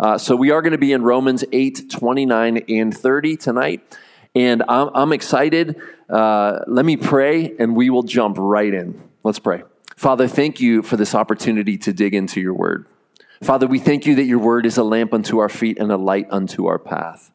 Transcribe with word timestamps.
Uh, 0.00 0.16
so 0.16 0.34
we 0.34 0.50
are 0.50 0.62
going 0.62 0.72
to 0.72 0.78
be 0.78 0.92
in 0.92 1.02
Romans 1.02 1.44
8, 1.52 1.90
29 1.90 2.64
and 2.70 2.96
30 2.96 3.36
tonight. 3.36 3.98
And 4.34 4.62
I'm, 4.66 4.88
I'm 4.94 5.12
excited. 5.12 5.76
Uh, 6.08 6.60
let 6.66 6.86
me 6.86 6.96
pray 6.96 7.54
and 7.58 7.76
we 7.76 7.90
will 7.90 8.02
jump 8.02 8.38
right 8.38 8.72
in. 8.72 8.98
Let's 9.24 9.38
pray. 9.38 9.62
Father, 9.96 10.26
thank 10.26 10.58
you 10.58 10.82
for 10.82 10.96
this 10.96 11.14
opportunity 11.14 11.76
to 11.76 11.92
dig 11.92 12.14
into 12.14 12.40
your 12.40 12.54
word. 12.54 12.86
Father, 13.42 13.66
we 13.66 13.78
thank 13.78 14.06
you 14.06 14.14
that 14.14 14.24
your 14.24 14.38
word 14.38 14.64
is 14.64 14.78
a 14.78 14.84
lamp 14.84 15.12
unto 15.12 15.38
our 15.38 15.50
feet 15.50 15.78
and 15.78 15.92
a 15.92 15.98
light 15.98 16.28
unto 16.30 16.64
our 16.64 16.78
path. 16.78 17.30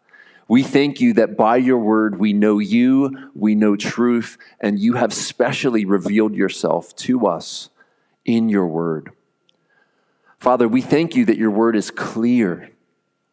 We 0.48 0.64
thank 0.64 1.00
you 1.00 1.14
that 1.14 1.38
by 1.38 1.58
your 1.58 1.78
word 1.78 2.18
we 2.18 2.34
know 2.34 2.58
you, 2.58 3.30
we 3.36 3.54
know 3.54 3.76
truth, 3.76 4.40
and 4.60 4.80
you 4.80 4.94
have 4.94 5.14
specially 5.14 5.86
revealed 5.86 6.34
yourself 6.34 6.96
to 6.98 7.28
us 7.28 7.70
in 8.26 8.50
your 8.50 8.66
word. 8.66 9.12
Father, 10.46 10.68
we 10.68 10.82
thank 10.82 11.16
you 11.16 11.26
that 11.26 11.40
your 11.40 11.50
word 11.50 11.76
is 11.76 11.90
clear. 11.90 12.70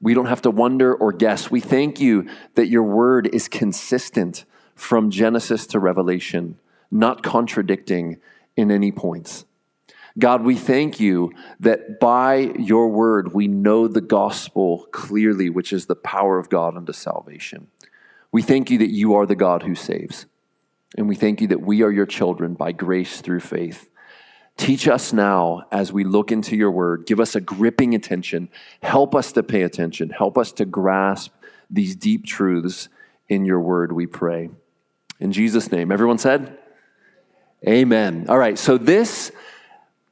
We 0.00 0.14
don't 0.14 0.28
have 0.28 0.40
to 0.42 0.50
wonder 0.50 0.94
or 0.94 1.12
guess. 1.12 1.50
We 1.50 1.60
thank 1.60 2.00
you 2.00 2.26
that 2.54 2.68
your 2.68 2.84
word 2.84 3.28
is 3.34 3.48
consistent 3.48 4.46
from 4.74 5.10
Genesis 5.10 5.66
to 5.66 5.78
Revelation, 5.78 6.58
not 6.90 7.22
contradicting 7.22 8.16
in 8.56 8.70
any 8.70 8.92
points. 8.92 9.44
God, 10.18 10.42
we 10.42 10.56
thank 10.56 11.00
you 11.00 11.32
that 11.60 12.00
by 12.00 12.50
your 12.58 12.88
word 12.88 13.34
we 13.34 13.46
know 13.46 13.88
the 13.88 14.00
gospel 14.00 14.86
clearly, 14.90 15.50
which 15.50 15.74
is 15.74 15.84
the 15.84 15.94
power 15.94 16.38
of 16.38 16.48
God 16.48 16.78
unto 16.78 16.94
salvation. 16.94 17.66
We 18.32 18.40
thank 18.40 18.70
you 18.70 18.78
that 18.78 18.90
you 18.90 19.16
are 19.16 19.26
the 19.26 19.36
God 19.36 19.64
who 19.64 19.74
saves. 19.74 20.24
And 20.96 21.10
we 21.10 21.14
thank 21.14 21.42
you 21.42 21.48
that 21.48 21.60
we 21.60 21.82
are 21.82 21.92
your 21.92 22.06
children 22.06 22.54
by 22.54 22.72
grace 22.72 23.20
through 23.20 23.40
faith. 23.40 23.90
Teach 24.56 24.86
us 24.86 25.12
now 25.12 25.66
as 25.72 25.92
we 25.92 26.04
look 26.04 26.30
into 26.30 26.56
your 26.56 26.70
word. 26.70 27.06
Give 27.06 27.20
us 27.20 27.34
a 27.34 27.40
gripping 27.40 27.94
attention. 27.94 28.48
Help 28.82 29.14
us 29.14 29.32
to 29.32 29.42
pay 29.42 29.62
attention. 29.62 30.10
Help 30.10 30.38
us 30.38 30.52
to 30.52 30.64
grasp 30.64 31.32
these 31.70 31.96
deep 31.96 32.26
truths 32.26 32.88
in 33.28 33.44
your 33.44 33.60
word, 33.60 33.92
we 33.92 34.06
pray. 34.06 34.50
In 35.18 35.32
Jesus' 35.32 35.72
name. 35.72 35.90
Everyone 35.90 36.18
said? 36.18 36.58
Amen. 37.66 38.26
All 38.28 38.38
right, 38.38 38.58
so 38.58 38.76
this 38.76 39.32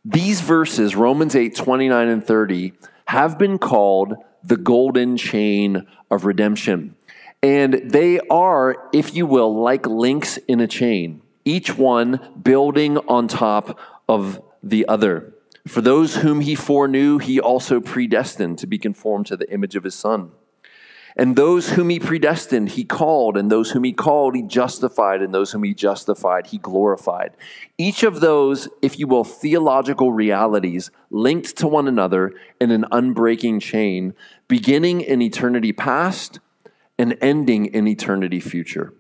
these 0.04 0.40
verses, 0.40 0.96
Romans 0.96 1.36
8, 1.36 1.54
29 1.54 2.08
and 2.08 2.24
30, 2.24 2.72
have 3.06 3.38
been 3.38 3.58
called 3.58 4.14
the 4.42 4.56
golden 4.56 5.18
chain 5.18 5.86
of 6.10 6.24
redemption. 6.24 6.96
And 7.42 7.74
they 7.84 8.20
are, 8.30 8.88
if 8.92 9.14
you 9.14 9.26
will, 9.26 9.60
like 9.60 9.84
links 9.86 10.38
in 10.48 10.60
a 10.60 10.66
chain, 10.66 11.20
each 11.44 11.76
one 11.76 12.20
building 12.42 12.96
on 12.96 13.28
top 13.28 13.78
of 14.10 14.42
the 14.60 14.86
other. 14.88 15.32
For 15.68 15.80
those 15.80 16.16
whom 16.16 16.40
he 16.40 16.56
foreknew, 16.56 17.18
he 17.18 17.38
also 17.38 17.80
predestined 17.80 18.58
to 18.58 18.66
be 18.66 18.76
conformed 18.76 19.26
to 19.26 19.36
the 19.36 19.50
image 19.52 19.76
of 19.76 19.84
his 19.84 19.94
son. 19.94 20.32
And 21.16 21.36
those 21.36 21.70
whom 21.70 21.90
he 21.90 22.00
predestined, 22.00 22.70
he 22.70 22.84
called. 22.84 23.36
And 23.36 23.50
those 23.50 23.70
whom 23.70 23.84
he 23.84 23.92
called, 23.92 24.34
he 24.34 24.42
justified. 24.42 25.22
And 25.22 25.32
those 25.32 25.52
whom 25.52 25.62
he 25.62 25.74
justified, 25.74 26.48
he 26.48 26.58
glorified. 26.58 27.36
Each 27.78 28.02
of 28.02 28.20
those, 28.20 28.68
if 28.82 28.98
you 28.98 29.06
will, 29.06 29.24
theological 29.24 30.12
realities 30.12 30.90
linked 31.10 31.56
to 31.58 31.68
one 31.68 31.86
another 31.86 32.32
in 32.60 32.70
an 32.70 32.86
unbreaking 32.90 33.60
chain, 33.60 34.14
beginning 34.48 35.02
in 35.02 35.22
eternity 35.22 35.72
past 35.72 36.40
and 36.98 37.16
ending 37.20 37.66
in 37.66 37.86
eternity 37.86 38.40
future. 38.40 38.92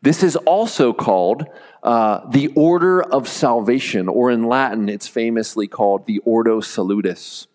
This 0.00 0.22
is 0.22 0.36
also 0.36 0.92
called 0.92 1.44
uh, 1.82 2.20
the 2.30 2.48
order 2.54 3.02
of 3.02 3.28
salvation, 3.28 4.08
or 4.08 4.30
in 4.30 4.44
Latin, 4.44 4.88
it's 4.88 5.08
famously 5.08 5.66
called 5.66 6.06
the 6.06 6.18
Ordo 6.20 6.60
Salutis. 6.60 7.48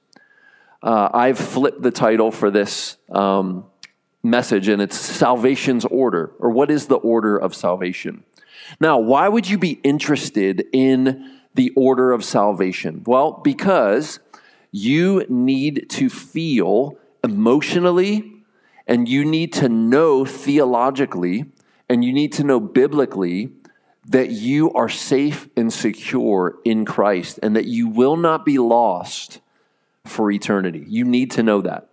Uh, 0.82 1.10
I've 1.14 1.40
flipped 1.40 1.82
the 1.82 1.92
title 1.92 2.32
for 2.32 2.52
this 2.52 2.98
um, 3.10 3.66
message, 4.24 4.68
and 4.68 4.82
it's 4.82 5.00
Salvation's 5.00 5.86
Order, 5.86 6.32
or 6.40 6.50
what 6.50 6.70
is 6.70 6.88
the 6.88 6.98
order 6.98 7.38
of 7.38 7.56
salvation? 7.56 8.26
Now, 8.80 8.98
why 8.98 9.30
would 9.30 9.50
you 9.50 9.58
be 9.58 9.80
interested 9.84 10.66
in 10.74 11.40
the 11.54 11.72
order 11.78 12.12
of 12.12 12.26
salvation? 12.26 13.04
Well, 13.06 13.40
because 13.44 14.20
you 14.72 15.26
need 15.30 15.90
to 15.92 16.10
feel 16.10 16.98
emotionally, 17.24 18.44
and 18.86 19.08
you 19.08 19.24
need 19.24 19.54
to 19.54 19.70
know 19.70 20.26
theologically, 20.26 21.46
and 21.90 22.04
you 22.04 22.14
need 22.14 22.34
to 22.34 22.44
know 22.44 22.60
biblically 22.60 23.52
that 24.08 24.32
you 24.32 24.72
are 24.74 24.90
safe 24.90 25.48
and 25.56 25.72
secure 25.72 26.58
in 26.66 26.86
Christ, 26.86 27.40
and 27.42 27.56
that 27.56 27.66
you 27.66 27.88
will 27.88 28.18
not 28.18 28.46
be 28.46 28.58
lost 28.58 29.40
for 30.06 30.30
eternity. 30.32 30.84
You 30.88 31.06
need 31.06 31.32
to 31.32 31.44
know 31.44 31.62
that. 31.62 31.90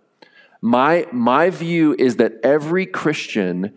My, 0.61 1.07
my 1.11 1.49
view 1.49 1.95
is 1.97 2.17
that 2.17 2.33
every 2.43 2.85
Christian 2.85 3.73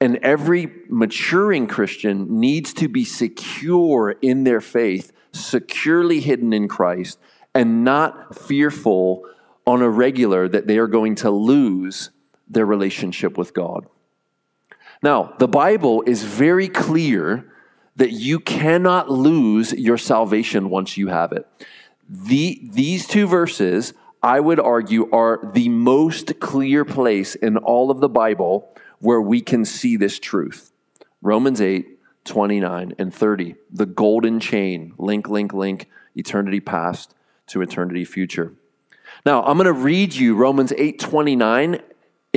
and 0.00 0.16
every 0.18 0.70
maturing 0.88 1.66
Christian 1.66 2.38
needs 2.38 2.72
to 2.74 2.88
be 2.88 3.04
secure 3.04 4.14
in 4.22 4.44
their 4.44 4.60
faith, 4.60 5.12
securely 5.32 6.20
hidden 6.20 6.52
in 6.52 6.68
Christ, 6.68 7.18
and 7.54 7.82
not 7.82 8.38
fearful 8.38 9.24
on 9.66 9.82
a 9.82 9.90
regular 9.90 10.48
that 10.48 10.66
they 10.66 10.78
are 10.78 10.86
going 10.86 11.16
to 11.16 11.30
lose 11.30 12.10
their 12.48 12.66
relationship 12.66 13.36
with 13.36 13.52
God. 13.52 13.86
Now, 15.02 15.34
the 15.38 15.48
Bible 15.48 16.02
is 16.06 16.24
very 16.24 16.68
clear 16.68 17.52
that 17.96 18.12
you 18.12 18.40
cannot 18.40 19.10
lose 19.10 19.72
your 19.72 19.98
salvation 19.98 20.70
once 20.70 20.96
you 20.96 21.08
have 21.08 21.32
it. 21.32 21.46
The, 22.08 22.60
these 22.72 23.06
two 23.06 23.26
verses, 23.26 23.92
I 24.22 24.40
would 24.40 24.60
argue, 24.60 25.10
are 25.10 25.40
the 25.52 25.68
most 25.68 26.40
clear 26.40 26.84
place 26.84 27.34
in 27.34 27.56
all 27.56 27.90
of 27.90 28.00
the 28.00 28.08
Bible 28.08 28.74
where 29.00 29.20
we 29.20 29.40
can 29.40 29.64
see 29.64 29.96
this 29.96 30.18
truth. 30.18 30.72
Romans 31.22 31.60
8, 31.60 31.98
29 32.24 32.94
and 32.98 33.12
30. 33.12 33.54
The 33.70 33.86
golden 33.86 34.40
chain, 34.40 34.94
link, 34.98 35.28
link, 35.28 35.52
link, 35.52 35.88
eternity 36.14 36.60
past 36.60 37.14
to 37.48 37.62
eternity 37.62 38.04
future. 38.04 38.54
Now, 39.24 39.42
I'm 39.42 39.56
going 39.56 39.66
to 39.66 39.72
read 39.72 40.14
you 40.14 40.34
Romans 40.34 40.72
8, 40.76 40.98
29 40.98 41.80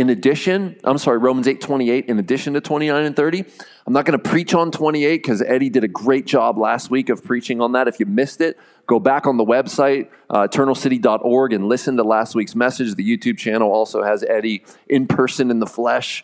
in 0.01 0.09
addition, 0.09 0.75
I'm 0.83 0.97
sorry, 0.97 1.19
Romans 1.19 1.47
8 1.47 1.61
28, 1.61 2.07
in 2.07 2.17
addition 2.17 2.55
to 2.55 2.61
29 2.61 3.05
and 3.05 3.15
30. 3.15 3.45
I'm 3.85 3.93
not 3.93 4.03
going 4.03 4.19
to 4.19 4.29
preach 4.29 4.55
on 4.55 4.71
28 4.71 5.21
because 5.21 5.43
Eddie 5.43 5.69
did 5.69 5.83
a 5.83 5.87
great 5.87 6.25
job 6.25 6.57
last 6.57 6.89
week 6.89 7.09
of 7.09 7.23
preaching 7.23 7.61
on 7.61 7.73
that. 7.73 7.87
If 7.87 7.99
you 7.99 8.07
missed 8.07 8.41
it, 8.41 8.57
go 8.87 8.99
back 8.99 9.27
on 9.27 9.37
the 9.37 9.45
website, 9.45 10.09
uh, 10.27 10.47
eternalcity.org, 10.47 11.53
and 11.53 11.67
listen 11.67 11.97
to 11.97 12.03
last 12.03 12.33
week's 12.33 12.55
message. 12.55 12.95
The 12.95 13.05
YouTube 13.05 13.37
channel 13.37 13.71
also 13.71 14.01
has 14.01 14.23
Eddie 14.23 14.65
in 14.89 15.05
person 15.05 15.51
in 15.51 15.59
the 15.59 15.67
flesh, 15.67 16.23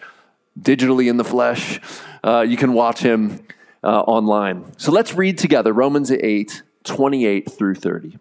digitally 0.60 1.08
in 1.08 1.18
the 1.18 1.24
flesh. 1.24 1.80
Uh, 2.24 2.42
you 2.42 2.58
can 2.58 2.74
watch 2.74 3.02
him 3.02 3.46
uh, 3.84 4.02
online. 4.02 4.74
So 4.78 4.92
let's 4.92 5.14
read 5.14 5.38
together 5.38 5.72
Romans 5.72 6.10
8 6.10 6.64
28 6.84 7.52
through 7.52 7.76
30. 7.76 8.18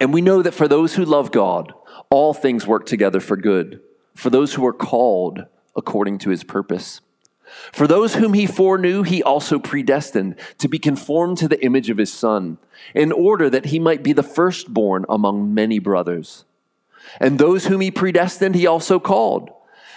And 0.00 0.12
we 0.12 0.20
know 0.20 0.42
that 0.42 0.52
for 0.52 0.66
those 0.66 0.96
who 0.96 1.04
love 1.04 1.30
God, 1.30 1.72
all 2.10 2.34
things 2.34 2.66
work 2.66 2.86
together 2.86 3.20
for 3.20 3.36
good 3.36 3.80
for 4.14 4.30
those 4.30 4.54
who 4.54 4.66
are 4.66 4.72
called 4.72 5.44
according 5.76 6.18
to 6.18 6.30
his 6.30 6.44
purpose. 6.44 7.00
For 7.72 7.86
those 7.86 8.14
whom 8.14 8.34
he 8.34 8.46
foreknew, 8.46 9.02
he 9.02 9.22
also 9.22 9.58
predestined 9.58 10.36
to 10.58 10.68
be 10.68 10.78
conformed 10.78 11.38
to 11.38 11.48
the 11.48 11.62
image 11.64 11.90
of 11.90 11.98
his 11.98 12.12
Son, 12.12 12.58
in 12.94 13.12
order 13.12 13.48
that 13.50 13.66
he 13.66 13.78
might 13.78 14.02
be 14.02 14.12
the 14.12 14.22
firstborn 14.22 15.04
among 15.08 15.54
many 15.54 15.78
brothers. 15.78 16.44
And 17.20 17.38
those 17.38 17.66
whom 17.66 17.80
he 17.80 17.90
predestined, 17.90 18.54
he 18.54 18.66
also 18.66 18.98
called. 18.98 19.50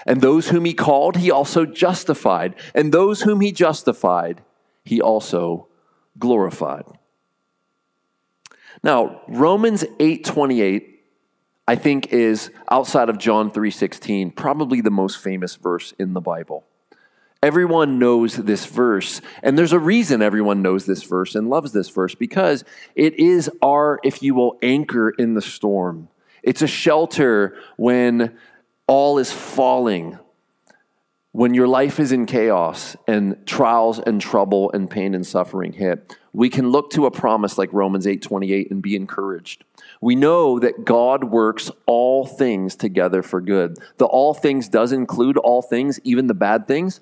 And 0.05 0.21
those 0.21 0.49
whom 0.49 0.65
he 0.65 0.73
called, 0.73 1.17
he 1.17 1.31
also 1.31 1.65
justified. 1.65 2.55
And 2.75 2.93
those 2.93 3.21
whom 3.21 3.41
he 3.41 3.51
justified, 3.51 4.41
he 4.83 5.01
also 5.01 5.67
glorified. 6.17 6.85
Now, 8.83 9.21
Romans 9.27 9.83
8 9.99 10.23
28 10.23 10.96
I 11.67 11.75
think 11.75 12.13
is 12.13 12.49
outside 12.71 13.09
of 13.09 13.17
John 13.17 13.51
3:16 13.51 14.31
probably 14.31 14.79
the 14.79 14.91
most 14.91 15.17
famous 15.17 15.55
verse 15.55 15.93
in 15.99 16.13
the 16.13 16.21
Bible. 16.21 16.63
Everyone 17.43 17.99
knows 17.99 18.35
this 18.35 18.65
verse, 18.65 19.21
and 19.43 19.57
there's 19.57 19.73
a 19.73 19.79
reason 19.79 20.21
everyone 20.21 20.61
knows 20.61 20.85
this 20.85 21.03
verse 21.03 21.35
and 21.35 21.49
loves 21.49 21.71
this 21.71 21.89
verse 21.89 22.15
because 22.15 22.63
it 22.95 23.19
is 23.19 23.51
our 23.61 23.99
if 24.03 24.23
you 24.23 24.33
will 24.33 24.57
anchor 24.63 25.09
in 25.09 25.33
the 25.33 25.41
storm. 25.41 26.07
It's 26.41 26.61
a 26.61 26.67
shelter 26.67 27.55
when 27.75 28.37
all 28.87 29.19
is 29.19 29.31
falling. 29.31 30.17
When 31.33 31.53
your 31.53 31.67
life 31.67 31.99
is 31.99 32.11
in 32.11 32.25
chaos 32.25 32.95
and 33.07 33.45
trials 33.45 33.99
and 33.99 34.19
trouble 34.19 34.71
and 34.71 34.89
pain 34.89 35.13
and 35.13 35.27
suffering 35.27 35.73
hit, 35.73 36.17
we 36.33 36.49
can 36.49 36.69
look 36.69 36.89
to 36.91 37.05
a 37.05 37.11
promise 37.11 37.57
like 37.57 37.71
Romans 37.73 38.07
8:28 38.07 38.71
and 38.71 38.81
be 38.81 38.95
encouraged. 38.95 39.63
We 40.01 40.15
know 40.15 40.59
that 40.59 40.85
God 40.85 41.23
works 41.25 41.71
all 41.85 42.25
things 42.25 42.75
together 42.75 43.23
for 43.23 43.41
good. 43.41 43.77
The 43.97 44.05
all 44.05 44.33
things 44.33 44.69
does 44.69 44.91
include 44.91 45.37
all 45.37 45.61
things, 45.61 45.99
even 46.03 46.27
the 46.27 46.33
bad 46.33 46.67
things. 46.67 46.99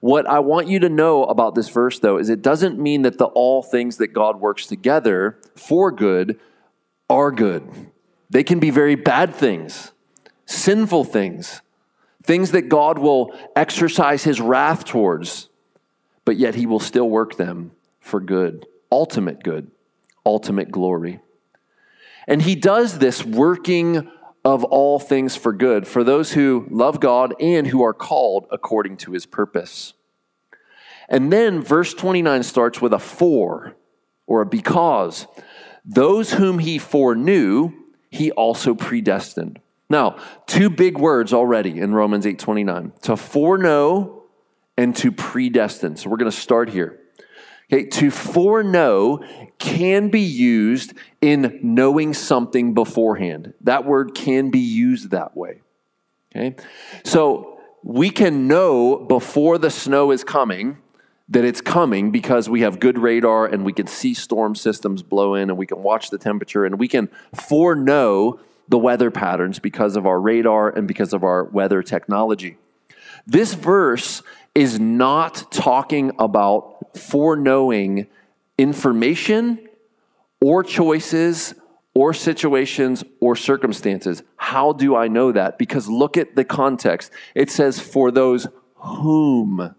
What 0.00 0.26
I 0.26 0.40
want 0.40 0.68
you 0.68 0.78
to 0.80 0.90
know 0.90 1.24
about 1.24 1.54
this 1.54 1.70
verse, 1.70 1.98
though, 1.98 2.18
is 2.18 2.28
it 2.28 2.42
doesn't 2.42 2.78
mean 2.78 3.02
that 3.02 3.16
the 3.16 3.26
all 3.26 3.62
things 3.62 3.96
that 3.96 4.08
God 4.08 4.40
works 4.40 4.66
together 4.66 5.38
for 5.56 5.90
good 5.90 6.38
are 7.08 7.30
good. 7.30 7.62
They 8.28 8.44
can 8.44 8.60
be 8.60 8.70
very 8.70 8.94
bad 8.94 9.34
things. 9.34 9.92
sinful 10.46 11.04
things, 11.04 11.62
things 12.22 12.50
that 12.52 12.68
God 12.68 12.98
will 12.98 13.34
exercise 13.56 14.24
his 14.24 14.40
wrath 14.40 14.84
towards, 14.84 15.48
but 16.24 16.36
yet 16.36 16.54
he 16.54 16.66
will 16.66 16.80
still 16.80 17.08
work 17.08 17.36
them 17.36 17.72
for 18.00 18.20
good, 18.20 18.66
ultimate 18.90 19.42
good, 19.42 19.70
ultimate 20.24 20.70
glory. 20.70 21.20
And 22.26 22.42
he 22.42 22.54
does 22.54 22.98
this 22.98 23.24
working 23.24 24.10
of 24.44 24.64
all 24.64 24.98
things 24.98 25.36
for 25.36 25.52
good 25.52 25.86
for 25.86 26.04
those 26.04 26.32
who 26.32 26.66
love 26.70 27.00
God 27.00 27.34
and 27.40 27.66
who 27.66 27.82
are 27.82 27.94
called 27.94 28.46
according 28.50 28.98
to 28.98 29.12
his 29.12 29.26
purpose. 29.26 29.94
And 31.08 31.32
then 31.32 31.62
verse 31.62 31.94
29 31.94 32.42
starts 32.42 32.80
with 32.80 32.92
a 32.92 32.98
for 32.98 33.74
or 34.26 34.42
a 34.42 34.46
because. 34.46 35.26
Those 35.84 36.32
whom 36.32 36.58
he 36.58 36.78
foreknew, 36.78 37.72
he 38.10 38.30
also 38.32 38.74
predestined. 38.74 39.60
Now, 39.90 40.16
two 40.46 40.70
big 40.70 40.98
words 40.98 41.32
already 41.32 41.78
in 41.78 41.94
Romans 41.94 42.24
8:29. 42.24 42.92
To 43.02 43.16
foreknow 43.16 44.24
and 44.76 44.96
to 44.96 45.12
predestine. 45.12 45.96
So 45.96 46.08
we're 46.08 46.16
going 46.16 46.30
to 46.30 46.36
start 46.36 46.70
here. 46.70 46.98
Okay, 47.72 47.86
to 47.86 48.10
foreknow 48.10 49.24
can 49.58 50.10
be 50.10 50.20
used 50.20 50.92
in 51.22 51.60
knowing 51.62 52.12
something 52.12 52.74
beforehand. 52.74 53.54
That 53.62 53.86
word 53.86 54.14
can 54.14 54.50
be 54.50 54.58
used 54.58 55.10
that 55.10 55.36
way. 55.36 55.62
Okay? 56.34 56.56
So 57.04 57.58
we 57.82 58.10
can 58.10 58.46
know 58.48 58.96
before 58.96 59.58
the 59.58 59.70
snow 59.70 60.10
is 60.10 60.24
coming 60.24 60.78
that 61.28 61.44
it's 61.44 61.60
coming 61.60 62.10
because 62.10 62.50
we 62.50 62.60
have 62.60 62.78
good 62.78 62.98
radar 62.98 63.46
and 63.46 63.64
we 63.64 63.72
can 63.72 63.86
see 63.86 64.12
storm 64.12 64.54
systems 64.54 65.02
blow 65.02 65.34
in 65.34 65.48
and 65.48 65.58
we 65.58 65.66
can 65.66 65.82
watch 65.82 66.10
the 66.10 66.18
temperature 66.18 66.66
and 66.66 66.78
we 66.78 66.86
can 66.86 67.08
foreknow 67.34 68.38
the 68.68 68.78
weather 68.78 69.10
patterns 69.10 69.58
because 69.58 69.96
of 69.96 70.06
our 70.06 70.20
radar 70.20 70.68
and 70.68 70.86
because 70.86 71.12
of 71.12 71.24
our 71.24 71.44
weather 71.44 71.82
technology. 71.82 72.58
This 73.26 73.54
verse 73.54 74.22
is 74.54 74.78
not 74.78 75.50
talking 75.50 76.12
about 76.18 76.73
foreknowing 76.96 78.06
information 78.58 79.68
or 80.40 80.62
choices 80.62 81.54
or 81.94 82.12
situations 82.12 83.04
or 83.20 83.36
circumstances. 83.36 84.22
How 84.36 84.72
do 84.72 84.96
I 84.96 85.08
know 85.08 85.32
that? 85.32 85.58
Because 85.58 85.88
look 85.88 86.16
at 86.16 86.34
the 86.34 86.44
context. 86.44 87.12
It 87.34 87.50
says, 87.50 87.78
for 87.80 88.10
those 88.10 88.46
whom. 88.74 89.74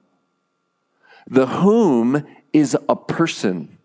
The 1.27 1.47
whom 1.47 2.25
is 2.53 2.77
a 2.87 2.95
person. 2.95 3.77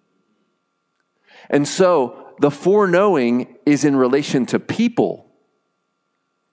And 1.48 1.66
so 1.66 2.34
the 2.38 2.50
foreknowing 2.50 3.56
is 3.66 3.84
in 3.84 3.96
relation 3.96 4.46
to 4.46 4.60
people 4.60 5.30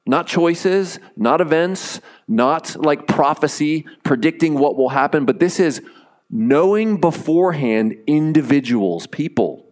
not 0.07 0.25
choices, 0.25 0.99
not 1.17 1.41
events, 1.41 1.99
not 2.27 2.77
like 2.77 3.07
prophecy, 3.07 3.85
predicting 4.03 4.57
what 4.57 4.77
will 4.77 4.89
happen, 4.89 5.25
but 5.25 5.39
this 5.39 5.59
is 5.59 5.81
knowing 6.29 6.99
beforehand 6.99 7.95
individuals, 8.05 9.07
people. 9.07 9.65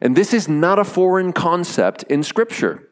And 0.00 0.16
this 0.16 0.34
is 0.34 0.48
not 0.48 0.78
a 0.78 0.84
foreign 0.84 1.32
concept 1.32 2.02
in 2.04 2.22
Scripture. 2.22 2.88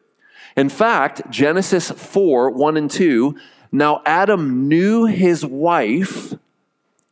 In 0.56 0.68
fact, 0.68 1.30
Genesis 1.30 1.90
4 1.90 2.50
1 2.50 2.76
and 2.76 2.90
2 2.90 3.36
now 3.74 4.02
Adam 4.06 4.68
knew 4.68 5.04
his 5.06 5.44
wife, 5.44 6.32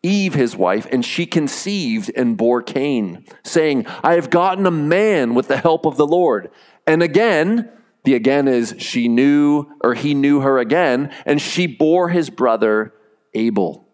Eve 0.01 0.35
his 0.35 0.57
wife, 0.57 0.87
and 0.93 1.05
she 1.05 1.27
conceived 1.27 2.13
and 2.15 2.37
bore 2.37 2.63
Cain, 2.63 3.25
saying, 3.43 3.85
I 4.05 4.13
have 4.13 4.31
gotten 4.31 4.65
a 4.65 4.71
man 4.71 5.35
with 5.35 5.49
the 5.49 5.57
help 5.57 5.87
of 5.87 5.97
the 5.97 6.07
Lord. 6.07 6.53
And 6.87 7.03
again, 7.03 7.69
the 8.05 8.15
again 8.15 8.47
is 8.47 8.77
she 8.79 9.09
knew, 9.09 9.67
or 9.83 9.95
he 9.95 10.15
knew 10.15 10.41
her 10.41 10.61
again, 10.61 11.13
and 11.27 11.43
she 11.43 11.67
bore 11.67 12.11
his 12.11 12.31
brother 12.31 12.95
Abel. 13.35 13.89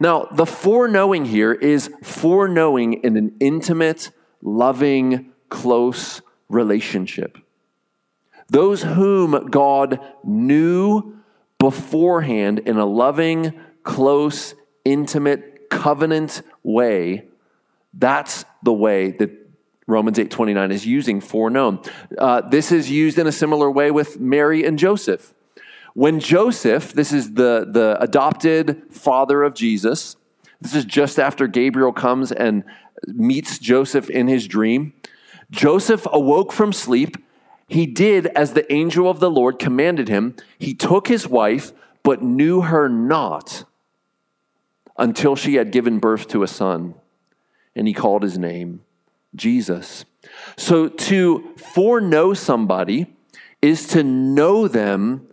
Now, 0.00 0.28
the 0.30 0.46
foreknowing 0.46 1.24
here 1.24 1.52
is 1.52 1.90
foreknowing 2.02 2.94
in 3.04 3.16
an 3.16 3.36
intimate, 3.40 4.10
loving, 4.42 5.32
close 5.48 6.20
relationship. 6.48 7.38
Those 8.48 8.82
whom 8.82 9.48
God 9.50 10.00
knew 10.24 11.18
beforehand 11.58 12.60
in 12.60 12.78
a 12.78 12.86
loving, 12.86 13.58
close, 13.82 14.54
intimate, 14.84 15.68
covenant 15.68 16.42
way, 16.62 17.28
that's 17.92 18.44
the 18.62 18.72
way 18.72 19.10
that 19.12 19.30
Romans 19.86 20.18
8:29 20.18 20.70
is 20.70 20.86
using 20.86 21.20
foreknown. 21.20 21.80
Uh, 22.16 22.42
this 22.42 22.70
is 22.70 22.90
used 22.90 23.18
in 23.18 23.26
a 23.26 23.32
similar 23.32 23.70
way 23.70 23.90
with 23.90 24.20
Mary 24.20 24.64
and 24.64 24.78
Joseph. 24.78 25.34
When 25.94 26.20
Joseph, 26.20 26.92
this 26.92 27.12
is 27.12 27.34
the, 27.34 27.66
the 27.68 27.96
adopted 28.00 28.82
father 28.90 29.42
of 29.42 29.54
Jesus, 29.54 30.16
this 30.60 30.74
is 30.74 30.84
just 30.84 31.18
after 31.18 31.46
Gabriel 31.46 31.92
comes 31.92 32.32
and 32.32 32.64
meets 33.06 33.58
Joseph 33.58 34.10
in 34.10 34.28
his 34.28 34.46
dream. 34.46 34.92
Joseph 35.50 36.06
awoke 36.12 36.52
from 36.52 36.72
sleep. 36.72 37.16
He 37.68 37.86
did 37.86 38.26
as 38.28 38.52
the 38.52 38.70
angel 38.72 39.08
of 39.08 39.20
the 39.20 39.30
Lord 39.30 39.58
commanded 39.58 40.08
him. 40.08 40.34
He 40.58 40.74
took 40.74 41.08
his 41.08 41.28
wife, 41.28 41.72
but 42.02 42.22
knew 42.22 42.62
her 42.62 42.88
not 42.88 43.64
until 44.96 45.36
she 45.36 45.54
had 45.54 45.70
given 45.70 46.00
birth 46.00 46.26
to 46.28 46.42
a 46.42 46.48
son, 46.48 46.94
and 47.76 47.86
he 47.86 47.94
called 47.94 48.22
his 48.22 48.36
name 48.36 48.82
Jesus. 49.34 50.04
So 50.56 50.88
to 50.88 51.54
foreknow 51.56 52.34
somebody 52.34 53.14
is 53.62 53.86
to 53.88 54.02
know 54.02 54.66
them 54.66 55.27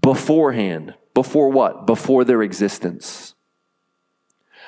beforehand. 0.00 0.94
Before 1.14 1.50
what? 1.50 1.86
Before 1.86 2.24
their 2.24 2.42
existence. 2.42 3.34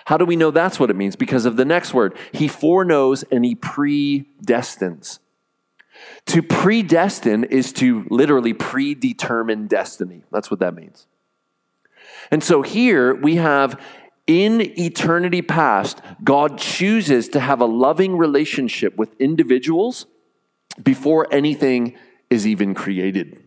How 0.05 0.19
do 0.19 0.27
we 0.27 0.37
know 0.37 0.51
that's 0.51 0.79
what 0.79 0.91
it 0.91 0.97
means? 0.97 1.17
Because 1.17 1.47
of 1.47 1.57
the 1.57 1.65
next 1.65 1.95
word. 1.95 2.17
He 2.33 2.49
foreknows 2.49 3.23
and 3.25 3.45
he 3.45 3.55
predestines. 3.55 5.19
To 6.27 6.43
predestine 6.43 7.45
is 7.45 7.73
to 7.75 8.05
literally 8.11 8.53
predetermine 8.53 9.67
destiny. 9.67 10.25
That's 10.31 10.51
what 10.51 10.61
that 10.61 10.75
means. 10.75 11.07
And 12.31 12.43
so 12.43 12.63
here 12.63 13.15
we 13.15 13.37
have 13.37 13.81
in 14.27 14.61
eternity 14.79 15.43
past, 15.43 16.01
God 16.23 16.59
chooses 16.59 17.29
to 17.31 17.41
have 17.41 17.61
a 17.61 17.67
loving 17.67 18.17
relationship 18.17 18.97
with 18.97 19.19
individuals 19.21 20.07
before 20.83 21.29
anything 21.31 21.97
is 22.31 22.47
even 22.47 22.75
created. 22.75 23.44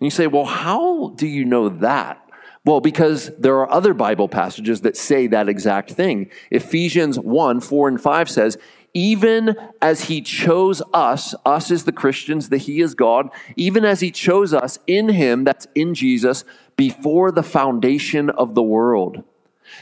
And 0.00 0.06
you 0.06 0.10
say, 0.10 0.26
well, 0.26 0.46
how 0.46 1.10
do 1.16 1.26
you 1.26 1.44
know 1.44 1.68
that? 1.68 2.26
Well, 2.64 2.80
because 2.80 3.30
there 3.38 3.56
are 3.56 3.70
other 3.70 3.94
Bible 3.94 4.28
passages 4.28 4.80
that 4.82 4.96
say 4.96 5.26
that 5.28 5.48
exact 5.48 5.92
thing. 5.92 6.30
Ephesians 6.50 7.18
1 7.18 7.60
4 7.60 7.88
and 7.88 8.00
5 8.00 8.28
says, 8.28 8.58
even 8.92 9.54
as 9.80 10.04
he 10.04 10.20
chose 10.20 10.82
us, 10.92 11.34
us 11.46 11.70
as 11.70 11.84
the 11.84 11.92
Christians, 11.92 12.48
that 12.48 12.58
he 12.58 12.80
is 12.80 12.94
God, 12.94 13.30
even 13.54 13.84
as 13.84 14.00
he 14.00 14.10
chose 14.10 14.52
us 14.52 14.80
in 14.88 15.10
him, 15.10 15.44
that's 15.44 15.68
in 15.76 15.94
Jesus, 15.94 16.44
before 16.76 17.30
the 17.30 17.44
foundation 17.44 18.30
of 18.30 18.54
the 18.54 18.62
world 18.62 19.22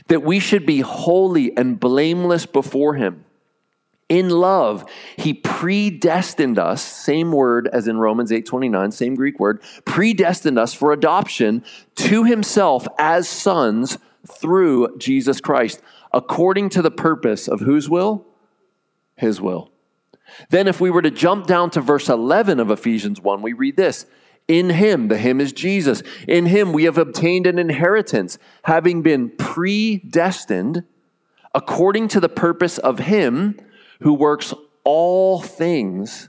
that 0.08 0.22
we 0.22 0.38
should 0.38 0.66
be 0.66 0.80
holy 0.80 1.56
and 1.56 1.78
blameless 1.78 2.46
before 2.46 2.94
Him. 2.94 3.24
In 4.08 4.30
love, 4.30 4.84
He 5.16 5.34
predestined 5.34 6.58
us, 6.58 6.82
same 6.82 7.32
word 7.32 7.68
as 7.72 7.88
in 7.88 7.98
Romans 7.98 8.32
8 8.32 8.46
29, 8.46 8.92
same 8.92 9.14
Greek 9.14 9.38
word, 9.38 9.62
predestined 9.84 10.58
us 10.58 10.72
for 10.72 10.92
adoption 10.92 11.64
to 11.96 12.24
Himself 12.24 12.86
as 12.98 13.28
sons 13.28 13.98
through 14.26 14.96
Jesus 14.98 15.40
Christ, 15.40 15.82
according 16.12 16.70
to 16.70 16.82
the 16.82 16.90
purpose 16.90 17.48
of 17.48 17.60
whose 17.60 17.88
will? 17.88 18.26
His 19.16 19.40
will. 19.40 19.70
Then, 20.50 20.68
if 20.68 20.80
we 20.80 20.90
were 20.90 21.02
to 21.02 21.10
jump 21.10 21.46
down 21.46 21.70
to 21.70 21.80
verse 21.80 22.08
11 22.08 22.60
of 22.60 22.70
Ephesians 22.70 23.20
1, 23.20 23.42
we 23.42 23.52
read 23.52 23.76
this 23.76 24.06
in 24.48 24.70
him, 24.70 25.08
the 25.08 25.18
him 25.18 25.40
is 25.40 25.52
Jesus. 25.52 26.02
In 26.26 26.46
him 26.46 26.72
we 26.72 26.84
have 26.84 26.96
obtained 26.96 27.46
an 27.46 27.58
inheritance, 27.58 28.38
having 28.64 29.02
been 29.02 29.30
predestined 29.36 30.84
according 31.54 32.08
to 32.08 32.20
the 32.20 32.30
purpose 32.30 32.78
of 32.78 33.00
him 33.00 33.58
who 34.00 34.14
works 34.14 34.54
all 34.84 35.40
things 35.40 36.28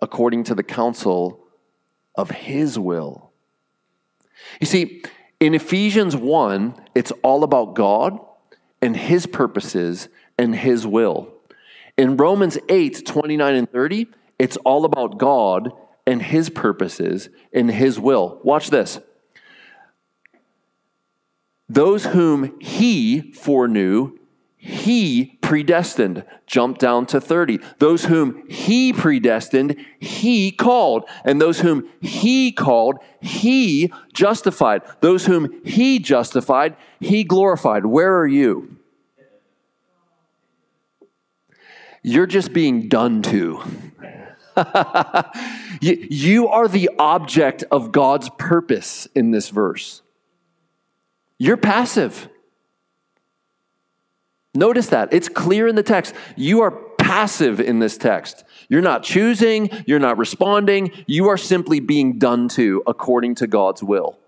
according 0.00 0.44
to 0.44 0.54
the 0.54 0.62
counsel 0.62 1.40
of 2.14 2.30
his 2.30 2.78
will. 2.78 3.30
You 4.60 4.66
see, 4.66 5.02
in 5.40 5.54
Ephesians 5.54 6.16
1, 6.16 6.74
it's 6.94 7.12
all 7.22 7.44
about 7.44 7.74
God 7.74 8.18
and 8.82 8.96
his 8.96 9.26
purposes 9.26 10.08
and 10.38 10.54
his 10.54 10.86
will. 10.86 11.32
In 11.96 12.16
Romans 12.16 12.58
8, 12.68 13.04
29 13.04 13.54
and 13.54 13.70
30, 13.70 14.06
it's 14.38 14.56
all 14.58 14.84
about 14.84 15.18
God 15.18 15.72
and 16.06 16.22
his 16.22 16.48
purposes 16.48 17.28
and 17.52 17.70
his 17.70 17.98
will. 17.98 18.40
Watch 18.44 18.70
this. 18.70 19.00
Those 21.68 22.06
whom 22.06 22.58
he 22.60 23.32
foreknew, 23.32 24.17
he 24.68 25.38
predestined, 25.40 26.24
jump 26.46 26.76
down 26.76 27.06
to 27.06 27.22
30. 27.22 27.58
Those 27.78 28.04
whom 28.04 28.46
he 28.50 28.92
predestined, 28.92 29.76
he 29.98 30.52
called. 30.52 31.08
And 31.24 31.40
those 31.40 31.60
whom 31.60 31.88
he 32.02 32.52
called, 32.52 32.98
he 33.22 33.90
justified. 34.12 34.82
Those 35.00 35.24
whom 35.24 35.64
he 35.64 35.98
justified, 35.98 36.76
he 37.00 37.24
glorified. 37.24 37.86
Where 37.86 38.18
are 38.18 38.26
you? 38.26 38.76
You're 42.02 42.26
just 42.26 42.52
being 42.52 42.88
done 42.88 43.22
to. 43.22 43.62
you 45.80 46.48
are 46.48 46.68
the 46.68 46.90
object 46.98 47.64
of 47.70 47.90
God's 47.90 48.28
purpose 48.36 49.08
in 49.14 49.30
this 49.30 49.48
verse. 49.48 50.02
You're 51.38 51.56
passive. 51.56 52.28
Notice 54.54 54.88
that. 54.88 55.12
It's 55.12 55.28
clear 55.28 55.68
in 55.68 55.76
the 55.76 55.82
text. 55.82 56.14
You 56.36 56.62
are 56.62 56.70
passive 56.98 57.60
in 57.60 57.78
this 57.78 57.96
text. 57.96 58.44
You're 58.68 58.82
not 58.82 59.02
choosing, 59.02 59.70
you're 59.86 59.98
not 59.98 60.18
responding, 60.18 60.92
you 61.06 61.28
are 61.28 61.38
simply 61.38 61.80
being 61.80 62.18
done 62.18 62.48
to 62.50 62.82
according 62.86 63.36
to 63.36 63.46
God's 63.46 63.82
will. 63.82 64.18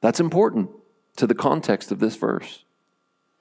That's 0.00 0.20
important 0.20 0.70
to 1.16 1.26
the 1.26 1.34
context 1.34 1.92
of 1.92 2.00
this 2.00 2.16
verse. 2.16 2.64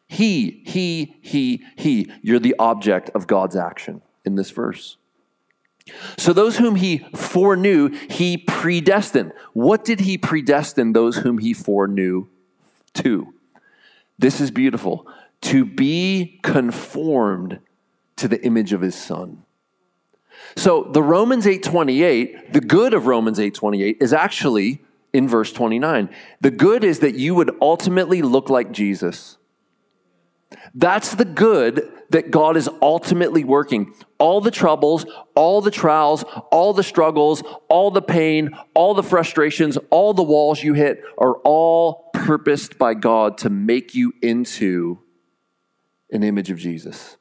He, 0.07 0.63
he, 0.65 1.15
he, 1.21 1.63
he. 1.75 2.11
You're 2.21 2.39
the 2.39 2.55
object 2.59 3.09
of 3.13 3.27
God's 3.27 3.55
action 3.55 4.01
in 4.25 4.35
this 4.35 4.51
verse. 4.51 4.97
So, 6.17 6.33
those 6.33 6.57
whom 6.57 6.75
he 6.75 6.99
foreknew, 7.15 7.89
he 8.09 8.37
predestined. 8.37 9.31
What 9.53 9.85
did 9.85 10.01
he 10.01 10.17
predestine 10.17 10.93
those 10.93 11.17
whom 11.17 11.37
he 11.37 11.53
foreknew 11.53 12.27
to? 12.95 13.33
This 14.17 14.41
is 14.41 14.51
beautiful. 14.51 15.07
To 15.41 15.65
be 15.65 16.39
conformed 16.43 17.59
to 18.17 18.27
the 18.27 18.43
image 18.43 18.74
of 18.74 18.81
his 18.81 18.95
son. 18.95 19.43
So 20.55 20.83
the 20.91 21.03
Romans 21.03 21.45
8:28, 21.45 22.53
the 22.53 22.62
good 22.62 22.93
of 22.93 23.07
Romans 23.07 23.39
8:28 23.39 23.97
is 24.01 24.13
actually 24.13 24.81
in 25.13 25.27
verse 25.27 25.51
29. 25.51 26.09
The 26.41 26.51
good 26.51 26.83
is 26.83 27.00
that 27.00 27.15
you 27.15 27.36
would 27.36 27.55
ultimately 27.62 28.21
look 28.21 28.50
like 28.50 28.71
Jesus. 28.71 29.38
That's 30.74 31.15
the 31.15 31.25
good 31.25 31.91
that 32.09 32.31
God 32.31 32.55
is 32.55 32.69
ultimately 32.81 33.43
working. 33.43 33.93
All 34.17 34.39
the 34.39 34.51
troubles, 34.51 35.05
all 35.36 35.62
the 35.62 35.71
trials, 35.71 36.24
all 36.51 36.74
the 36.74 36.83
struggles, 36.83 37.43
all 37.67 37.91
the 37.91 38.01
pain, 38.01 38.51
all 38.74 38.93
the 38.93 39.03
frustrations, 39.03 39.77
all 39.89 40.13
the 40.13 40.24
walls 40.24 40.63
you 40.63 40.74
hit 40.74 41.03
are 41.17 41.36
all 41.43 42.06
purposed 42.27 42.77
by 42.77 42.93
God 42.93 43.38
to 43.38 43.50
make 43.50 43.96
you 43.96 44.12
into 44.22 45.00
an 46.12 46.24
image 46.24 46.51
of 46.51 46.57
Jesus. 46.57 47.15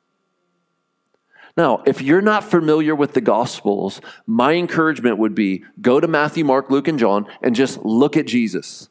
Now, 1.57 1.85
if 1.87 2.03
you're 2.03 2.21
not 2.21 2.43
familiar 2.43 2.93
with 2.93 3.13
the 3.13 3.21
Gospels, 3.21 4.01
my 4.27 4.55
encouragement 4.55 5.19
would 5.19 5.33
be 5.33 5.63
go 5.81 6.01
to 6.01 6.09
Matthew, 6.09 6.45
Mark, 6.45 6.71
Luke, 6.71 6.89
and 6.89 6.99
John 6.99 7.29
and 7.41 7.55
just 7.55 7.85
look 7.85 8.17
at 8.17 8.27
Jesus. 8.27 8.89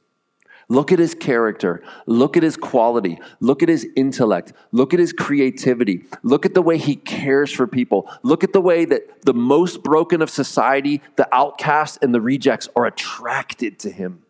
Look 0.69 0.93
at 0.93 1.00
his 1.00 1.15
character. 1.15 1.84
Look 2.05 2.38
at 2.38 2.43
his 2.43 2.55
quality. 2.55 3.19
Look 3.41 3.62
at 3.62 3.67
his 3.67 3.86
intellect. 3.98 4.53
Look 4.72 4.93
at 4.93 5.01
his 5.01 5.12
creativity. 5.12 6.05
Look 6.24 6.45
at 6.45 6.53
the 6.53 6.62
way 6.62 6.77
he 6.77 6.95
cares 6.95 7.51
for 7.51 7.67
people. 7.67 8.10
Look 8.24 8.45
at 8.45 8.53
the 8.53 8.62
way 8.62 8.86
that 8.86 9.25
the 9.25 9.34
most 9.34 9.84
broken 9.84 10.22
of 10.22 10.29
society, 10.29 11.01
the 11.17 11.27
outcasts 11.36 12.00
and 12.01 12.15
the 12.15 12.22
rejects, 12.22 12.69
are 12.74 12.86
attracted 12.86 13.79
to 13.79 13.91
him. 13.91 14.25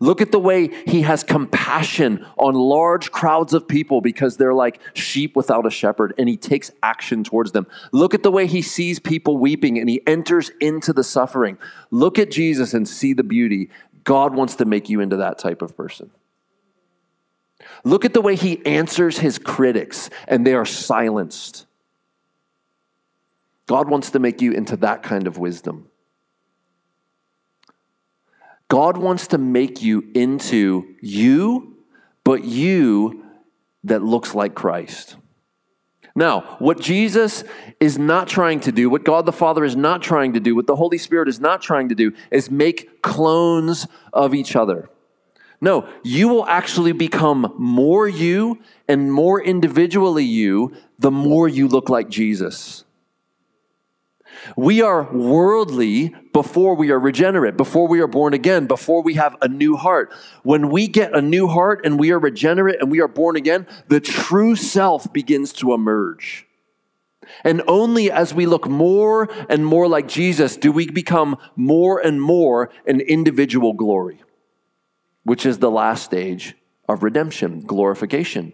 Look 0.00 0.20
at 0.20 0.32
the 0.32 0.38
way 0.38 0.70
he 0.86 1.02
has 1.02 1.22
compassion 1.22 2.26
on 2.36 2.54
large 2.54 3.10
crowds 3.12 3.54
of 3.54 3.66
people 3.66 4.00
because 4.00 4.36
they're 4.36 4.54
like 4.54 4.80
sheep 4.94 5.36
without 5.36 5.66
a 5.66 5.70
shepherd, 5.70 6.14
and 6.18 6.28
he 6.28 6.36
takes 6.36 6.70
action 6.82 7.24
towards 7.24 7.52
them. 7.52 7.66
Look 7.92 8.14
at 8.14 8.22
the 8.22 8.30
way 8.30 8.46
he 8.46 8.62
sees 8.62 8.98
people 8.98 9.38
weeping 9.38 9.78
and 9.78 9.88
he 9.88 10.02
enters 10.06 10.50
into 10.60 10.92
the 10.92 11.04
suffering. 11.04 11.58
Look 11.90 12.18
at 12.18 12.30
Jesus 12.30 12.74
and 12.74 12.88
see 12.88 13.12
the 13.12 13.24
beauty. 13.24 13.70
God 14.04 14.34
wants 14.34 14.56
to 14.56 14.64
make 14.64 14.88
you 14.88 15.00
into 15.00 15.16
that 15.16 15.38
type 15.38 15.62
of 15.62 15.76
person. 15.76 16.10
Look 17.84 18.04
at 18.04 18.14
the 18.14 18.20
way 18.20 18.36
he 18.36 18.64
answers 18.64 19.18
his 19.18 19.38
critics 19.38 20.10
and 20.28 20.46
they 20.46 20.54
are 20.54 20.64
silenced. 20.64 21.66
God 23.66 23.88
wants 23.88 24.10
to 24.12 24.18
make 24.18 24.40
you 24.40 24.52
into 24.52 24.76
that 24.78 25.02
kind 25.02 25.26
of 25.26 25.38
wisdom. 25.38 25.88
God 28.68 28.96
wants 28.96 29.28
to 29.28 29.38
make 29.38 29.82
you 29.82 30.10
into 30.14 30.96
you, 31.00 31.76
but 32.24 32.44
you 32.44 33.24
that 33.84 34.02
looks 34.02 34.34
like 34.34 34.54
Christ. 34.54 35.16
Now, 36.16 36.56
what 36.58 36.80
Jesus 36.80 37.44
is 37.78 37.98
not 37.98 38.26
trying 38.26 38.60
to 38.60 38.72
do, 38.72 38.88
what 38.88 39.04
God 39.04 39.26
the 39.26 39.32
Father 39.32 39.64
is 39.64 39.76
not 39.76 40.00
trying 40.00 40.32
to 40.32 40.40
do, 40.40 40.56
what 40.56 40.66
the 40.66 40.74
Holy 40.74 40.96
Spirit 40.96 41.28
is 41.28 41.38
not 41.38 41.60
trying 41.60 41.90
to 41.90 41.94
do, 41.94 42.12
is 42.30 42.50
make 42.50 43.02
clones 43.02 43.86
of 44.14 44.34
each 44.34 44.56
other. 44.56 44.88
No, 45.60 45.86
you 46.02 46.28
will 46.28 46.46
actually 46.46 46.92
become 46.92 47.54
more 47.58 48.08
you 48.08 48.58
and 48.88 49.12
more 49.12 49.42
individually 49.42 50.24
you 50.24 50.74
the 50.98 51.10
more 51.10 51.48
you 51.48 51.68
look 51.68 51.90
like 51.90 52.08
Jesus. 52.08 52.85
We 54.56 54.82
are 54.82 55.10
worldly 55.12 56.14
before 56.32 56.74
we 56.74 56.90
are 56.90 56.98
regenerate, 56.98 57.56
before 57.56 57.88
we 57.88 58.00
are 58.00 58.06
born 58.06 58.34
again, 58.34 58.66
before 58.66 59.02
we 59.02 59.14
have 59.14 59.36
a 59.40 59.48
new 59.48 59.76
heart. 59.76 60.12
When 60.42 60.68
we 60.68 60.86
get 60.88 61.16
a 61.16 61.22
new 61.22 61.48
heart 61.48 61.80
and 61.84 61.98
we 61.98 62.12
are 62.12 62.18
regenerate 62.18 62.80
and 62.80 62.90
we 62.90 63.00
are 63.00 63.08
born 63.08 63.36
again, 63.36 63.66
the 63.88 64.00
true 64.00 64.54
self 64.54 65.12
begins 65.12 65.52
to 65.54 65.72
emerge. 65.72 66.46
And 67.42 67.62
only 67.66 68.10
as 68.10 68.32
we 68.34 68.46
look 68.46 68.68
more 68.68 69.28
and 69.48 69.66
more 69.66 69.88
like 69.88 70.08
Jesus 70.08 70.56
do 70.56 70.70
we 70.70 70.88
become 70.88 71.36
more 71.56 71.98
and 71.98 72.20
more 72.20 72.70
an 72.86 73.00
individual 73.00 73.72
glory, 73.72 74.22
which 75.24 75.44
is 75.44 75.58
the 75.58 75.70
last 75.70 76.04
stage 76.04 76.54
of 76.88 77.02
redemption, 77.02 77.60
glorification. 77.60 78.52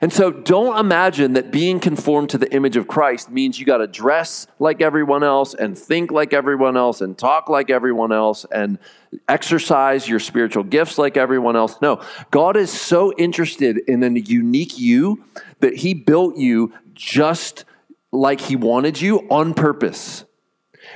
And 0.00 0.12
so 0.12 0.30
don't 0.30 0.78
imagine 0.78 1.34
that 1.34 1.50
being 1.50 1.80
conformed 1.80 2.30
to 2.30 2.38
the 2.38 2.52
image 2.54 2.76
of 2.76 2.88
Christ 2.88 3.30
means 3.30 3.58
you 3.58 3.66
got 3.66 3.78
to 3.78 3.86
dress 3.86 4.46
like 4.58 4.80
everyone 4.80 5.22
else 5.22 5.54
and 5.54 5.78
think 5.78 6.10
like 6.10 6.32
everyone 6.32 6.76
else 6.76 7.00
and 7.00 7.16
talk 7.16 7.48
like 7.48 7.70
everyone 7.70 8.12
else 8.12 8.46
and 8.52 8.78
exercise 9.28 10.08
your 10.08 10.20
spiritual 10.20 10.62
gifts 10.62 10.98
like 10.98 11.16
everyone 11.16 11.56
else. 11.56 11.76
No, 11.80 12.02
God 12.30 12.56
is 12.56 12.70
so 12.70 13.12
interested 13.16 13.78
in 13.88 14.02
a 14.02 14.10
unique 14.18 14.78
you 14.78 15.24
that 15.60 15.74
He 15.74 15.94
built 15.94 16.36
you 16.36 16.72
just 16.94 17.64
like 18.12 18.40
He 18.40 18.56
wanted 18.56 19.00
you 19.00 19.20
on 19.30 19.54
purpose. 19.54 20.24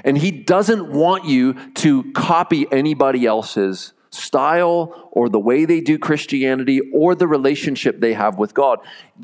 And 0.04 0.18
He 0.18 0.30
doesn't 0.30 0.92
want 0.92 1.24
you 1.24 1.54
to 1.74 2.12
copy 2.12 2.66
anybody 2.70 3.26
else's 3.26 3.93
style 4.14 5.08
or 5.12 5.28
the 5.28 5.38
way 5.38 5.64
they 5.64 5.80
do 5.80 5.98
Christianity 5.98 6.80
or 6.92 7.14
the 7.14 7.26
relationship 7.26 8.00
they 8.00 8.14
have 8.14 8.38
with 8.38 8.54
God. 8.54 8.78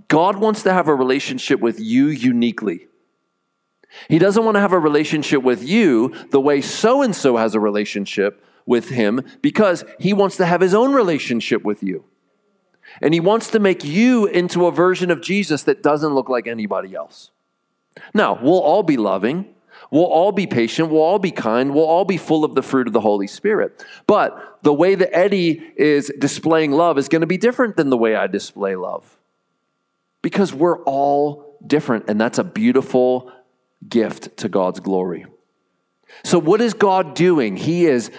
God 0.08 0.36
wants 0.36 0.62
to 0.64 0.72
have 0.72 0.88
a 0.88 0.94
relationship 0.94 1.60
with 1.60 1.80
you 1.80 2.06
uniquely. 2.06 2.88
He 4.08 4.18
doesn't 4.18 4.44
want 4.44 4.54
to 4.56 4.60
have 4.60 4.72
a 4.72 4.78
relationship 4.78 5.42
with 5.42 5.62
you 5.62 6.14
the 6.30 6.40
way 6.40 6.60
so 6.60 7.02
and 7.02 7.14
so 7.14 7.36
has 7.36 7.54
a 7.54 7.60
relationship 7.60 8.44
with 8.66 8.90
him 8.90 9.22
because 9.42 9.84
he 9.98 10.12
wants 10.12 10.36
to 10.36 10.46
have 10.46 10.60
his 10.60 10.74
own 10.74 10.92
relationship 10.92 11.64
with 11.64 11.82
you. 11.82 12.04
And 13.02 13.14
he 13.14 13.20
wants 13.20 13.50
to 13.50 13.58
make 13.58 13.84
you 13.84 14.26
into 14.26 14.66
a 14.66 14.72
version 14.72 15.10
of 15.10 15.20
Jesus 15.20 15.62
that 15.64 15.82
doesn't 15.82 16.14
look 16.14 16.28
like 16.28 16.46
anybody 16.46 16.94
else. 16.94 17.30
Now, 18.14 18.38
we'll 18.40 18.60
all 18.60 18.82
be 18.82 18.96
loving. 18.96 19.54
We'll 19.90 20.04
all 20.04 20.30
be 20.32 20.46
patient. 20.46 20.90
We'll 20.90 21.02
all 21.02 21.18
be 21.18 21.32
kind. 21.32 21.74
We'll 21.74 21.84
all 21.84 22.04
be 22.04 22.16
full 22.16 22.44
of 22.44 22.54
the 22.54 22.62
fruit 22.62 22.86
of 22.86 22.92
the 22.92 23.00
Holy 23.00 23.26
Spirit. 23.26 23.84
But 24.06 24.58
the 24.62 24.72
way 24.72 24.94
that 24.94 25.14
Eddie 25.14 25.72
is 25.76 26.12
displaying 26.18 26.72
love 26.72 26.96
is 26.96 27.08
going 27.08 27.22
to 27.22 27.26
be 27.26 27.38
different 27.38 27.76
than 27.76 27.90
the 27.90 27.96
way 27.96 28.14
I 28.14 28.28
display 28.28 28.76
love. 28.76 29.18
Because 30.22 30.54
we're 30.54 30.82
all 30.84 31.58
different, 31.66 32.08
and 32.08 32.20
that's 32.20 32.38
a 32.38 32.44
beautiful 32.44 33.32
gift 33.88 34.36
to 34.38 34.48
God's 34.48 34.80
glory. 34.80 35.26
So, 36.24 36.38
what 36.38 36.60
is 36.60 36.74
God 36.74 37.14
doing? 37.14 37.56
He 37.56 37.86
is 37.86 38.10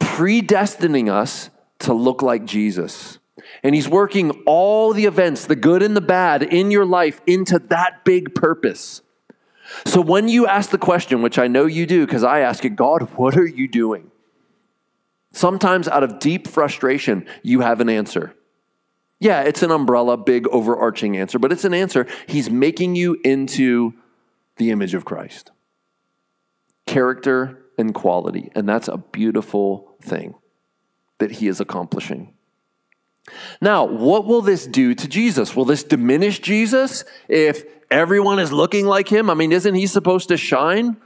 predestining 0.00 1.10
us 1.10 1.50
to 1.80 1.94
look 1.94 2.22
like 2.22 2.44
Jesus. 2.44 3.18
And 3.62 3.74
He's 3.74 3.88
working 3.88 4.30
all 4.46 4.92
the 4.92 5.06
events, 5.06 5.46
the 5.46 5.56
good 5.56 5.82
and 5.82 5.96
the 5.96 6.00
bad, 6.00 6.42
in 6.42 6.70
your 6.70 6.84
life 6.84 7.20
into 7.26 7.58
that 7.70 8.04
big 8.04 8.34
purpose. 8.34 9.02
So 9.86 10.00
when 10.00 10.28
you 10.28 10.46
ask 10.46 10.70
the 10.70 10.78
question, 10.78 11.22
which 11.22 11.38
I 11.38 11.48
know 11.48 11.66
you 11.66 11.86
do 11.86 12.06
because 12.06 12.24
I 12.24 12.40
ask 12.40 12.64
it, 12.64 12.76
God, 12.76 13.02
what 13.16 13.36
are 13.36 13.46
you 13.46 13.68
doing? 13.68 14.10
Sometimes 15.32 15.88
out 15.88 16.04
of 16.04 16.20
deep 16.20 16.46
frustration, 16.46 17.26
you 17.42 17.60
have 17.60 17.80
an 17.80 17.88
answer. 17.88 18.34
Yeah, 19.18 19.42
it's 19.42 19.62
an 19.62 19.70
umbrella, 19.70 20.16
big, 20.16 20.46
overarching 20.48 21.16
answer, 21.16 21.38
but 21.38 21.50
it's 21.50 21.64
an 21.64 21.74
answer. 21.74 22.06
He's 22.26 22.50
making 22.50 22.94
you 22.94 23.18
into 23.24 23.94
the 24.56 24.70
image 24.70 24.94
of 24.94 25.04
Christ. 25.04 25.50
Character 26.86 27.64
and 27.78 27.94
quality. 27.94 28.50
And 28.54 28.68
that's 28.68 28.88
a 28.88 28.98
beautiful 28.98 29.96
thing 30.02 30.34
that 31.18 31.32
he 31.32 31.48
is 31.48 31.60
accomplishing. 31.60 32.34
Now, 33.60 33.84
what 33.84 34.26
will 34.26 34.42
this 34.42 34.66
do 34.66 34.94
to 34.94 35.08
Jesus? 35.08 35.56
Will 35.56 35.64
this 35.64 35.82
diminish 35.82 36.40
Jesus 36.40 37.04
if 37.28 37.64
everyone 37.94 38.38
is 38.38 38.52
looking 38.52 38.86
like 38.86 39.08
him? 39.08 39.30
I 39.30 39.34
mean, 39.34 39.52
isn't 39.52 39.74
he 39.74 39.86
supposed 39.86 40.28
to 40.28 40.36
shine? 40.36 40.96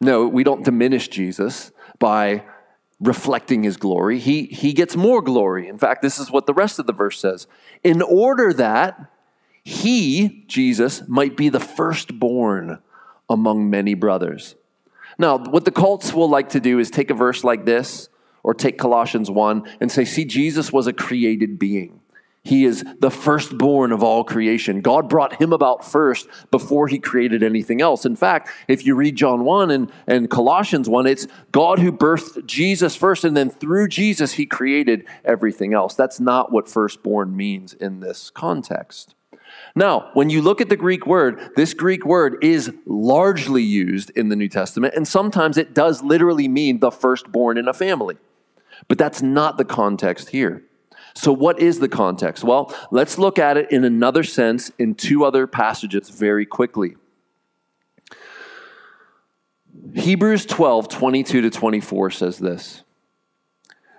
No, 0.00 0.26
we 0.26 0.44
don't 0.44 0.64
diminish 0.64 1.08
Jesus 1.08 1.72
by 1.98 2.42
reflecting 3.00 3.62
his 3.62 3.76
glory. 3.76 4.18
He, 4.18 4.44
he 4.44 4.72
gets 4.72 4.96
more 4.96 5.22
glory. 5.22 5.68
In 5.68 5.78
fact, 5.78 6.02
this 6.02 6.18
is 6.18 6.30
what 6.30 6.46
the 6.46 6.54
rest 6.54 6.78
of 6.78 6.86
the 6.86 6.92
verse 6.92 7.20
says. 7.20 7.46
In 7.84 8.02
order 8.02 8.52
that 8.54 9.10
he, 9.62 10.44
Jesus, 10.46 11.02
might 11.06 11.36
be 11.36 11.50
the 11.50 11.60
firstborn 11.60 12.78
among 13.28 13.70
many 13.70 13.94
brothers. 13.94 14.54
Now, 15.18 15.38
what 15.38 15.66
the 15.66 15.70
cults 15.70 16.14
will 16.14 16.28
like 16.28 16.50
to 16.50 16.60
do 16.60 16.78
is 16.78 16.90
take 16.90 17.10
a 17.10 17.14
verse 17.14 17.44
like 17.44 17.66
this 17.66 18.08
or 18.42 18.54
take 18.54 18.78
Colossians 18.78 19.30
1 19.30 19.68
and 19.80 19.92
say, 19.92 20.04
see, 20.06 20.24
Jesus 20.24 20.72
was 20.72 20.86
a 20.86 20.94
created 20.94 21.58
being. 21.58 21.99
He 22.42 22.64
is 22.64 22.84
the 23.00 23.10
firstborn 23.10 23.92
of 23.92 24.02
all 24.02 24.24
creation. 24.24 24.80
God 24.80 25.10
brought 25.10 25.40
him 25.40 25.52
about 25.52 25.84
first 25.84 26.26
before 26.50 26.88
he 26.88 26.98
created 26.98 27.42
anything 27.42 27.82
else. 27.82 28.06
In 28.06 28.16
fact, 28.16 28.48
if 28.66 28.86
you 28.86 28.94
read 28.94 29.16
John 29.16 29.44
1 29.44 29.70
and, 29.70 29.92
and 30.06 30.30
Colossians 30.30 30.88
1, 30.88 31.06
it's 31.06 31.26
God 31.52 31.78
who 31.78 31.92
birthed 31.92 32.46
Jesus 32.46 32.96
first, 32.96 33.24
and 33.24 33.36
then 33.36 33.50
through 33.50 33.88
Jesus, 33.88 34.32
he 34.32 34.46
created 34.46 35.06
everything 35.22 35.74
else. 35.74 35.94
That's 35.94 36.18
not 36.18 36.50
what 36.50 36.68
firstborn 36.68 37.36
means 37.36 37.74
in 37.74 38.00
this 38.00 38.30
context. 38.30 39.14
Now, 39.74 40.10
when 40.14 40.30
you 40.30 40.40
look 40.40 40.62
at 40.62 40.70
the 40.70 40.76
Greek 40.76 41.06
word, 41.06 41.50
this 41.56 41.74
Greek 41.74 42.06
word 42.06 42.42
is 42.42 42.72
largely 42.86 43.62
used 43.62 44.10
in 44.16 44.30
the 44.30 44.36
New 44.36 44.48
Testament, 44.48 44.94
and 44.94 45.06
sometimes 45.06 45.58
it 45.58 45.74
does 45.74 46.02
literally 46.02 46.48
mean 46.48 46.80
the 46.80 46.90
firstborn 46.90 47.58
in 47.58 47.68
a 47.68 47.74
family. 47.74 48.16
But 48.88 48.96
that's 48.96 49.20
not 49.20 49.58
the 49.58 49.64
context 49.64 50.30
here. 50.30 50.64
So, 51.14 51.32
what 51.32 51.60
is 51.60 51.78
the 51.78 51.88
context? 51.88 52.44
Well, 52.44 52.74
let's 52.90 53.18
look 53.18 53.38
at 53.38 53.56
it 53.56 53.70
in 53.70 53.84
another 53.84 54.22
sense 54.22 54.70
in 54.78 54.94
two 54.94 55.24
other 55.24 55.46
passages 55.46 56.10
very 56.10 56.46
quickly. 56.46 56.96
Hebrews 59.94 60.46
12, 60.46 60.88
22 60.88 61.40
to 61.42 61.50
24 61.50 62.10
says 62.10 62.38
this. 62.38 62.82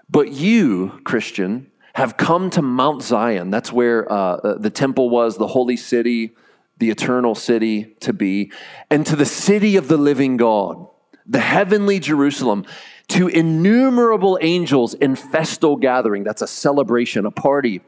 But 0.09 0.31
you, 0.31 0.99
Christian, 1.03 1.71
have 1.93 2.17
come 2.17 2.49
to 2.51 2.61
Mount 2.61 3.01
Zion. 3.01 3.49
That's 3.49 3.71
where 3.71 4.11
uh, 4.11 4.15
uh, 4.15 4.57
the 4.57 4.69
temple 4.69 5.09
was, 5.09 5.37
the 5.37 5.47
holy 5.47 5.77
city, 5.77 6.31
the 6.77 6.89
eternal 6.89 7.35
city 7.35 7.95
to 8.01 8.13
be, 8.13 8.51
and 8.89 9.05
to 9.05 9.15
the 9.15 9.25
city 9.25 9.75
of 9.75 9.87
the 9.87 9.97
living 9.97 10.37
God, 10.37 10.87
the 11.25 11.39
heavenly 11.39 11.99
Jerusalem, 11.99 12.65
to 13.11 13.27
innumerable 13.27 14.37
angels 14.41 14.93
in 14.93 15.15
festal 15.15 15.75
gathering. 15.75 16.23
That's 16.23 16.41
a 16.41 16.47
celebration, 16.47 17.25
a 17.25 17.31
party. 17.31 17.81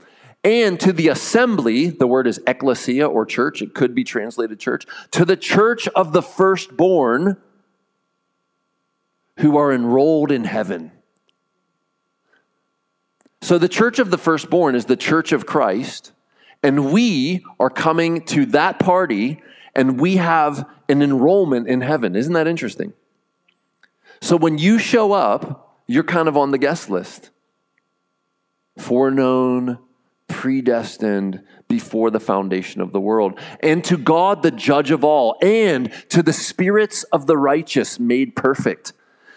And 0.43 0.77
to 0.81 0.91
the 0.91 1.07
assembly, 1.07 1.89
the 1.89 2.07
word 2.07 2.27
is 2.27 2.41
ecclesia 2.45 3.07
or 3.07 3.25
church, 3.25 3.61
it 3.61 3.73
could 3.73 3.95
be 3.95 4.03
translated 4.03 4.59
church, 4.59 4.85
to 5.11 5.23
the 5.23 5.37
church 5.37 5.87
of 5.89 6.11
the 6.11 6.21
firstborn 6.21 7.37
who 9.39 9.57
are 9.57 9.71
enrolled 9.71 10.31
in 10.31 10.43
heaven. 10.43 10.91
So 13.41 13.57
the 13.57 13.69
church 13.69 13.99
of 13.99 14.11
the 14.11 14.17
firstborn 14.17 14.75
is 14.75 14.85
the 14.85 14.97
church 14.97 15.31
of 15.31 15.45
Christ, 15.45 16.11
and 16.61 16.91
we 16.91 17.45
are 17.59 17.69
coming 17.69 18.25
to 18.25 18.45
that 18.47 18.79
party, 18.79 19.41
and 19.73 19.99
we 19.99 20.17
have 20.17 20.69
an 20.89 21.01
enrollment 21.01 21.69
in 21.69 21.79
heaven. 21.79 22.15
Isn't 22.17 22.33
that 22.33 22.47
interesting? 22.47 22.91
So 24.23 24.37
when 24.37 24.57
you 24.57 24.79
show 24.79 25.11
up, 25.11 25.83
you're 25.85 26.03
kind 26.03 26.27
of 26.27 26.37
on 26.37 26.51
the 26.51 26.57
guest 26.57 26.89
list. 26.89 27.29
Foreknown, 28.77 29.79
predestined 30.27 31.43
before 31.67 32.09
the 32.09 32.19
foundation 32.19 32.81
of 32.81 32.91
the 32.91 32.99
world. 32.99 33.39
And 33.59 33.83
to 33.85 33.97
God, 33.97 34.41
the 34.41 34.51
judge 34.51 34.91
of 34.91 35.03
all, 35.03 35.37
and 35.41 35.91
to 36.09 36.23
the 36.23 36.33
spirits 36.33 37.03
of 37.11 37.27
the 37.27 37.37
righteous 37.37 37.99
made 37.99 38.35
perfect 38.35 38.93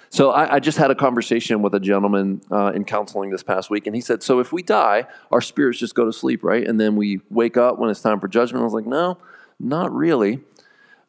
so 0.08 0.30
I, 0.30 0.54
I, 0.54 0.60
just 0.60 0.78
had 0.78 0.90
a 0.90 0.94
conversation 0.94 1.62
with 1.62 1.74
a 1.74 1.80
gentleman 1.80 2.40
uh, 2.50 2.72
in 2.74 2.84
counseling 2.84 3.30
this 3.30 3.42
past 3.42 3.70
week, 3.70 3.86
and 3.86 3.94
he 3.94 4.00
said, 4.00 4.22
"So 4.22 4.40
if 4.40 4.52
we 4.52 4.62
die, 4.62 5.06
our 5.30 5.40
spirits 5.40 5.78
just 5.78 5.94
go 5.94 6.04
to 6.04 6.12
sleep, 6.12 6.44
right? 6.44 6.66
And 6.66 6.80
then 6.80 6.96
we 6.96 7.20
wake 7.28 7.56
up 7.56 7.78
when 7.78 7.90
it's 7.90 8.00
time 8.00 8.20
for 8.20 8.28
judgment." 8.28 8.62
I 8.62 8.64
was 8.64 8.72
like, 8.72 8.86
"No, 8.86 9.18
not 9.58 9.92
really." 9.92 10.40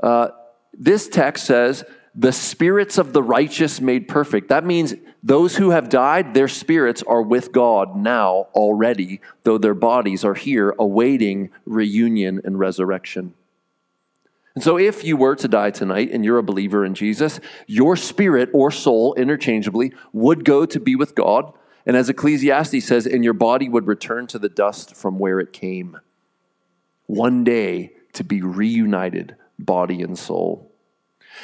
Uh, 0.02 0.30
this 0.73 1.08
text 1.08 1.45
says, 1.45 1.84
"The 2.19 2.32
spirits 2.32 2.97
of 2.97 3.13
the 3.13 3.21
righteous 3.21 3.80
made 3.80 4.08
perfect." 4.08 4.49
That 4.49 4.65
means 4.65 4.95
those 5.21 5.58
who 5.58 5.69
have 5.69 5.88
died, 5.88 6.34
their 6.34 6.47
spirits 6.47 7.03
are 7.03 7.21
with 7.21 7.51
God 7.51 7.95
now 7.95 8.47
already, 8.56 9.21
though 9.43 9.60
their 9.60 9.75
bodies 9.75 10.25
are 10.25 10.34
here 10.34 10.73
awaiting 10.80 11.51
reunion 11.65 12.41
and 12.43 12.58
resurrection. 12.58 13.34
And 14.56 14.63
so, 14.63 14.75
if 14.77 15.03
you 15.03 15.17
were 15.17 15.36
to 15.36 15.47
die 15.47 15.69
tonight 15.69 16.10
and 16.12 16.25
you're 16.25 16.39
a 16.39 16.43
believer 16.43 16.84
in 16.84 16.95
Jesus, 16.95 17.39
your 17.67 17.95
spirit 17.95 18.49
or 18.53 18.71
soul, 18.71 19.13
interchangeably, 19.13 19.93
would 20.13 20.43
go 20.43 20.65
to 20.65 20.80
be 20.80 20.95
with 20.95 21.13
God. 21.13 21.53
And 21.86 21.95
as 21.95 22.10
Ecclesiastes 22.10 22.84
says, 22.84 23.06
and 23.06 23.23
your 23.23 23.36
body 23.36 23.69
would 23.69 23.86
return 23.86 24.25
to 24.27 24.39
the 24.39 24.49
dust 24.49 24.95
from 24.95 25.19
where 25.19 25.39
it 25.39 25.53
came. 25.53 25.97
One 27.06 27.43
day 27.43 27.93
to 28.13 28.23
be 28.23 28.41
reunited, 28.41 29.36
body 29.60 30.01
and 30.01 30.17
soul. 30.17 30.66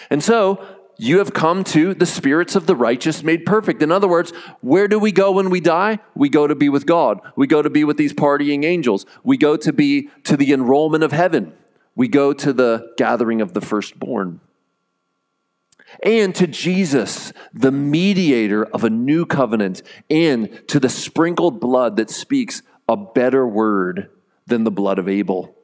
And 0.09 0.23
so, 0.23 0.65
you 0.97 1.17
have 1.17 1.33
come 1.33 1.63
to 1.65 1.95
the 1.95 2.05
spirits 2.05 2.55
of 2.55 2.67
the 2.67 2.75
righteous 2.75 3.23
made 3.23 3.45
perfect. 3.45 3.81
In 3.81 3.91
other 3.91 4.07
words, 4.07 4.31
where 4.61 4.87
do 4.87 4.99
we 4.99 5.11
go 5.11 5.31
when 5.31 5.49
we 5.49 5.59
die? 5.59 5.97
We 6.13 6.29
go 6.29 6.45
to 6.45 6.53
be 6.53 6.69
with 6.69 6.85
God. 6.85 7.19
We 7.35 7.47
go 7.47 7.63
to 7.63 7.69
be 7.69 7.83
with 7.83 7.97
these 7.97 8.13
partying 8.13 8.63
angels. 8.63 9.07
We 9.23 9.37
go 9.37 9.57
to 9.57 9.73
be 9.73 10.09
to 10.25 10.37
the 10.37 10.53
enrollment 10.53 11.03
of 11.03 11.11
heaven 11.11 11.53
we 11.95 12.07
go 12.07 12.33
to 12.33 12.53
the 12.53 12.93
gathering 12.97 13.41
of 13.41 13.53
the 13.53 13.61
firstborn. 13.61 14.39
And 16.01 16.33
to 16.35 16.47
Jesus, 16.47 17.33
the 17.53 17.71
mediator 17.71 18.65
of 18.65 18.83
a 18.83 18.89
new 18.89 19.25
covenant, 19.25 19.83
and 20.09 20.67
to 20.67 20.79
the 20.79 20.89
sprinkled 20.89 21.59
blood 21.59 21.97
that 21.97 22.09
speaks 22.09 22.63
a 22.89 22.97
better 22.97 23.47
word 23.47 24.09
than 24.47 24.63
the 24.63 24.71
blood 24.71 24.97
of 24.97 25.07
Abel. 25.07 25.55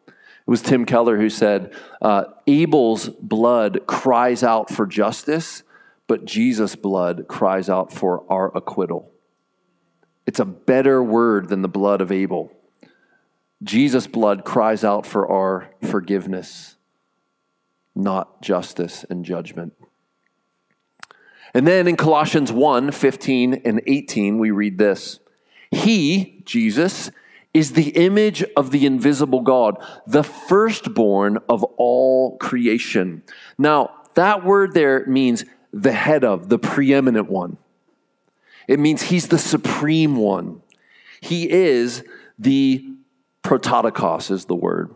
It 0.50 0.58
was 0.58 0.64
Tim 0.64 0.86
Keller 0.86 1.16
who 1.16 1.30
said, 1.30 1.76
uh, 2.02 2.24
Abel's 2.48 3.08
blood 3.08 3.82
cries 3.86 4.42
out 4.42 4.72
for 4.72 4.88
justice, 4.88 5.62
but 6.08 6.26
Jesus' 6.26 6.76
blood 6.76 7.28
cries 7.28 7.70
out 7.70 7.94
for 7.94 8.24
our 8.32 8.58
acquittal. 8.58 9.12
It's 10.26 10.40
a 10.40 10.46
better 10.46 11.04
word 11.04 11.50
than 11.50 11.62
the 11.62 11.68
blood 11.68 12.02
of 12.02 12.12
Abel. 12.12 12.52
Jesus' 13.62 14.08
blood 14.08 14.44
cries 14.44 14.84
out 14.84 15.06
for 15.06 15.32
our 15.32 15.70
forgiveness, 15.84 16.78
not 17.94 18.42
justice 18.42 19.06
and 19.08 19.24
judgment. 19.24 19.74
And 21.54 21.68
then 21.68 21.88
in 21.88 21.96
Colossians 21.96 22.52
1 22.52 22.90
15 22.90 23.62
and 23.66 23.84
18, 23.86 24.40
we 24.40 24.50
read 24.50 24.80
this 24.80 25.20
He, 25.70 26.42
Jesus, 26.44 27.12
is 27.54 27.74
the 27.74 27.90
image 27.90 28.44
of 28.56 28.72
the 28.72 28.86
invisible 28.86 29.42
God, 29.42 29.84
the 30.06 30.24
firstborn 30.24 31.40
of 31.50 31.64
all 31.78 32.38
creation. 32.38 33.24
Now, 33.58 33.92
that 34.14 34.46
word 34.46 34.74
there 34.74 35.06
means 35.08 35.46
the 35.74 35.92
head 35.92 36.24
of, 36.24 36.50
the 36.50 36.60
preeminent 36.60 37.30
one. 37.30 37.58
It 38.68 38.80
means 38.80 39.02
he's 39.02 39.30
the 39.30 39.40
supreme 39.40 40.16
one. 40.16 40.62
He 41.22 41.50
is 41.50 42.04
the 42.38 42.86
prototokos 43.44 44.30
is 44.32 44.46
the 44.46 44.56
word, 44.56 44.94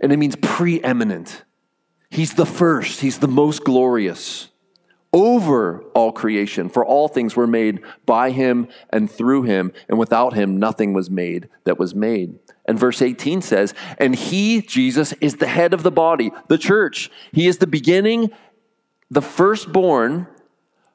and 0.00 0.12
it 0.12 0.16
means 0.16 0.36
preeminent. 0.36 1.44
He's 2.10 2.34
the 2.34 2.46
first, 2.46 3.00
he's 3.00 3.18
the 3.18 3.28
most 3.28 3.64
glorious 3.64 4.48
over 5.16 5.80
all 5.94 6.12
creation. 6.12 6.68
For 6.68 6.84
all 6.84 7.08
things 7.08 7.34
were 7.34 7.46
made 7.46 7.80
by 8.04 8.32
him 8.32 8.68
and 8.90 9.10
through 9.10 9.44
him, 9.44 9.72
and 9.88 9.98
without 9.98 10.34
him 10.34 10.58
nothing 10.58 10.92
was 10.92 11.10
made 11.10 11.48
that 11.64 11.78
was 11.78 11.94
made. 11.94 12.38
And 12.66 12.78
verse 12.78 13.00
18 13.00 13.40
says, 13.40 13.72
And 13.96 14.14
he, 14.14 14.60
Jesus, 14.60 15.14
is 15.14 15.36
the 15.36 15.46
head 15.46 15.72
of 15.72 15.82
the 15.82 15.90
body, 15.90 16.32
the 16.48 16.58
church. 16.58 17.10
He 17.32 17.46
is 17.46 17.56
the 17.58 17.66
beginning, 17.66 18.30
the 19.10 19.22
firstborn 19.22 20.26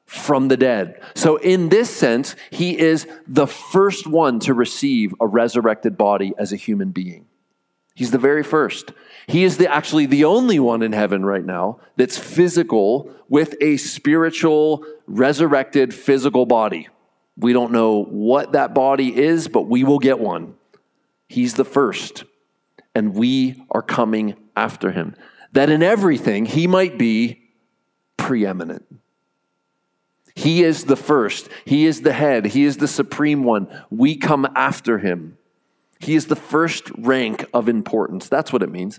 from 0.06 0.46
the 0.46 0.56
dead. 0.56 1.02
So, 1.16 1.36
in 1.36 1.68
this 1.70 1.90
sense, 1.90 2.36
he 2.50 2.78
is 2.78 3.08
the 3.26 3.48
first 3.48 4.06
one 4.06 4.38
to 4.40 4.54
receive 4.54 5.14
a 5.20 5.26
resurrected 5.26 5.96
body 5.96 6.32
as 6.38 6.52
a 6.52 6.56
human 6.56 6.92
being. 6.92 7.26
He's 7.94 8.10
the 8.10 8.18
very 8.18 8.42
first. 8.42 8.92
He 9.26 9.44
is 9.44 9.58
the, 9.58 9.72
actually 9.72 10.06
the 10.06 10.24
only 10.24 10.58
one 10.58 10.82
in 10.82 10.92
heaven 10.92 11.24
right 11.24 11.44
now 11.44 11.78
that's 11.96 12.18
physical 12.18 13.14
with 13.28 13.54
a 13.60 13.76
spiritual, 13.76 14.84
resurrected 15.06 15.94
physical 15.94 16.46
body. 16.46 16.88
We 17.36 17.52
don't 17.52 17.72
know 17.72 18.02
what 18.04 18.52
that 18.52 18.74
body 18.74 19.16
is, 19.16 19.48
but 19.48 19.62
we 19.62 19.84
will 19.84 19.98
get 19.98 20.18
one. 20.18 20.54
He's 21.28 21.54
the 21.54 21.64
first, 21.64 22.24
and 22.94 23.14
we 23.14 23.62
are 23.70 23.82
coming 23.82 24.36
after 24.56 24.90
him. 24.90 25.14
That 25.52 25.70
in 25.70 25.82
everything 25.82 26.46
he 26.46 26.66
might 26.66 26.98
be 26.98 27.42
preeminent. 28.16 28.84
He 30.34 30.62
is 30.62 30.84
the 30.84 30.96
first. 30.96 31.48
He 31.64 31.84
is 31.86 32.02
the 32.02 32.12
head. 32.12 32.46
He 32.46 32.64
is 32.64 32.78
the 32.78 32.88
supreme 32.88 33.44
one. 33.44 33.68
We 33.90 34.16
come 34.16 34.46
after 34.56 34.98
him. 34.98 35.36
He 36.02 36.16
is 36.16 36.26
the 36.26 36.36
first 36.36 36.90
rank 36.98 37.44
of 37.54 37.68
importance. 37.68 38.28
That's 38.28 38.52
what 38.52 38.62
it 38.62 38.70
means. 38.70 38.98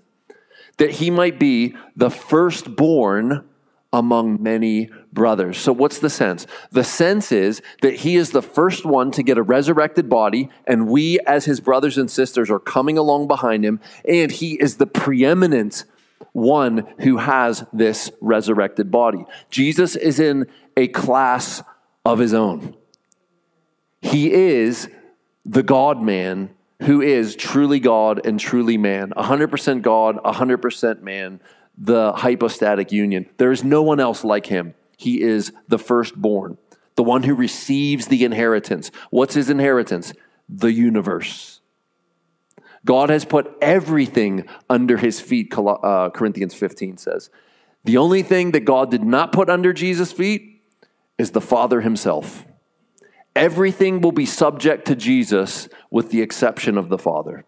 That 0.77 0.91
he 0.91 1.11
might 1.11 1.37
be 1.37 1.75
the 1.95 2.09
firstborn 2.09 3.43
among 3.91 4.41
many 4.41 4.89
brothers. 5.11 5.57
So, 5.57 5.73
what's 5.73 5.99
the 5.99 6.09
sense? 6.09 6.47
The 6.71 6.83
sense 6.83 7.31
is 7.31 7.61
that 7.81 7.97
he 7.97 8.15
is 8.15 8.31
the 8.31 8.41
first 8.41 8.85
one 8.85 9.11
to 9.11 9.21
get 9.21 9.37
a 9.37 9.43
resurrected 9.43 10.09
body, 10.09 10.49
and 10.65 10.87
we, 10.87 11.19
as 11.27 11.45
his 11.45 11.59
brothers 11.59 11.97
and 11.97 12.09
sisters, 12.09 12.49
are 12.49 12.59
coming 12.59 12.97
along 12.97 13.27
behind 13.27 13.65
him, 13.65 13.81
and 14.07 14.31
he 14.31 14.53
is 14.53 14.77
the 14.77 14.87
preeminent 14.87 15.83
one 16.31 16.87
who 16.99 17.17
has 17.17 17.65
this 17.73 18.09
resurrected 18.21 18.89
body. 18.89 19.25
Jesus 19.51 19.95
is 19.97 20.19
in 20.19 20.47
a 20.77 20.87
class 20.87 21.61
of 22.05 22.17
his 22.17 22.33
own. 22.33 22.75
He 24.01 24.31
is 24.31 24.89
the 25.45 25.63
God 25.63 26.01
man 26.01 26.49
who 26.83 27.01
is 27.01 27.35
truly 27.35 27.79
God 27.79 28.25
and 28.25 28.39
truly 28.39 28.77
man, 28.77 29.11
100% 29.17 29.81
God, 29.81 30.17
100% 30.23 31.01
man, 31.01 31.39
the 31.77 32.13
hypostatic 32.13 32.91
union. 32.91 33.27
There 33.37 33.51
is 33.51 33.63
no 33.63 33.81
one 33.81 33.99
else 33.99 34.23
like 34.23 34.45
him. 34.45 34.75
He 34.97 35.21
is 35.21 35.51
the 35.67 35.79
firstborn, 35.79 36.57
the 36.95 37.03
one 37.03 37.23
who 37.23 37.35
receives 37.35 38.07
the 38.07 38.23
inheritance. 38.23 38.91
What's 39.09 39.33
his 39.33 39.49
inheritance? 39.49 40.13
The 40.47 40.71
universe. 40.71 41.61
God 42.85 43.09
has 43.09 43.25
put 43.25 43.51
everything 43.61 44.45
under 44.69 44.97
his 44.97 45.19
feet, 45.19 45.53
uh, 45.57 46.09
Corinthians 46.09 46.53
15 46.53 46.97
says. 46.97 47.29
The 47.85 47.97
only 47.97 48.23
thing 48.23 48.51
that 48.51 48.65
God 48.65 48.91
did 48.91 49.03
not 49.03 49.31
put 49.31 49.49
under 49.49 49.73
Jesus' 49.73 50.11
feet 50.11 50.61
is 51.17 51.31
the 51.31 51.41
Father 51.41 51.81
himself. 51.81 52.45
Everything 53.35 54.01
will 54.01 54.11
be 54.11 54.25
subject 54.25 54.85
to 54.87 54.95
Jesus 54.95 55.67
with 55.89 56.11
the 56.11 56.21
exception 56.21 56.77
of 56.77 56.89
the 56.89 56.99
Father. 56.99 57.45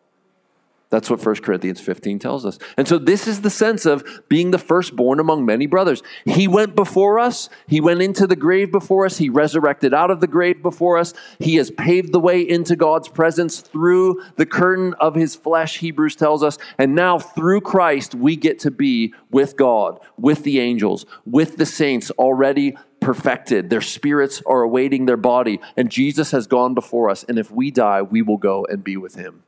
That's 0.90 1.10
what 1.10 1.26
1 1.26 1.38
Corinthians 1.38 1.82
15 1.82 2.20
tells 2.20 2.46
us. 2.46 2.60
And 2.78 2.88
so, 2.88 2.98
this 2.98 3.28
is 3.28 3.42
the 3.42 3.50
sense 3.50 3.86
of 3.86 4.04
being 4.30 4.52
the 4.52 4.60
firstborn 4.60 5.20
among 5.20 5.46
many 5.46 5.66
brothers. 5.66 6.04
He 6.26 6.48
went 6.48 6.76
before 6.76 7.20
us, 7.20 7.50
He 7.68 7.82
went 7.82 8.02
into 8.02 8.28
the 8.28 8.36
grave 8.36 8.72
before 8.72 9.06
us, 9.06 9.18
He 9.18 9.30
resurrected 9.30 9.94
out 9.94 10.12
of 10.12 10.22
the 10.22 10.28
grave 10.28 10.62
before 10.62 10.98
us. 10.98 11.14
He 11.40 11.56
has 11.56 11.72
paved 11.72 12.14
the 12.14 12.20
way 12.20 12.42
into 12.42 12.76
God's 12.76 13.08
presence 13.08 13.62
through 13.62 14.22
the 14.36 14.46
curtain 14.46 14.94
of 15.00 15.16
His 15.16 15.36
flesh, 15.36 15.80
Hebrews 15.80 16.16
tells 16.16 16.44
us. 16.44 16.58
And 16.78 16.94
now, 16.94 17.18
through 17.18 17.62
Christ, 17.62 18.14
we 18.14 18.36
get 18.36 18.60
to 18.60 18.72
be 18.72 19.14
with 19.32 19.58
God, 19.58 20.00
with 20.18 20.44
the 20.44 20.60
angels, 20.60 21.06
with 21.26 21.58
the 21.58 21.66
saints 21.66 22.12
already 22.12 22.78
perfected. 23.00 23.70
Their 23.70 23.82
spirits 23.82 24.42
are 24.46 24.62
awaiting 24.62 25.06
their 25.06 25.18
body, 25.18 25.60
and 25.76 25.90
Jesus 25.90 26.32
has 26.32 26.46
gone 26.48 26.76
before 26.76 27.10
us. 27.10 27.24
And 27.24 27.40
if 27.40 27.50
we 27.50 27.72
die, 27.72 28.04
we 28.04 28.22
will 28.22 28.38
go 28.38 28.66
and 28.70 28.84
be 28.84 28.98
with 28.98 29.16
Him 29.16 29.45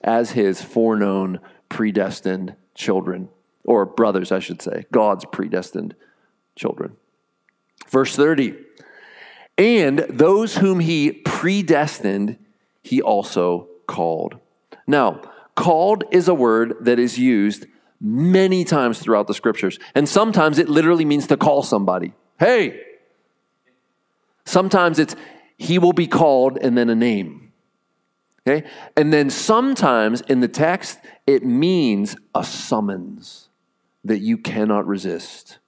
as 0.00 0.32
his 0.32 0.62
foreknown, 0.62 1.40
predestined 1.68 2.54
children, 2.74 3.28
or 3.64 3.84
brothers, 3.84 4.32
I 4.32 4.38
should 4.38 4.62
say, 4.62 4.86
God's 4.90 5.24
predestined 5.26 5.94
children. 6.56 6.96
Verse 7.88 8.16
30 8.16 8.56
And 9.58 10.00
those 10.08 10.56
whom 10.56 10.80
he 10.80 11.12
predestined, 11.12 12.38
he 12.82 13.02
also 13.02 13.68
called. 13.86 14.38
Now, 14.86 15.22
called 15.54 16.04
is 16.10 16.28
a 16.28 16.34
word 16.34 16.76
that 16.80 16.98
is 16.98 17.18
used 17.18 17.66
many 18.00 18.64
times 18.64 18.98
throughout 18.98 19.26
the 19.26 19.34
scriptures. 19.34 19.78
And 19.94 20.08
sometimes 20.08 20.58
it 20.58 20.68
literally 20.68 21.04
means 21.04 21.26
to 21.26 21.36
call 21.36 21.62
somebody. 21.62 22.14
Hey! 22.38 22.80
Sometimes 24.46 24.98
it's 24.98 25.14
he 25.58 25.78
will 25.78 25.92
be 25.92 26.06
called 26.06 26.56
and 26.60 26.76
then 26.76 26.88
a 26.88 26.94
name. 26.94 27.49
Okay? 28.46 28.66
And 28.96 29.12
then 29.12 29.30
sometimes 29.30 30.20
in 30.22 30.40
the 30.40 30.48
text, 30.48 30.98
it 31.26 31.44
means 31.44 32.16
a 32.34 32.44
summons 32.44 33.48
that 34.04 34.18
you 34.18 34.38
cannot 34.38 34.86
resist. 34.86 35.58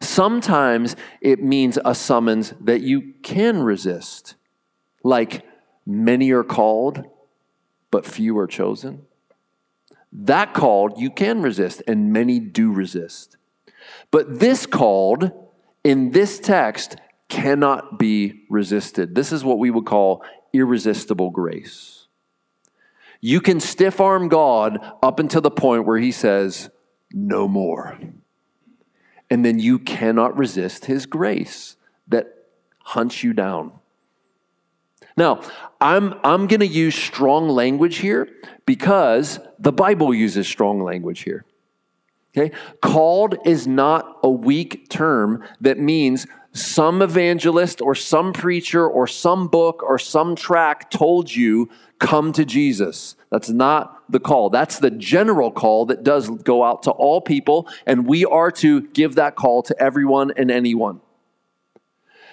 Sometimes 0.00 0.96
it 1.20 1.42
means 1.42 1.78
a 1.84 1.94
summons 1.94 2.54
that 2.60 2.80
you 2.80 3.14
can 3.22 3.62
resist, 3.62 4.34
like 5.02 5.44
many 5.86 6.30
are 6.30 6.44
called, 6.44 7.04
but 7.90 8.06
few 8.06 8.36
are 8.38 8.46
chosen. 8.46 9.02
That 10.12 10.54
called 10.54 10.98
you 10.98 11.10
can 11.10 11.42
resist, 11.42 11.82
and 11.86 12.12
many 12.12 12.38
do 12.38 12.72
resist. 12.72 13.36
But 14.10 14.40
this 14.40 14.66
called 14.66 15.30
in 15.82 16.10
this 16.10 16.38
text 16.38 16.96
cannot 17.28 17.98
be 17.98 18.44
resisted. 18.48 19.14
This 19.14 19.32
is 19.32 19.44
what 19.44 19.58
we 19.58 19.70
would 19.70 19.86
call 19.86 20.22
irresistible 20.54 21.30
grace. 21.30 22.06
You 23.20 23.40
can 23.40 23.60
stiff 23.60 24.00
arm 24.00 24.28
God 24.28 24.78
up 25.02 25.18
until 25.18 25.40
the 25.40 25.50
point 25.50 25.86
where 25.86 25.98
he 25.98 26.12
says, 26.12 26.70
no 27.12 27.48
more. 27.48 27.98
And 29.30 29.44
then 29.44 29.58
you 29.58 29.78
cannot 29.78 30.36
resist 30.38 30.84
his 30.86 31.06
grace 31.06 31.76
that 32.08 32.26
hunts 32.80 33.24
you 33.24 33.32
down. 33.32 33.72
Now, 35.16 35.42
I'm, 35.80 36.14
I'm 36.24 36.46
going 36.46 36.60
to 36.60 36.66
use 36.66 36.94
strong 36.94 37.48
language 37.48 37.96
here 37.96 38.28
because 38.66 39.38
the 39.58 39.72
Bible 39.72 40.12
uses 40.12 40.46
strong 40.46 40.82
language 40.82 41.20
here. 41.20 41.44
Okay? 42.36 42.54
Called 42.82 43.36
is 43.46 43.66
not 43.66 44.18
a 44.22 44.28
weak 44.28 44.88
term 44.90 45.44
that 45.60 45.78
means 45.78 46.26
some 46.54 47.02
evangelist 47.02 47.80
or 47.80 47.94
some 47.96 48.32
preacher 48.32 48.86
or 48.86 49.06
some 49.06 49.48
book 49.48 49.82
or 49.82 49.98
some 49.98 50.36
track 50.36 50.88
told 50.88 51.34
you, 51.34 51.68
come 51.98 52.32
to 52.32 52.44
Jesus. 52.44 53.16
That's 53.30 53.50
not 53.50 54.02
the 54.08 54.20
call. 54.20 54.50
That's 54.50 54.78
the 54.78 54.90
general 54.90 55.50
call 55.50 55.86
that 55.86 56.04
does 56.04 56.30
go 56.30 56.62
out 56.62 56.84
to 56.84 56.92
all 56.92 57.20
people, 57.20 57.68
and 57.86 58.06
we 58.06 58.24
are 58.24 58.52
to 58.52 58.82
give 58.88 59.16
that 59.16 59.34
call 59.34 59.62
to 59.64 59.82
everyone 59.82 60.32
and 60.36 60.50
anyone. 60.50 61.00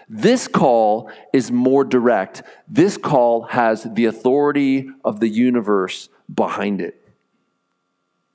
This 0.08 0.48
call 0.48 1.10
is 1.34 1.52
more 1.52 1.84
direct. 1.84 2.44
This 2.68 2.98
call 2.98 3.44
has 3.44 3.84
the 3.84 4.06
authority 4.06 4.90
of 5.04 5.20
the 5.20 5.30
universe 5.30 6.10
behind 6.34 6.82
it. 6.82 7.02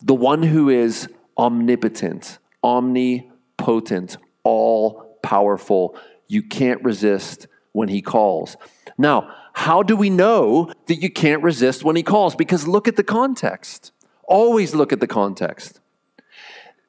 The 0.03 0.15
one 0.15 0.43
who 0.43 0.69
is 0.69 1.09
omnipotent, 1.39 2.39
omnipotent, 2.65 4.17
all 4.43 5.06
powerful. 5.27 5.99
You 6.29 6.41
can't 6.41 6.81
resist 6.85 7.49
when 7.73 7.89
he 7.89 8.01
calls. 8.01 8.57
Now, 8.97 9.35
how 9.55 9.83
do 9.83 9.97
we 9.97 10.09
know 10.09 10.73
that 10.87 11.03
you 11.03 11.11
can't 11.11 11.43
resist 11.43 11.83
when 11.83 11.97
he 11.97 12.05
calls? 12.05 12.37
Because 12.37 12.69
look 12.69 12.87
at 12.87 12.95
the 12.95 13.03
context. 13.03 13.91
Always 14.29 14.73
look 14.73 14.93
at 14.93 15.01
the 15.01 15.09
context. 15.09 15.81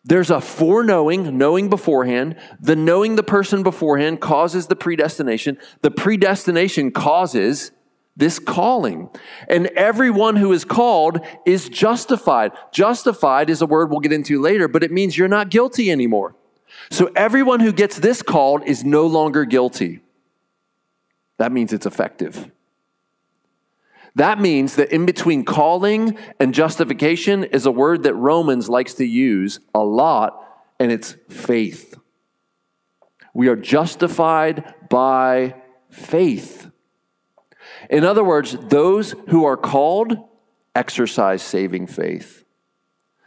There's 0.05 0.29
a 0.29 0.39
foreknowing, 0.39 1.35
knowing 1.39 1.67
beforehand. 1.69 2.35
The 2.59 2.75
knowing 2.75 3.15
the 3.15 3.23
person 3.23 3.63
beforehand 3.63 4.21
causes 4.21 4.67
the 4.67 4.75
predestination. 4.75 5.57
The 5.81 5.91
predestination 5.91 6.91
causes 6.91 7.71
this 8.15 8.37
calling. 8.37 9.09
And 9.49 9.65
everyone 9.75 10.35
who 10.35 10.51
is 10.51 10.63
called 10.63 11.25
is 11.45 11.69
justified. 11.69 12.51
Justified 12.71 13.49
is 13.49 13.63
a 13.63 13.65
word 13.65 13.89
we'll 13.89 13.99
get 13.99 14.13
into 14.13 14.39
later, 14.39 14.67
but 14.67 14.83
it 14.83 14.91
means 14.91 15.17
you're 15.17 15.27
not 15.27 15.49
guilty 15.49 15.91
anymore. 15.91 16.35
So 16.89 17.11
everyone 17.15 17.59
who 17.59 17.71
gets 17.71 17.99
this 17.99 18.21
called 18.21 18.63
is 18.65 18.83
no 18.83 19.07
longer 19.07 19.45
guilty. 19.45 20.01
That 21.37 21.51
means 21.51 21.73
it's 21.73 21.85
effective. 21.85 22.51
That 24.15 24.39
means 24.39 24.75
that 24.77 24.91
in 24.91 25.05
between 25.05 25.45
calling 25.45 26.17
and 26.39 26.53
justification 26.53 27.43
is 27.43 27.65
a 27.65 27.71
word 27.71 28.03
that 28.03 28.15
Romans 28.15 28.67
likes 28.67 28.95
to 28.95 29.05
use 29.05 29.59
a 29.75 29.83
lot, 29.83 30.43
and 30.79 30.91
it's 30.91 31.15
faith. 31.29 31.95
We 33.33 33.47
are 33.47 33.55
justified 33.55 34.73
by 34.89 35.55
faith. 35.91 36.71
In 37.91 38.03
other 38.03 38.23
words, 38.23 38.57
those 38.69 39.13
who 39.29 39.45
are 39.45 39.57
called 39.57 40.17
exercise 40.73 41.43
saving 41.43 41.85
faith. 41.85 42.43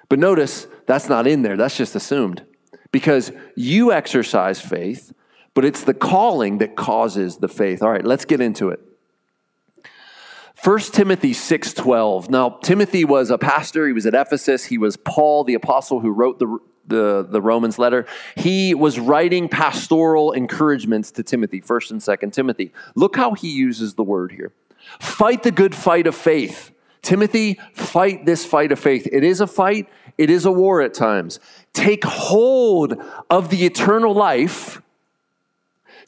But 0.09 0.19
notice 0.19 0.67
that's 0.87 1.09
not 1.09 1.29
in 1.29 1.43
there, 1.43 1.57
that's 1.57 1.77
just 1.77 1.95
assumed 1.95 2.45
because 2.93 3.33
you 3.55 3.93
exercise 3.93 4.61
faith, 4.61 5.13
but 5.55 5.65
it's 5.65 5.85
the 5.85 5.95
calling 5.95 6.59
that 6.59 6.77
causes 6.77 7.39
the 7.39 7.49
faith. 7.49 7.83
All 7.83 7.91
right, 7.91 8.05
let's 8.05 8.25
get 8.25 8.41
into 8.41 8.71
it. 8.71 8.81
1 10.63 10.79
Timothy 10.93 11.33
6:12. 11.33 12.29
Now, 12.29 12.51
Timothy 12.63 13.05
was 13.05 13.31
a 13.31 13.39
pastor, 13.39 13.87
he 13.87 13.95
was 13.95 14.05
at 14.05 14.15
Ephesus, 14.15 14.67
he 14.67 14.77
was 14.77 14.97
Paul 14.99 15.45
the 15.45 15.55
apostle 15.55 16.01
who 16.01 16.11
wrote 16.11 16.39
the 16.39 16.59
the, 16.87 17.27
the 17.29 17.41
Romans 17.41 17.79
letter. 17.79 18.05
He 18.37 18.75
was 18.75 18.99
writing 18.99 19.49
pastoral 19.49 20.33
encouragements 20.33 21.11
to 21.13 21.23
Timothy, 21.23 21.61
1st 21.61 21.91
and 21.93 22.01
2nd 22.01 22.33
Timothy. 22.33 22.73
Look 22.97 23.17
how 23.17 23.35
he 23.35 23.49
uses 23.49 23.95
the 23.95 24.03
word 24.03 24.33
here. 24.33 24.53
Fight 24.99 25.43
the 25.43 25.53
good 25.53 25.75
fight 25.75 26.07
of 26.07 26.15
faith. 26.15 26.73
Timothy, 27.01 27.59
fight 27.73 28.27
this 28.27 28.45
fight 28.45 28.73
of 28.73 28.79
faith. 28.79 29.09
It 29.11 29.25
is 29.25 29.41
a 29.41 29.47
fight, 29.47 29.89
it 30.19 30.29
is 30.29 30.45
a 30.45 30.53
war 30.53 30.83
at 30.83 30.93
times 30.93 31.41
take 31.73 32.05
hold 32.05 33.01
of 33.29 33.51
the 33.51 33.65
eternal 33.65 34.15
life 34.15 34.83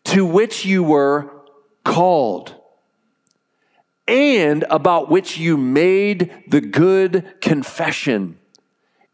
to 0.05 0.25
which 0.25 0.65
you 0.65 0.83
were 0.83 1.31
called, 1.85 2.55
and 4.09 4.65
about 4.69 5.09
which 5.09 5.39
you 5.39 5.57
made 5.57 6.45
the 6.49 6.61
good 6.61 7.41
confession 7.41 8.39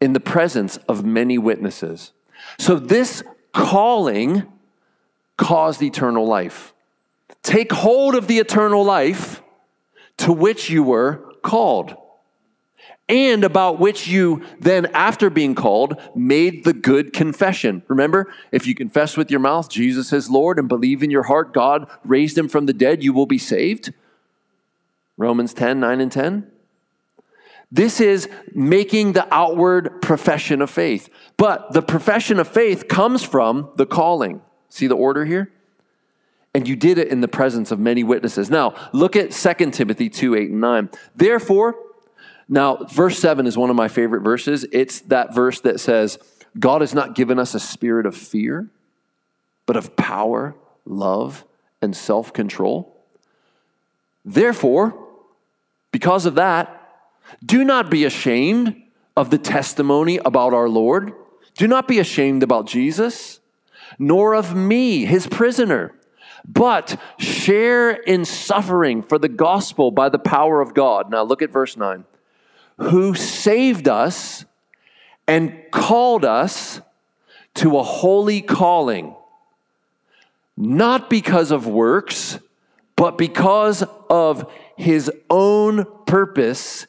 in 0.01 0.13
the 0.13 0.19
presence 0.19 0.77
of 0.87 1.05
many 1.05 1.37
witnesses. 1.37 2.11
So, 2.57 2.79
this 2.79 3.23
calling 3.53 4.45
caused 5.37 5.81
eternal 5.81 6.25
life. 6.25 6.73
Take 7.43 7.71
hold 7.71 8.15
of 8.15 8.27
the 8.27 8.39
eternal 8.39 8.83
life 8.83 9.41
to 10.17 10.33
which 10.33 10.69
you 10.69 10.83
were 10.83 11.33
called, 11.41 11.95
and 13.09 13.43
about 13.43 13.79
which 13.79 14.07
you 14.07 14.43
then, 14.59 14.85
after 14.87 15.31
being 15.31 15.55
called, 15.55 15.99
made 16.15 16.63
the 16.63 16.73
good 16.73 17.11
confession. 17.11 17.81
Remember, 17.87 18.31
if 18.51 18.67
you 18.67 18.75
confess 18.75 19.17
with 19.17 19.31
your 19.31 19.39
mouth 19.39 19.69
Jesus 19.69 20.13
is 20.13 20.29
Lord 20.29 20.59
and 20.59 20.67
believe 20.67 21.01
in 21.01 21.09
your 21.09 21.23
heart 21.23 21.53
God 21.53 21.87
raised 22.05 22.37
him 22.37 22.47
from 22.47 22.67
the 22.67 22.73
dead, 22.73 23.03
you 23.03 23.11
will 23.11 23.25
be 23.25 23.39
saved. 23.39 23.93
Romans 25.17 25.53
10 25.53 25.79
9 25.79 26.01
and 26.01 26.11
10. 26.11 26.51
This 27.71 27.99
is 27.99 28.27
making 28.53 29.13
the 29.13 29.31
outward 29.33 30.01
profession 30.01 30.61
of 30.61 30.69
faith. 30.69 31.09
But 31.37 31.73
the 31.73 31.81
profession 31.81 32.39
of 32.39 32.47
faith 32.47 32.87
comes 32.87 33.23
from 33.23 33.69
the 33.75 33.85
calling. 33.85 34.41
See 34.69 34.87
the 34.87 34.95
order 34.95 35.25
here? 35.25 35.51
And 36.53 36.67
you 36.67 36.75
did 36.75 36.97
it 36.97 37.09
in 37.09 37.21
the 37.21 37.27
presence 37.27 37.69
of 37.69 37.79
many 37.79 38.03
witnesses. 38.03 38.49
Now, 38.49 38.73
look 38.91 39.15
at 39.15 39.31
2 39.31 39.71
Timothy 39.71 40.09
2 40.09 40.35
8 40.35 40.49
and 40.49 40.61
9. 40.61 40.89
Therefore, 41.15 41.75
now, 42.51 42.77
verse 42.77 43.19
7 43.19 43.45
is 43.45 43.55
one 43.55 43.69
of 43.69 43.75
my 43.75 43.87
favorite 43.87 44.21
verses. 44.21 44.65
It's 44.71 45.01
that 45.01 45.35
verse 45.35 45.61
that 45.61 45.79
says, 45.79 46.17
God 46.59 46.81
has 46.81 46.95
not 46.95 47.13
given 47.13 47.37
us 47.37 47.53
a 47.53 47.59
spirit 47.59 48.07
of 48.07 48.17
fear, 48.17 48.67
but 49.67 49.77
of 49.77 49.95
power, 49.95 50.55
love, 50.83 51.45
and 51.79 51.95
self 51.95 52.33
control. 52.33 52.97
Therefore, 54.25 54.97
because 55.91 56.25
of 56.25 56.35
that, 56.35 56.75
do 57.45 57.63
not 57.63 57.91
be 57.91 58.03
ashamed 58.03 58.81
of 59.15 59.29
the 59.29 59.37
testimony 59.37 60.17
about 60.17 60.53
our 60.55 60.67
Lord. 60.67 61.13
Do 61.55 61.67
not 61.67 61.87
be 61.87 61.99
ashamed 61.99 62.41
about 62.41 62.65
Jesus, 62.65 63.39
nor 63.99 64.33
of 64.33 64.55
me, 64.55 65.05
his 65.05 65.27
prisoner, 65.27 65.93
but 66.47 66.99
share 67.19 67.91
in 67.91 68.25
suffering 68.25 69.03
for 69.03 69.19
the 69.19 69.29
gospel 69.29 69.91
by 69.91 70.09
the 70.09 70.17
power 70.17 70.61
of 70.61 70.73
God. 70.73 71.11
Now 71.11 71.21
look 71.21 71.43
at 71.43 71.51
verse 71.51 71.77
9. 71.77 72.05
Who 72.79 73.13
saved 73.13 73.87
us 73.87 74.45
and 75.27 75.53
called 75.71 76.25
us 76.25 76.81
to 77.55 77.77
a 77.77 77.83
holy 77.83 78.41
calling, 78.41 79.15
not 80.55 81.09
because 81.09 81.51
of 81.51 81.67
works, 81.67 82.39
but 82.95 83.17
because 83.17 83.83
of 84.09 84.51
his 84.75 85.11
own 85.29 85.85
purpose 86.05 86.87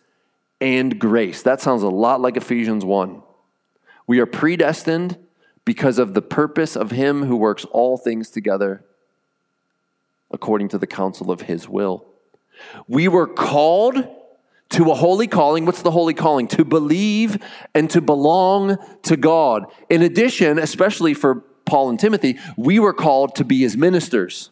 and 0.60 0.98
grace. 0.98 1.42
That 1.42 1.60
sounds 1.60 1.82
a 1.82 1.88
lot 1.88 2.20
like 2.20 2.36
Ephesians 2.36 2.84
1. 2.84 3.22
We 4.06 4.20
are 4.20 4.26
predestined 4.26 5.16
because 5.64 5.98
of 5.98 6.14
the 6.14 6.22
purpose 6.22 6.76
of 6.76 6.90
Him 6.90 7.24
who 7.24 7.36
works 7.36 7.64
all 7.66 7.96
things 7.96 8.30
together 8.30 8.84
according 10.30 10.68
to 10.68 10.78
the 10.78 10.86
counsel 10.86 11.30
of 11.30 11.42
His 11.42 11.68
will. 11.68 12.06
We 12.86 13.08
were 13.08 13.26
called 13.26 14.06
to 14.70 14.90
a 14.90 14.94
holy 14.94 15.26
calling. 15.26 15.66
What's 15.66 15.82
the 15.82 15.90
holy 15.90 16.14
calling? 16.14 16.48
To 16.48 16.64
believe 16.64 17.38
and 17.74 17.90
to 17.90 18.00
belong 18.00 18.78
to 19.02 19.16
God. 19.16 19.66
In 19.88 20.02
addition, 20.02 20.58
especially 20.58 21.14
for 21.14 21.36
Paul 21.66 21.90
and 21.90 22.00
Timothy, 22.00 22.38
we 22.56 22.78
were 22.78 22.92
called 22.92 23.34
to 23.36 23.44
be 23.44 23.60
His 23.60 23.76
ministers, 23.76 24.50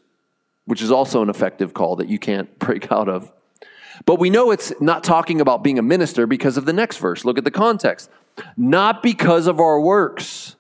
which 0.67 0.83
is 0.83 0.91
also 0.91 1.23
an 1.23 1.31
effective 1.31 1.75
call 1.75 1.97
that 1.97 2.09
you 2.09 2.19
can't 2.19 2.59
break 2.61 2.93
out 2.93 3.09
of. 3.09 3.33
But 4.07 4.21
we 4.21 4.31
know 4.31 4.51
it's 4.51 4.73
not 4.81 5.03
talking 5.03 5.41
about 5.41 5.65
being 5.65 5.79
a 5.79 5.83
minister 5.83 6.27
because 6.27 6.57
of 6.57 6.65
the 6.65 6.73
next 6.73 6.99
verse. 6.99 7.25
Look 7.25 7.39
at 7.39 7.45
the 7.45 7.51
context. 7.51 8.11
Not 8.57 9.03
because 9.03 9.49
of 9.49 9.59
our 9.59 9.81
works, 9.81 10.55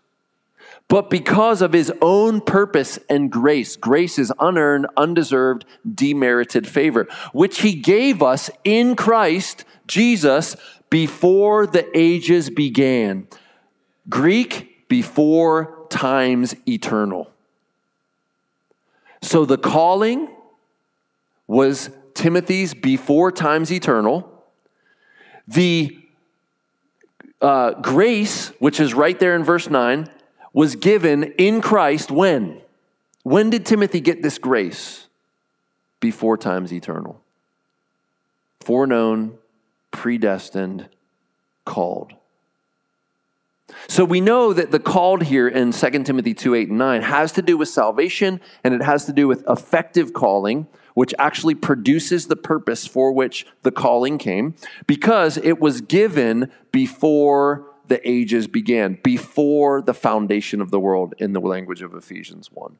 but 0.88 1.10
because 1.10 1.60
of 1.60 1.74
his 1.74 1.92
own 2.00 2.40
purpose 2.40 2.98
and 3.10 3.30
grace. 3.30 3.76
Grace 3.76 4.18
is 4.18 4.32
unearned, 4.40 4.86
undeserved, 4.96 5.66
demerited 5.94 6.66
favor, 6.66 7.06
which 7.32 7.60
he 7.60 7.74
gave 7.74 8.22
us 8.22 8.50
in 8.64 8.96
Christ 8.96 9.64
Jesus 9.86 10.56
before 10.88 11.66
the 11.66 11.86
ages 11.96 12.48
began. 12.48 13.28
Greek, 14.08 14.88
before 14.88 15.86
times 15.90 16.54
eternal. 16.66 17.30
So 19.20 19.44
the 19.44 19.58
calling 19.58 20.28
was 21.46 21.90
Timothy's 22.14 22.72
before 22.72 23.30
times 23.30 23.70
eternal. 23.70 24.32
The 25.46 25.98
uh, 27.40 27.72
grace, 27.74 28.48
which 28.58 28.80
is 28.80 28.94
right 28.94 29.18
there 29.18 29.36
in 29.36 29.44
verse 29.44 29.68
9, 29.68 30.08
was 30.58 30.74
given 30.74 31.22
in 31.38 31.60
Christ 31.60 32.10
when? 32.10 32.60
When 33.22 33.48
did 33.48 33.64
Timothy 33.64 34.00
get 34.00 34.24
this 34.24 34.38
grace? 34.38 35.06
Before 36.00 36.36
times 36.36 36.72
eternal. 36.72 37.22
Foreknown, 38.58 39.38
predestined, 39.92 40.88
called. 41.64 42.12
So 43.86 44.04
we 44.04 44.20
know 44.20 44.52
that 44.52 44.72
the 44.72 44.80
called 44.80 45.22
here 45.22 45.46
in 45.46 45.70
2 45.70 45.90
Timothy 46.02 46.34
2 46.34 46.56
8 46.56 46.70
and 46.70 46.78
9 46.78 47.02
has 47.02 47.30
to 47.32 47.42
do 47.42 47.56
with 47.56 47.68
salvation 47.68 48.40
and 48.64 48.74
it 48.74 48.82
has 48.82 49.04
to 49.04 49.12
do 49.12 49.28
with 49.28 49.44
effective 49.48 50.12
calling 50.12 50.66
which 50.94 51.14
actually 51.16 51.54
produces 51.54 52.26
the 52.26 52.34
purpose 52.34 52.84
for 52.84 53.12
which 53.12 53.46
the 53.62 53.70
calling 53.70 54.18
came, 54.18 54.56
because 54.88 55.36
it 55.36 55.60
was 55.60 55.80
given 55.80 56.50
before 56.72 57.64
the 57.88 58.08
ages 58.08 58.46
began, 58.46 58.98
before 59.02 59.82
the 59.82 59.94
foundation 59.94 60.60
of 60.60 60.70
the 60.70 60.80
world, 60.80 61.14
in 61.18 61.32
the 61.32 61.40
language 61.40 61.82
of 61.82 61.94
Ephesians 61.94 62.50
1. 62.52 62.76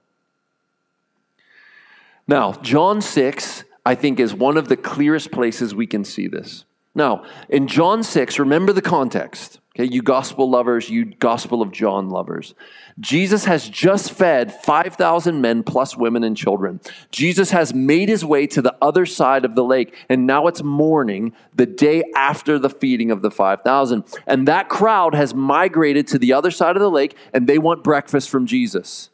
Now, 2.27 2.53
John 2.53 3.01
6, 3.01 3.65
I 3.87 3.95
think, 3.95 4.21
is 4.21 4.35
one 4.35 4.57
of 4.57 4.69
the 4.69 4.77
clearest 4.77 5.31
places 5.31 5.75
we 5.75 5.87
can 5.87 6.05
see 6.05 6.29
this. 6.29 6.65
Now, 6.95 7.25
in 7.49 7.69
John 7.69 8.03
6, 8.03 8.39
remember 8.39 8.73
the 8.73 8.83
context. 8.83 9.61
Okay, 9.79 9.93
you 9.93 10.03
gospel 10.03 10.51
lovers, 10.51 10.91
you 10.91 11.05
gospel 11.05 11.63
of 11.63 11.71
John 11.71 12.11
lovers. 12.11 12.55
Jesus 12.99 13.45
has 13.45 13.69
just 13.69 14.11
fed 14.11 14.53
5,000 14.53 15.41
men 15.41 15.63
plus 15.63 15.97
women 15.97 16.25
and 16.25 16.37
children. 16.37 16.81
Jesus 17.13 17.53
has 17.53 17.73
made 17.73 18.09
his 18.09 18.25
way 18.25 18.49
to 18.49 18.61
the 18.61 18.75
other 18.83 19.07
side 19.07 19.45
of 19.45 19.55
the 19.55 19.63
lake, 19.63 19.95
and 20.09 20.27
now 20.27 20.49
it's 20.49 20.65
morning, 20.65 21.33
the 21.55 21.67
day 21.67 22.03
after 22.17 22.59
the 22.59 22.69
feeding 22.69 23.13
of 23.13 23.23
the 23.23 23.31
5,000. 23.31 24.03
And 24.27 24.49
that 24.49 24.69
crowd 24.69 25.15
has 25.15 25.33
migrated 25.33 26.09
to 26.09 26.19
the 26.19 26.33
other 26.33 26.51
side 26.51 26.75
of 26.75 26.83
the 26.83 26.91
lake, 26.91 27.17
and 27.33 27.47
they 27.47 27.59
want 27.59 27.85
breakfast 27.85 28.31
from 28.31 28.47
Jesus. 28.47 29.11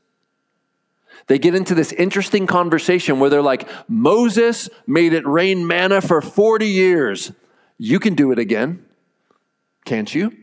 They 1.27 1.38
get 1.38 1.55
into 1.55 1.74
this 1.74 1.92
interesting 1.92 2.46
conversation 2.46 3.20
where 3.20 3.29
they're 3.29 3.42
like, 3.42 3.68
Moses 3.87 4.70
made 4.87 5.12
it 5.12 5.27
rain 5.27 5.66
manna 5.66 6.00
for 6.00 6.22
40 6.22 6.66
years. 6.66 7.33
You 7.77 8.00
can 8.00 8.14
do 8.14 8.33
it 8.33 8.38
again, 8.38 8.87
can't 9.85 10.14
you? 10.14 10.35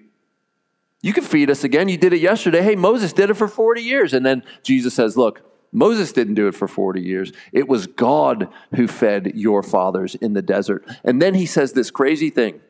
You 1.01 1.13
can 1.13 1.23
feed 1.23 1.49
us 1.49 1.63
again. 1.63 1.89
You 1.89 1.97
did 1.97 2.13
it 2.13 2.19
yesterday. 2.19 2.61
Hey, 2.61 2.75
Moses 2.75 3.11
did 3.11 3.29
it 3.29 3.33
for 3.35 3.47
40 3.47 3.81
years. 3.81 4.13
And 4.13 4.25
then 4.25 4.43
Jesus 4.63 4.93
says, 4.93 5.17
Look, 5.17 5.41
Moses 5.71 6.11
didn't 6.11 6.35
do 6.35 6.47
it 6.47 6.55
for 6.55 6.67
40 6.67 7.01
years. 7.01 7.31
It 7.51 7.67
was 7.67 7.87
God 7.87 8.49
who 8.75 8.87
fed 8.87 9.33
your 9.35 9.63
fathers 9.63 10.15
in 10.15 10.33
the 10.33 10.41
desert. 10.41 10.85
And 11.03 11.21
then 11.21 11.33
he 11.33 11.45
says 11.45 11.73
this 11.73 11.91
crazy 11.91 12.29
thing 12.29 12.61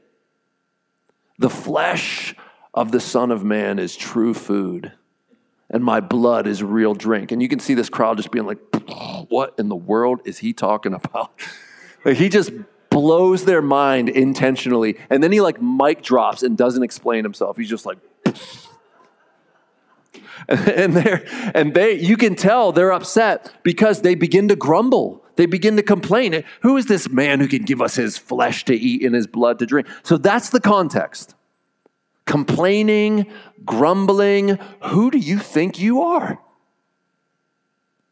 The 1.39 1.49
flesh 1.49 2.35
of 2.73 2.91
the 2.91 2.99
Son 2.99 3.31
of 3.31 3.43
Man 3.43 3.79
is 3.79 3.95
true 3.95 4.33
food, 4.33 4.93
and 5.69 5.83
my 5.83 5.99
blood 5.99 6.47
is 6.47 6.63
real 6.63 6.93
drink. 6.93 7.31
And 7.31 7.41
you 7.41 7.49
can 7.49 7.59
see 7.59 7.73
this 7.73 7.89
crowd 7.89 8.17
just 8.17 8.31
being 8.31 8.45
like, 8.45 8.59
What 9.29 9.55
in 9.57 9.69
the 9.69 9.75
world 9.75 10.21
is 10.25 10.39
he 10.39 10.53
talking 10.53 10.93
about? 10.93 11.31
Like 12.03 12.17
he 12.17 12.29
just 12.29 12.51
blows 12.89 13.45
their 13.45 13.61
mind 13.61 14.09
intentionally. 14.09 14.97
And 15.11 15.21
then 15.21 15.31
he 15.31 15.39
like 15.39 15.61
mic 15.61 16.01
drops 16.01 16.41
and 16.41 16.57
doesn't 16.57 16.81
explain 16.81 17.23
himself. 17.23 17.57
He's 17.57 17.69
just 17.69 17.85
like, 17.85 17.99
and 20.47 20.93
they 20.93 21.25
and 21.53 21.73
they 21.73 21.93
you 21.93 22.17
can 22.17 22.35
tell 22.35 22.71
they're 22.71 22.91
upset 22.91 23.51
because 23.63 24.01
they 24.01 24.15
begin 24.15 24.47
to 24.47 24.55
grumble. 24.55 25.23
They 25.35 25.45
begin 25.45 25.77
to 25.77 25.83
complain. 25.83 26.43
Who 26.61 26.77
is 26.77 26.87
this 26.87 27.09
man 27.09 27.39
who 27.39 27.47
can 27.47 27.63
give 27.63 27.81
us 27.81 27.95
his 27.95 28.17
flesh 28.17 28.65
to 28.65 28.75
eat 28.75 29.03
and 29.03 29.15
his 29.15 29.27
blood 29.27 29.59
to 29.59 29.65
drink? 29.65 29.87
So 30.03 30.17
that's 30.17 30.49
the 30.49 30.59
context. 30.59 31.35
Complaining 32.25 33.31
grumbling 33.65 34.59
who 34.83 35.11
do 35.11 35.17
you 35.17 35.39
think 35.39 35.79
you 35.79 36.01
are? 36.01 36.39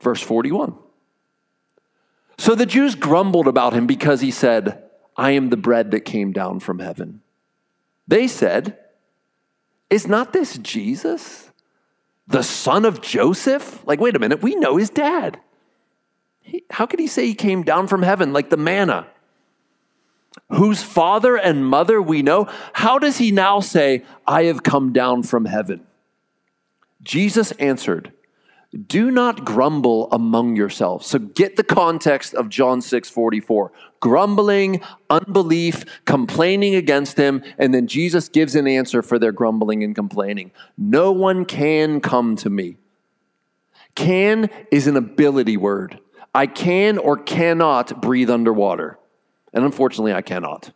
Verse 0.01 0.21
41 0.21 0.77
so 2.39 2.55
the 2.55 2.65
jews 2.65 2.95
grumbled 2.95 3.49
about 3.49 3.73
him 3.73 3.85
because 3.85 4.21
he 4.21 4.31
said 4.31 4.81
i 5.17 5.31
am 5.31 5.49
the 5.49 5.57
bread 5.57 5.91
that 5.91 6.01
came 6.01 6.31
down 6.31 6.61
from 6.61 6.79
heaven. 6.79 7.21
They 8.07 8.27
said 8.27 8.77
is 9.89 10.07
not 10.07 10.33
this 10.33 10.57
Jesus, 10.57 11.49
the 12.27 12.43
son 12.43 12.85
of 12.85 13.01
Joseph? 13.01 13.85
Like, 13.85 13.99
wait 13.99 14.15
a 14.15 14.19
minute, 14.19 14.41
we 14.41 14.55
know 14.55 14.77
his 14.77 14.89
dad. 14.89 15.39
he, 16.41 16.63
how 16.69 16.85
could 16.85 16.99
he 16.99 17.07
say 17.07 17.25
he 17.25 17.35
came 17.35 17.63
down 17.63 17.87
from 17.87 18.03
heaven 18.03 18.33
like 18.33 18.49
the 18.49 18.57
manna? 18.57 19.07
Whose 20.49 20.81
father 20.81 21.35
and 21.35 21.65
mother 21.65 22.01
we 22.01 22.21
know, 22.21 22.47
how 22.73 22.99
does 22.99 23.17
he 23.17 23.31
now 23.31 23.59
say, 23.59 24.03
I 24.27 24.43
have 24.43 24.63
come 24.63 24.93
down 24.93 25.23
from 25.23 25.45
heaven? 25.45 25.85
Jesus 27.01 27.51
answered, 27.53 28.11
do 28.85 29.09
not 29.09 29.45
grumble 29.45 30.07
among 30.11 30.55
yourselves. 30.55 31.07
So 31.07 31.17
get 31.17 31.55
the 31.55 31.63
context 31.63 32.35
of 32.35 32.49
John 32.49 32.81
6 32.81 33.09
44. 33.09 33.71
Grumbling, 33.99 34.81
unbelief, 35.09 35.83
complaining 36.05 36.75
against 36.75 37.17
him, 37.17 37.43
and 37.57 37.73
then 37.73 37.87
Jesus 37.87 38.29
gives 38.29 38.55
an 38.55 38.67
answer 38.67 39.01
for 39.01 39.17
their 39.17 39.31
grumbling 39.31 39.83
and 39.83 39.95
complaining. 39.95 40.51
No 40.77 41.11
one 41.11 41.45
can 41.45 41.99
come 41.99 42.35
to 42.37 42.49
me. 42.49 42.77
Can 43.95 44.49
is 44.71 44.87
an 44.87 44.95
ability 44.95 45.57
word. 45.57 45.99
I 46.33 46.45
can 46.45 46.97
or 46.99 47.17
cannot 47.17 48.01
breathe 48.01 48.29
underwater. 48.29 48.99
And 49.51 49.65
unfortunately, 49.65 50.13
I 50.13 50.21
cannot. 50.21 50.71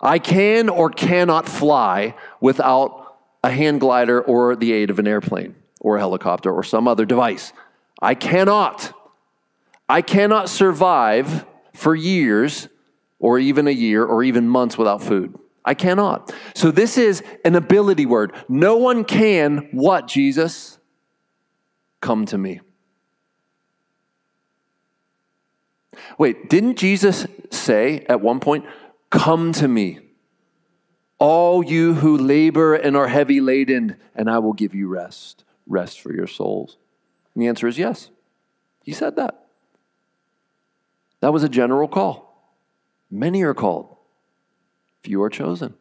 I 0.00 0.18
can 0.18 0.70
or 0.70 0.88
cannot 0.88 1.48
fly 1.48 2.14
without 2.40 3.18
a 3.44 3.50
hand 3.50 3.80
glider 3.80 4.22
or 4.22 4.56
the 4.56 4.72
aid 4.72 4.88
of 4.88 4.98
an 4.98 5.06
airplane 5.06 5.54
or 5.84 5.96
a 5.96 6.00
helicopter 6.00 6.50
or 6.50 6.64
some 6.64 6.88
other 6.88 7.04
device. 7.04 7.52
I 8.02 8.14
cannot. 8.14 8.92
I 9.88 10.02
cannot 10.02 10.48
survive 10.48 11.44
for 11.74 11.94
years 11.94 12.68
or 13.20 13.38
even 13.38 13.68
a 13.68 13.70
year 13.70 14.04
or 14.04 14.24
even 14.24 14.48
months 14.48 14.76
without 14.78 15.02
food. 15.02 15.38
I 15.64 15.74
cannot. 15.74 16.34
So 16.54 16.70
this 16.70 16.98
is 16.98 17.22
an 17.44 17.54
ability 17.54 18.06
word. 18.06 18.32
No 18.48 18.76
one 18.76 19.04
can 19.04 19.68
what, 19.72 20.08
Jesus? 20.08 20.78
Come 22.00 22.26
to 22.26 22.38
me. 22.38 22.60
Wait, 26.18 26.48
didn't 26.48 26.76
Jesus 26.76 27.26
say 27.50 28.04
at 28.08 28.20
one 28.20 28.40
point, 28.40 28.64
Come 29.10 29.52
to 29.52 29.68
me, 29.68 30.00
all 31.18 31.64
you 31.64 31.94
who 31.94 32.18
labor 32.18 32.74
and 32.74 32.96
are 32.96 33.06
heavy 33.06 33.40
laden, 33.40 33.96
and 34.14 34.28
I 34.28 34.38
will 34.38 34.54
give 34.54 34.74
you 34.74 34.88
rest? 34.88 35.43
Rest 35.66 36.00
for 36.00 36.12
your 36.12 36.26
souls? 36.26 36.76
And 37.34 37.42
the 37.42 37.48
answer 37.48 37.66
is 37.66 37.78
yes. 37.78 38.10
He 38.82 38.92
said 38.92 39.16
that. 39.16 39.46
That 41.20 41.32
was 41.32 41.42
a 41.42 41.48
general 41.48 41.88
call. 41.88 42.52
Many 43.10 43.42
are 43.42 43.54
called, 43.54 43.96
few 45.02 45.22
are 45.22 45.30
chosen. 45.30 45.74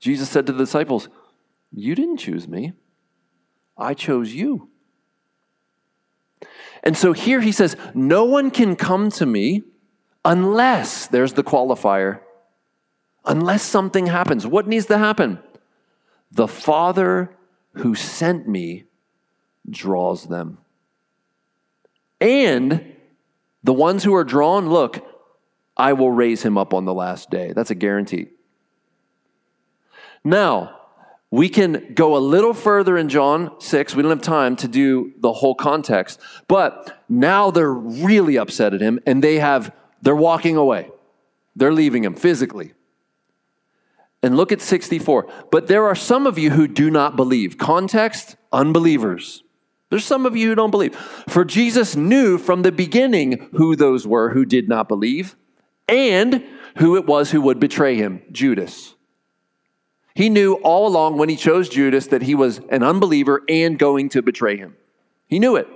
Jesus 0.00 0.28
said 0.28 0.46
to 0.46 0.52
the 0.52 0.58
disciples, 0.58 1.08
You 1.72 1.94
didn't 1.94 2.18
choose 2.18 2.48
me, 2.48 2.72
I 3.78 3.94
chose 3.94 4.34
you. 4.34 4.68
And 6.82 6.96
so 6.96 7.12
here 7.12 7.40
he 7.40 7.52
says, 7.52 7.76
No 7.94 8.24
one 8.24 8.50
can 8.50 8.76
come 8.76 9.10
to 9.12 9.24
me 9.24 9.62
unless, 10.24 11.06
there's 11.06 11.32
the 11.32 11.44
qualifier, 11.44 12.20
unless 13.24 13.62
something 13.62 14.06
happens. 14.06 14.46
What 14.46 14.66
needs 14.66 14.86
to 14.86 14.98
happen? 14.98 15.38
The 16.30 16.48
Father 16.48 17.34
who 17.74 17.94
sent 17.94 18.48
me 18.48 18.84
draws 19.68 20.24
them. 20.26 20.58
And 22.20 22.94
the 23.62 23.72
ones 23.72 24.04
who 24.04 24.14
are 24.14 24.24
drawn, 24.24 24.68
look, 24.68 25.06
I 25.76 25.92
will 25.92 26.10
raise 26.10 26.42
him 26.42 26.56
up 26.56 26.72
on 26.72 26.84
the 26.84 26.94
last 26.94 27.30
day. 27.30 27.52
That's 27.52 27.70
a 27.70 27.74
guarantee. 27.74 28.28
Now, 30.22 30.80
we 31.30 31.48
can 31.48 31.94
go 31.94 32.16
a 32.16 32.18
little 32.18 32.54
further 32.54 32.96
in 32.96 33.08
John 33.08 33.60
6. 33.60 33.94
We 33.94 34.02
don't 34.02 34.10
have 34.10 34.22
time 34.22 34.54
to 34.56 34.68
do 34.68 35.12
the 35.18 35.32
whole 35.32 35.54
context, 35.54 36.20
but 36.46 37.02
now 37.08 37.50
they're 37.50 37.72
really 37.72 38.38
upset 38.38 38.72
at 38.72 38.80
him 38.80 39.00
and 39.04 39.22
they 39.22 39.40
have 39.40 39.74
they're 40.00 40.14
walking 40.14 40.56
away. 40.56 40.90
They're 41.56 41.72
leaving 41.72 42.04
him 42.04 42.14
physically. 42.14 42.74
And 44.24 44.38
look 44.38 44.52
at 44.52 44.62
64. 44.62 45.28
But 45.50 45.66
there 45.66 45.84
are 45.84 45.94
some 45.94 46.26
of 46.26 46.38
you 46.38 46.48
who 46.48 46.66
do 46.66 46.90
not 46.90 47.14
believe. 47.14 47.58
Context, 47.58 48.36
unbelievers. 48.50 49.42
There's 49.90 50.06
some 50.06 50.24
of 50.24 50.34
you 50.34 50.48
who 50.48 50.54
don't 50.54 50.70
believe. 50.70 50.96
For 51.28 51.44
Jesus 51.44 51.94
knew 51.94 52.38
from 52.38 52.62
the 52.62 52.72
beginning 52.72 53.50
who 53.52 53.76
those 53.76 54.06
were 54.06 54.30
who 54.30 54.46
did 54.46 54.66
not 54.66 54.88
believe 54.88 55.36
and 55.86 56.42
who 56.78 56.96
it 56.96 57.04
was 57.04 57.32
who 57.32 57.42
would 57.42 57.60
betray 57.60 57.96
him 57.96 58.22
Judas. 58.32 58.94
He 60.14 60.30
knew 60.30 60.54
all 60.54 60.86
along 60.86 61.18
when 61.18 61.28
he 61.28 61.36
chose 61.36 61.68
Judas 61.68 62.06
that 62.06 62.22
he 62.22 62.34
was 62.34 62.62
an 62.70 62.82
unbeliever 62.82 63.42
and 63.46 63.78
going 63.78 64.08
to 64.08 64.22
betray 64.22 64.56
him. 64.56 64.74
He 65.26 65.38
knew 65.38 65.56
it. 65.56 65.68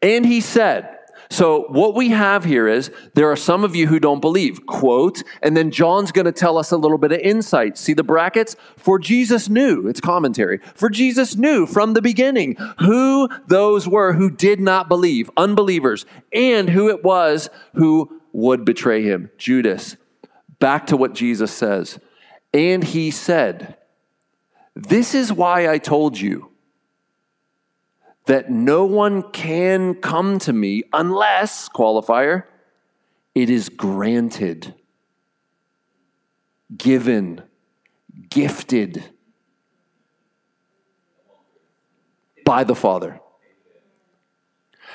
And 0.00 0.24
he 0.24 0.40
said, 0.40 0.93
so, 1.30 1.62
what 1.68 1.94
we 1.94 2.10
have 2.10 2.44
here 2.44 2.68
is 2.68 2.90
there 3.14 3.30
are 3.30 3.36
some 3.36 3.64
of 3.64 3.74
you 3.74 3.86
who 3.86 3.98
don't 3.98 4.20
believe, 4.20 4.66
quote, 4.66 5.22
and 5.42 5.56
then 5.56 5.70
John's 5.70 6.12
going 6.12 6.26
to 6.26 6.32
tell 6.32 6.58
us 6.58 6.70
a 6.70 6.76
little 6.76 6.98
bit 6.98 7.12
of 7.12 7.20
insight. 7.20 7.78
See 7.78 7.94
the 7.94 8.02
brackets? 8.02 8.56
For 8.76 8.98
Jesus 8.98 9.48
knew, 9.48 9.88
it's 9.88 10.00
commentary, 10.00 10.60
for 10.74 10.90
Jesus 10.90 11.36
knew 11.36 11.66
from 11.66 11.94
the 11.94 12.02
beginning 12.02 12.56
who 12.78 13.28
those 13.46 13.88
were 13.88 14.12
who 14.12 14.30
did 14.30 14.60
not 14.60 14.88
believe, 14.88 15.30
unbelievers, 15.36 16.04
and 16.32 16.68
who 16.68 16.88
it 16.88 17.02
was 17.02 17.48
who 17.74 18.20
would 18.32 18.64
betray 18.64 19.02
him, 19.02 19.30
Judas. 19.38 19.96
Back 20.58 20.86
to 20.88 20.96
what 20.96 21.14
Jesus 21.14 21.52
says. 21.52 21.98
And 22.52 22.84
he 22.84 23.10
said, 23.10 23.76
This 24.74 25.14
is 25.14 25.32
why 25.32 25.68
I 25.68 25.78
told 25.78 26.18
you 26.20 26.50
that 28.26 28.50
no 28.50 28.84
one 28.84 29.22
can 29.32 29.94
come 29.94 30.38
to 30.40 30.52
me 30.52 30.82
unless, 30.92 31.68
qualifier, 31.68 32.44
it 33.34 33.50
is 33.50 33.68
granted, 33.68 34.74
given, 36.76 37.42
gifted 38.30 39.04
by 42.44 42.64
the 42.64 42.74
Father. 42.74 43.20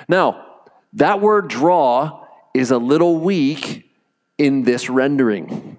Now, 0.07 0.45
that 0.93 1.21
word 1.21 1.49
draw 1.49 2.25
is 2.53 2.71
a 2.71 2.77
little 2.77 3.17
weak 3.17 3.91
in 4.37 4.63
this 4.63 4.89
rendering 4.89 5.77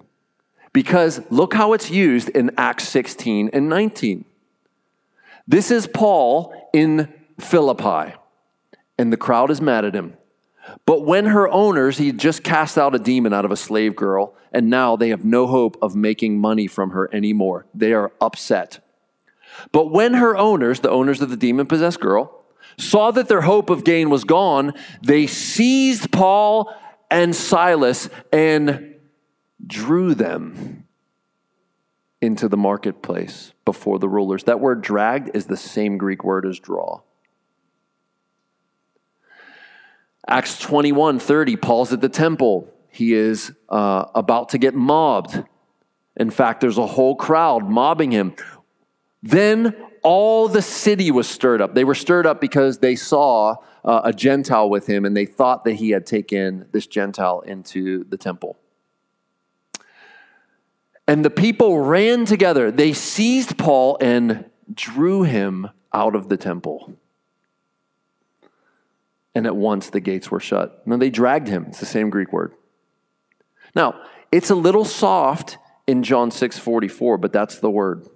because 0.73 1.21
look 1.29 1.53
how 1.53 1.73
it's 1.73 1.89
used 1.89 2.29
in 2.29 2.51
Acts 2.57 2.87
16 2.87 3.49
and 3.51 3.67
19. 3.67 4.23
This 5.47 5.71
is 5.71 5.87
Paul 5.87 6.53
in 6.73 7.11
Philippi, 7.41 8.15
and 8.97 9.11
the 9.11 9.17
crowd 9.17 9.51
is 9.51 9.61
mad 9.61 9.85
at 9.85 9.95
him. 9.95 10.15
But 10.85 11.05
when 11.05 11.25
her 11.25 11.49
owners, 11.49 11.97
he 11.97 12.11
just 12.11 12.43
cast 12.43 12.77
out 12.77 12.95
a 12.95 12.99
demon 12.99 13.33
out 13.33 13.45
of 13.45 13.51
a 13.51 13.57
slave 13.57 13.95
girl, 13.95 14.35
and 14.51 14.69
now 14.69 14.95
they 14.95 15.09
have 15.09 15.25
no 15.25 15.47
hope 15.47 15.77
of 15.81 15.95
making 15.95 16.39
money 16.39 16.67
from 16.67 16.91
her 16.91 17.09
anymore. 17.13 17.65
They 17.73 17.93
are 17.93 18.11
upset. 18.21 18.79
But 19.71 19.91
when 19.91 20.13
her 20.13 20.37
owners, 20.37 20.79
the 20.79 20.89
owners 20.89 21.21
of 21.21 21.29
the 21.29 21.37
demon 21.37 21.65
possessed 21.65 21.99
girl, 21.99 22.43
saw 22.77 23.11
that 23.11 23.27
their 23.27 23.41
hope 23.41 23.69
of 23.69 23.83
gain 23.83 24.09
was 24.09 24.23
gone, 24.23 24.73
they 25.01 25.27
seized 25.27 26.11
Paul 26.11 26.73
and 27.09 27.35
Silas 27.35 28.09
and 28.31 28.95
drew 29.65 30.15
them 30.15 30.85
into 32.21 32.47
the 32.47 32.57
marketplace 32.57 33.53
before 33.65 33.99
the 33.99 34.07
rulers. 34.07 34.43
That 34.45 34.59
word 34.59 34.81
dragged 34.81 35.35
is 35.35 35.47
the 35.47 35.57
same 35.57 35.97
Greek 35.97 36.23
word 36.23 36.45
as 36.45 36.59
draw. 36.59 37.01
Acts 40.27 40.59
21 40.59 41.19
30, 41.19 41.55
Paul's 41.57 41.93
at 41.93 42.01
the 42.01 42.09
temple. 42.09 42.67
He 42.89 43.13
is 43.13 43.51
uh, 43.69 44.05
about 44.13 44.49
to 44.49 44.57
get 44.57 44.75
mobbed. 44.75 45.43
In 46.17 46.29
fact, 46.29 46.61
there's 46.61 46.77
a 46.77 46.85
whole 46.85 47.15
crowd 47.15 47.69
mobbing 47.69 48.11
him. 48.11 48.35
Then 49.23 49.75
all 50.03 50.47
the 50.47 50.61
city 50.61 51.09
was 51.11 51.27
stirred 51.27 51.61
up. 51.61 51.73
They 51.73 51.83
were 51.83 51.95
stirred 51.95 52.25
up 52.25 52.41
because 52.41 52.79
they 52.79 52.95
saw 52.95 53.55
uh, 53.85 54.01
a 54.03 54.13
Gentile 54.13 54.69
with 54.69 54.87
him 54.87 55.05
and 55.05 55.15
they 55.15 55.25
thought 55.25 55.63
that 55.63 55.73
he 55.73 55.91
had 55.91 56.05
taken 56.05 56.67
this 56.71 56.87
Gentile 56.87 57.41
into 57.41 58.03
the 58.05 58.17
temple. 58.17 58.57
And 61.07 61.25
the 61.25 61.29
people 61.29 61.79
ran 61.79 62.25
together. 62.25 62.71
They 62.71 62.93
seized 62.93 63.57
Paul 63.57 63.97
and 64.01 64.45
drew 64.73 65.23
him 65.23 65.69
out 65.93 66.15
of 66.15 66.29
the 66.29 66.37
temple 66.37 66.93
and 69.33 69.45
at 69.45 69.55
once 69.55 69.89
the 69.89 69.99
gates 69.99 70.29
were 70.29 70.39
shut. 70.39 70.85
No, 70.85 70.97
they 70.97 71.09
dragged 71.09 71.47
him. 71.47 71.65
It's 71.69 71.79
the 71.79 71.85
same 71.85 72.09
Greek 72.09 72.33
word. 72.33 72.53
Now, 73.75 74.01
it's 74.31 74.49
a 74.49 74.55
little 74.55 74.85
soft 74.85 75.57
in 75.87 76.03
John 76.03 76.31
6 76.31 76.57
44, 76.57 77.17
but 77.17 77.33
that's 77.33 77.59
the 77.59 77.69
word. 77.69 78.07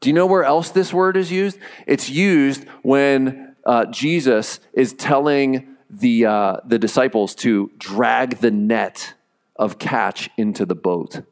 Do 0.00 0.08
you 0.10 0.14
know 0.14 0.26
where 0.26 0.44
else 0.44 0.70
this 0.70 0.92
word 0.92 1.16
is 1.16 1.32
used? 1.32 1.58
It's 1.86 2.10
used 2.10 2.66
when 2.82 3.56
uh, 3.64 3.86
Jesus 3.86 4.60
is 4.72 4.92
telling 4.92 5.76
the, 5.88 6.26
uh, 6.26 6.56
the 6.66 6.78
disciples 6.78 7.34
to 7.36 7.70
drag 7.78 8.38
the 8.38 8.50
net 8.50 9.14
of 9.56 9.78
catch 9.78 10.28
into 10.36 10.66
the 10.66 10.74
boat. 10.74 11.22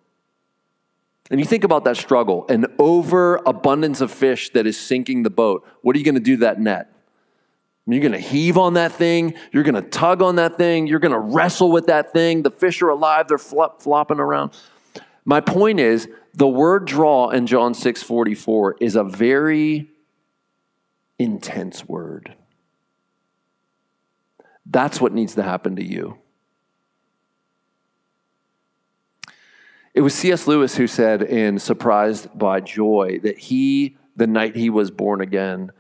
And 1.31 1.41
you 1.41 1.47
think 1.47 1.65
about 1.65 1.85
that 1.85 1.97
struggle, 1.97 2.47
an 2.49 2.67
overabundance 2.79 4.01
of 4.01 4.11
fish 4.11 4.51
that 4.51 4.67
is 4.67 4.79
sinking 4.79 5.23
the 5.23 5.31
boat. 5.31 5.67
What 5.81 5.97
are 5.97 5.99
you 5.99 6.05
going 6.05 6.15
to 6.15 6.21
do 6.21 6.37
to 6.37 6.41
that 6.41 6.61
net? 6.61 6.92
You're 7.87 8.01
going 8.01 8.13
to 8.13 8.19
heave 8.19 8.59
on 8.59 8.75
that 8.75 8.93
thing. 8.93 9.35
You're 9.53 9.65
going 9.65 9.75
to 9.75 9.83
tug 9.83 10.23
on 10.23 10.37
that 10.37 10.57
thing. 10.57 10.87
You're 10.87 11.01
going 11.01 11.13
to 11.13 11.19
wrestle 11.19 11.73
with 11.73 11.87
that 11.87 12.13
thing. 12.13 12.43
The 12.43 12.51
fish 12.51 12.81
are 12.81 12.91
alive. 12.91 13.27
They're 13.27 13.39
flop, 13.39 13.83
flopping 13.83 14.21
around. 14.21 14.53
My 15.25 15.41
point 15.41 15.81
is 15.81 16.09
the 16.35 16.49
word 16.49 16.87
draw 16.87 17.31
in 17.31 17.47
John 17.47 17.75
6 17.75 18.03
44 18.03 18.77
is 18.81 18.97
a 18.97 19.05
very 19.05 19.91
intense 21.19 21.89
word. 21.89 22.35
That's 24.65 25.01
what 25.01 25.13
needs 25.13 25.35
to 25.35 25.43
happen 25.43 25.77
to 25.77 25.85
you. 25.85 26.19
It 29.95 30.01
was 30.01 30.15
C.S. 30.15 30.47
Lewis 30.47 30.77
who 30.77 30.87
said 30.87 31.23
in 31.23 31.59
Surprised 31.59 32.37
by 32.39 32.61
Joy 32.61 33.19
that 33.23 33.39
he, 33.39 33.97
the 34.17 34.27
night 34.27 34.57
he 34.57 34.71
was 34.71 34.91
born 34.91 35.21
again, 35.21 35.73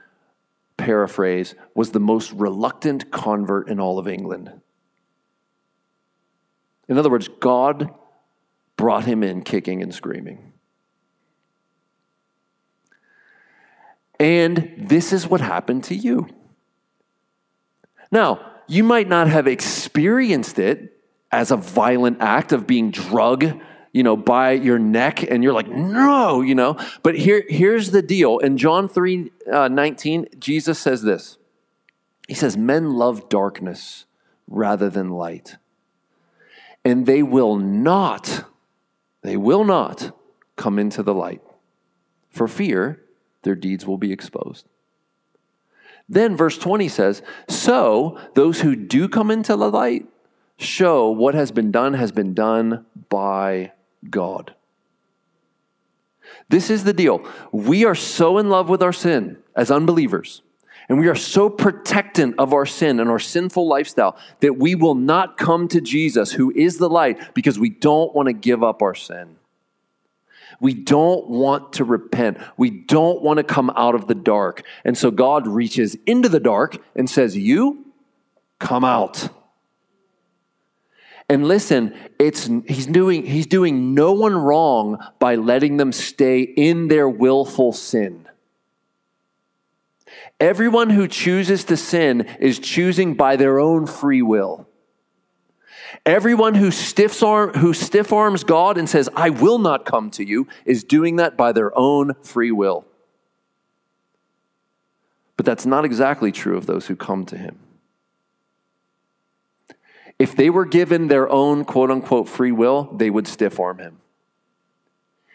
paraphrase, 0.82 1.54
was 1.74 1.92
the 1.92 2.00
most 2.00 2.32
reluctant 2.32 3.10
convert 3.10 3.68
in 3.68 3.78
all 3.78 3.98
of 3.98 4.08
England. 4.08 4.52
In 6.88 6.98
other 6.98 7.08
words, 7.08 7.28
God 7.28 7.94
brought 8.76 9.04
him 9.04 9.22
in 9.22 9.42
kicking 9.42 9.82
and 9.82 9.94
screaming. 9.94 10.52
And 14.18 14.74
this 14.76 15.12
is 15.12 15.26
what 15.26 15.40
happened 15.40 15.84
to 15.84 15.94
you. 15.94 16.28
Now, 18.10 18.52
you 18.66 18.84
might 18.84 19.08
not 19.08 19.28
have 19.28 19.46
experienced 19.46 20.58
it 20.58 20.98
as 21.30 21.50
a 21.50 21.56
violent 21.56 22.18
act 22.20 22.52
of 22.52 22.66
being 22.66 22.90
drug 22.90 23.60
you 23.92 24.02
know, 24.02 24.16
by 24.16 24.52
your 24.52 24.78
neck, 24.78 25.22
and 25.22 25.42
you're 25.42 25.52
like, 25.52 25.68
no, 25.68 26.40
you 26.40 26.54
know. 26.54 26.78
But 27.02 27.14
here, 27.14 27.44
here's 27.48 27.90
the 27.90 28.02
deal. 28.02 28.38
In 28.38 28.56
John 28.56 28.88
3 28.88 29.30
uh, 29.52 29.68
19, 29.68 30.26
Jesus 30.38 30.78
says 30.78 31.02
this 31.02 31.38
He 32.26 32.34
says, 32.34 32.56
Men 32.56 32.90
love 32.90 33.28
darkness 33.28 34.06
rather 34.48 34.88
than 34.88 35.10
light. 35.10 35.56
And 36.84 37.06
they 37.06 37.22
will 37.22 37.56
not, 37.56 38.44
they 39.22 39.36
will 39.36 39.64
not 39.64 40.16
come 40.56 40.78
into 40.78 41.02
the 41.02 41.14
light 41.14 41.42
for 42.30 42.48
fear 42.48 43.02
their 43.42 43.54
deeds 43.54 43.86
will 43.86 43.98
be 43.98 44.12
exposed. 44.12 44.66
Then 46.08 46.36
verse 46.36 46.58
20 46.58 46.88
says, 46.88 47.22
So 47.48 48.18
those 48.34 48.60
who 48.60 48.74
do 48.74 49.08
come 49.08 49.30
into 49.30 49.56
the 49.56 49.70
light 49.70 50.06
show 50.58 51.10
what 51.10 51.34
has 51.34 51.50
been 51.50 51.70
done 51.70 51.94
has 51.94 52.12
been 52.12 52.34
done 52.34 52.86
by 53.08 53.72
God. 54.08 54.54
This 56.48 56.70
is 56.70 56.84
the 56.84 56.92
deal. 56.92 57.26
We 57.50 57.84
are 57.84 57.94
so 57.94 58.38
in 58.38 58.48
love 58.48 58.68
with 58.68 58.82
our 58.82 58.92
sin 58.92 59.38
as 59.56 59.70
unbelievers, 59.70 60.42
and 60.88 60.98
we 60.98 61.08
are 61.08 61.14
so 61.14 61.48
protectant 61.48 62.34
of 62.38 62.52
our 62.52 62.66
sin 62.66 63.00
and 63.00 63.08
our 63.08 63.18
sinful 63.18 63.66
lifestyle 63.66 64.16
that 64.40 64.58
we 64.58 64.74
will 64.74 64.94
not 64.94 65.38
come 65.38 65.68
to 65.68 65.80
Jesus, 65.80 66.32
who 66.32 66.52
is 66.54 66.78
the 66.78 66.88
light, 66.88 67.34
because 67.34 67.58
we 67.58 67.70
don't 67.70 68.14
want 68.14 68.26
to 68.26 68.32
give 68.32 68.62
up 68.62 68.82
our 68.82 68.94
sin. 68.94 69.36
We 70.60 70.74
don't 70.74 71.28
want 71.28 71.74
to 71.74 71.84
repent. 71.84 72.38
We 72.56 72.70
don't 72.70 73.22
want 73.22 73.38
to 73.38 73.44
come 73.44 73.70
out 73.70 73.94
of 73.94 74.06
the 74.06 74.14
dark. 74.14 74.62
And 74.84 74.96
so 74.96 75.10
God 75.10 75.46
reaches 75.46 75.96
into 76.06 76.28
the 76.28 76.40
dark 76.40 76.76
and 76.94 77.08
says, 77.08 77.36
You 77.36 77.86
come 78.58 78.84
out. 78.84 79.28
And 81.32 81.48
listen, 81.48 81.94
it's, 82.18 82.50
he's, 82.66 82.86
doing, 82.86 83.24
he's 83.24 83.46
doing 83.46 83.94
no 83.94 84.12
one 84.12 84.34
wrong 84.34 85.02
by 85.18 85.36
letting 85.36 85.78
them 85.78 85.90
stay 85.90 86.42
in 86.42 86.88
their 86.88 87.08
willful 87.08 87.72
sin. 87.72 88.28
Everyone 90.38 90.90
who 90.90 91.08
chooses 91.08 91.64
to 91.64 91.78
sin 91.78 92.28
is 92.38 92.58
choosing 92.58 93.14
by 93.14 93.36
their 93.36 93.58
own 93.58 93.86
free 93.86 94.20
will. 94.20 94.68
Everyone 96.04 96.54
who, 96.54 96.70
stiffs 96.70 97.22
arm, 97.22 97.54
who 97.54 97.72
stiff 97.72 98.12
arms 98.12 98.44
God 98.44 98.76
and 98.76 98.86
says, 98.86 99.08
I 99.16 99.30
will 99.30 99.58
not 99.58 99.86
come 99.86 100.10
to 100.10 100.24
you, 100.24 100.48
is 100.66 100.84
doing 100.84 101.16
that 101.16 101.38
by 101.38 101.52
their 101.52 101.72
own 101.78 102.12
free 102.20 102.52
will. 102.52 102.84
But 105.38 105.46
that's 105.46 105.64
not 105.64 105.86
exactly 105.86 106.30
true 106.30 106.58
of 106.58 106.66
those 106.66 106.88
who 106.88 106.94
come 106.94 107.24
to 107.24 107.38
him. 107.38 107.58
If 110.22 110.36
they 110.36 110.50
were 110.50 110.66
given 110.66 111.08
their 111.08 111.28
own 111.28 111.64
quote 111.64 111.90
unquote 111.90 112.28
free 112.28 112.52
will, 112.52 112.84
they 112.94 113.10
would 113.10 113.26
stiff 113.26 113.58
arm 113.58 113.78
him. 113.78 113.98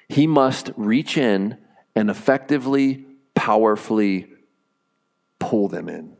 He 0.07 0.27
must 0.27 0.71
reach 0.77 1.17
in 1.17 1.57
and 1.93 2.09
effectively, 2.09 3.05
powerfully 3.35 4.27
pull 5.39 5.67
them 5.67 5.89
in. 5.89 6.16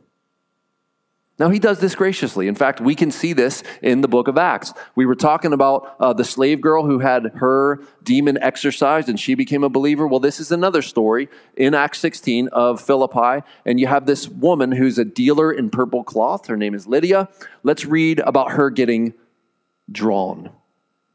Now, 1.38 1.50
he 1.50 1.60
does 1.60 1.78
this 1.78 1.94
graciously. 1.94 2.48
In 2.48 2.56
fact, 2.56 2.80
we 2.80 2.96
can 2.96 3.12
see 3.12 3.32
this 3.32 3.62
in 3.80 4.00
the 4.00 4.08
book 4.08 4.26
of 4.26 4.36
Acts. 4.36 4.74
We 4.96 5.06
were 5.06 5.14
talking 5.14 5.52
about 5.52 5.94
uh, 6.00 6.12
the 6.12 6.24
slave 6.24 6.60
girl 6.60 6.84
who 6.84 6.98
had 6.98 7.26
her 7.36 7.80
demon 8.02 8.38
exorcised 8.42 9.08
and 9.08 9.20
she 9.20 9.36
became 9.36 9.62
a 9.62 9.68
believer. 9.68 10.08
Well, 10.08 10.18
this 10.18 10.40
is 10.40 10.50
another 10.50 10.82
story 10.82 11.28
in 11.56 11.74
Acts 11.74 12.00
16 12.00 12.48
of 12.48 12.80
Philippi. 12.80 13.46
And 13.64 13.78
you 13.78 13.86
have 13.86 14.06
this 14.06 14.28
woman 14.28 14.72
who's 14.72 14.98
a 14.98 15.04
dealer 15.04 15.52
in 15.52 15.70
purple 15.70 16.02
cloth. 16.02 16.48
Her 16.48 16.56
name 16.56 16.74
is 16.74 16.88
Lydia. 16.88 17.28
Let's 17.62 17.84
read 17.84 18.18
about 18.20 18.52
her 18.52 18.68
getting 18.68 19.14
drawn. 19.92 20.50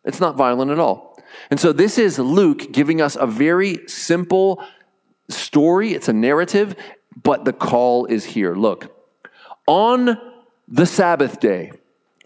It's 0.06 0.22
not 0.22 0.38
violent 0.38 0.72
at 0.72 0.80
all. 0.80 1.22
And 1.50 1.60
so, 1.60 1.74
this 1.74 1.98
is 1.98 2.20
Luke 2.20 2.72
giving 2.72 3.02
us 3.02 3.16
a 3.16 3.26
very 3.26 3.80
simple 3.88 4.64
story. 5.30 5.94
It's 5.94 6.08
a 6.08 6.14
narrative, 6.14 6.76
but 7.22 7.44
the 7.44 7.54
call 7.54 8.06
is 8.06 8.24
here. 8.24 8.54
Look. 8.54 9.03
On 9.68 10.18
the 10.68 10.86
Sabbath 10.86 11.40
day, 11.40 11.72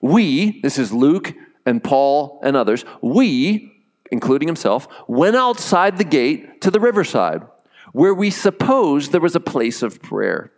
we, 0.02 0.60
this 0.62 0.78
is 0.78 0.92
Luke 0.92 1.34
and 1.66 1.84
Paul 1.84 2.40
and 2.44 2.56
others, 2.56 2.86
we, 3.02 3.72
including 4.12 4.48
himself, 4.48 4.88
went 5.08 5.36
outside 5.36 5.98
the 5.98 6.04
gate 6.04 6.62
to 6.62 6.72
the 6.72 6.80
riverside, 6.80 7.44
where 7.92 8.14
we 8.14 8.30
supposed 8.30 9.12
there 9.12 9.22
was 9.22 9.36
a 9.36 9.40
place 9.40 9.82
of 9.82 10.02
prayer. 10.02 10.52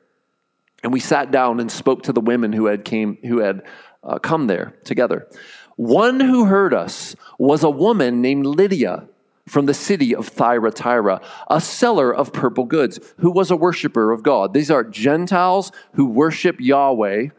And 0.83 0.93
we 0.93 0.99
sat 0.99 1.31
down 1.31 1.59
and 1.59 1.71
spoke 1.71 2.03
to 2.03 2.13
the 2.13 2.21
women 2.21 2.53
who 2.53 2.67
had, 2.67 2.85
came, 2.85 3.17
who 3.23 3.39
had 3.39 3.63
uh, 4.03 4.19
come 4.19 4.47
there 4.47 4.77
together. 4.85 5.27
One 5.75 6.19
who 6.19 6.45
heard 6.45 6.73
us 6.73 7.15
was 7.37 7.63
a 7.63 7.69
woman 7.69 8.21
named 8.21 8.45
Lydia 8.45 9.07
from 9.49 9.65
the 9.65 9.73
city 9.73 10.15
of 10.15 10.27
Thyatira, 10.27 11.21
a 11.49 11.59
seller 11.59 12.13
of 12.13 12.31
purple 12.31 12.65
goods, 12.65 12.99
who 13.17 13.31
was 13.31 13.49
a 13.49 13.55
worshiper 13.55 14.11
of 14.11 14.23
God. 14.23 14.53
These 14.53 14.69
are 14.69 14.83
Gentiles 14.83 15.71
who 15.93 16.05
worship 16.05 16.57
Yahweh, 16.59 17.29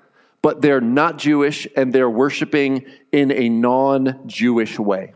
but 0.43 0.61
they're 0.61 0.81
not 0.81 1.19
Jewish 1.19 1.69
and 1.77 1.93
they're 1.93 2.11
worshiping 2.11 2.85
in 3.13 3.31
a 3.31 3.49
non 3.49 4.21
Jewish 4.27 4.79
way. 4.79 5.15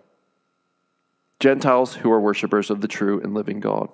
Gentiles 1.41 1.95
who 1.95 2.11
are 2.11 2.21
worshipers 2.21 2.71
of 2.71 2.81
the 2.81 2.89
true 2.89 3.21
and 3.21 3.35
living 3.35 3.61
God. 3.61 3.89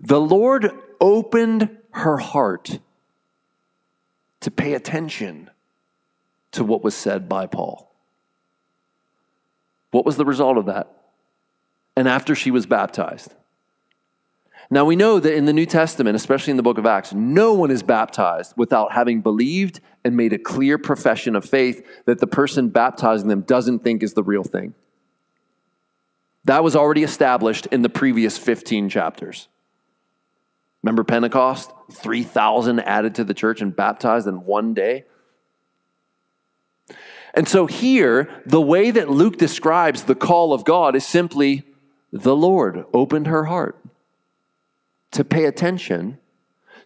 The 0.00 0.20
Lord 0.20 0.70
opened 1.00 1.76
her 1.92 2.18
heart 2.18 2.78
to 4.40 4.50
pay 4.50 4.74
attention 4.74 5.50
to 6.52 6.62
what 6.62 6.84
was 6.84 6.94
said 6.94 7.28
by 7.28 7.46
Paul. 7.46 7.87
What 9.90 10.04
was 10.04 10.16
the 10.16 10.24
result 10.24 10.58
of 10.58 10.66
that? 10.66 10.90
And 11.96 12.08
after 12.08 12.34
she 12.34 12.50
was 12.50 12.66
baptized. 12.66 13.34
Now 14.70 14.84
we 14.84 14.96
know 14.96 15.18
that 15.18 15.34
in 15.34 15.46
the 15.46 15.52
New 15.52 15.66
Testament, 15.66 16.14
especially 16.14 16.50
in 16.50 16.58
the 16.58 16.62
book 16.62 16.78
of 16.78 16.84
Acts, 16.84 17.14
no 17.14 17.54
one 17.54 17.70
is 17.70 17.82
baptized 17.82 18.52
without 18.56 18.92
having 18.92 19.22
believed 19.22 19.80
and 20.04 20.16
made 20.16 20.32
a 20.32 20.38
clear 20.38 20.76
profession 20.76 21.34
of 21.34 21.44
faith 21.44 21.86
that 22.04 22.18
the 22.18 22.26
person 22.26 22.68
baptizing 22.68 23.28
them 23.28 23.40
doesn't 23.42 23.80
think 23.80 24.02
is 24.02 24.12
the 24.12 24.22
real 24.22 24.44
thing. 24.44 24.74
That 26.44 26.62
was 26.62 26.76
already 26.76 27.02
established 27.02 27.66
in 27.66 27.82
the 27.82 27.88
previous 27.88 28.36
15 28.36 28.90
chapters. 28.90 29.48
Remember 30.82 31.02
Pentecost? 31.02 31.72
3,000 31.92 32.80
added 32.80 33.14
to 33.16 33.24
the 33.24 33.34
church 33.34 33.60
and 33.60 33.74
baptized 33.74 34.26
in 34.26 34.44
one 34.44 34.74
day. 34.74 35.04
And 37.38 37.46
so 37.48 37.66
here, 37.66 38.28
the 38.46 38.60
way 38.60 38.90
that 38.90 39.08
Luke 39.08 39.36
describes 39.38 40.02
the 40.02 40.16
call 40.16 40.52
of 40.52 40.64
God 40.64 40.96
is 40.96 41.06
simply 41.06 41.62
the 42.12 42.34
Lord 42.34 42.84
opened 42.92 43.28
her 43.28 43.44
heart 43.44 43.78
to 45.12 45.22
pay 45.22 45.44
attention 45.44 46.18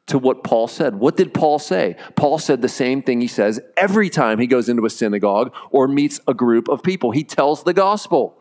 to 0.09 0.19
what 0.19 0.45
Paul 0.45 0.69
said. 0.69 0.97
What 0.97 1.17
did 1.17 1.33
Paul 1.33 1.59
say? 1.59 1.97
Paul 2.17 2.39
said 2.39 2.61
the 2.61 2.69
same 2.69 3.03
thing 3.03 3.23
he 3.23 3.29
says 3.29 3.61
every 3.79 4.11
time 4.11 4.39
he 4.39 4.47
goes 4.47 4.69
into 4.69 4.85
a 4.85 4.91
synagogue 4.91 5.55
or 5.71 5.89
meets 5.89 6.21
a 6.29 6.35
group 6.35 6.69
of 6.69 6.83
people. 6.83 7.13
He 7.13 7.25
tells 7.25 7.65
the 7.65 7.73
gospel. 7.73 8.37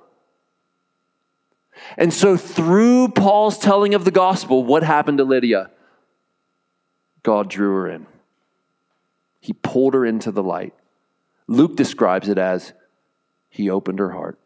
And 1.98 2.14
so, 2.14 2.36
through 2.36 3.14
Paul's 3.14 3.58
telling 3.58 3.94
of 3.94 4.04
the 4.04 4.12
gospel, 4.12 4.66
what 4.66 4.84
happened 4.84 5.20
to 5.20 5.24
Lydia? 5.24 5.72
God 7.24 7.50
drew 7.50 7.74
her 7.76 7.88
in. 7.88 8.06
He 9.40 9.54
pulled 9.54 9.94
her 9.94 10.06
into 10.06 10.34
the 10.34 10.44
light. 10.44 10.74
Luke 11.52 11.76
describes 11.76 12.30
it 12.30 12.38
as 12.38 12.74
he 13.50 13.70
opened 13.70 14.00
her 14.00 14.12
heart. 14.12 14.40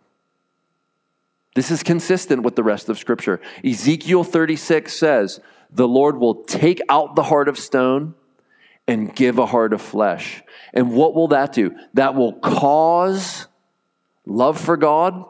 This 1.54 1.72
is 1.72 1.84
consistent 1.84 2.42
with 2.44 2.56
the 2.56 2.64
rest 2.64 2.90
of 2.90 2.98
Scripture. 2.98 3.40
Ezekiel 3.64 4.24
36 4.24 4.92
says, 4.92 5.40
the 5.72 5.88
Lord 5.88 6.18
will 6.18 6.44
take 6.44 6.82
out 6.90 7.16
the 7.16 7.24
heart 7.24 7.48
of 7.48 7.60
stone 7.60 8.16
and 8.88 9.16
give 9.16 9.38
a 9.38 9.46
heart 9.46 9.72
of 9.74 9.82
flesh. 9.82 10.44
And 10.74 10.94
what 10.94 11.14
will 11.14 11.30
that 11.30 11.54
do? 11.54 11.76
That 11.94 12.16
will 12.16 12.34
cause 12.34 13.48
love 14.26 14.60
for 14.60 14.76
God 14.76 15.26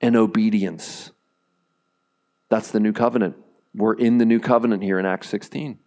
and 0.00 0.16
obedience. 0.16 1.10
That's 2.48 2.70
the 2.70 2.80
new 2.80 2.92
covenant. 2.92 3.36
We're 3.74 3.94
in 3.94 4.18
the 4.18 4.26
new 4.26 4.40
covenant 4.40 4.82
here 4.82 4.98
in 4.98 5.06
Acts 5.06 5.28
16. 5.28 5.78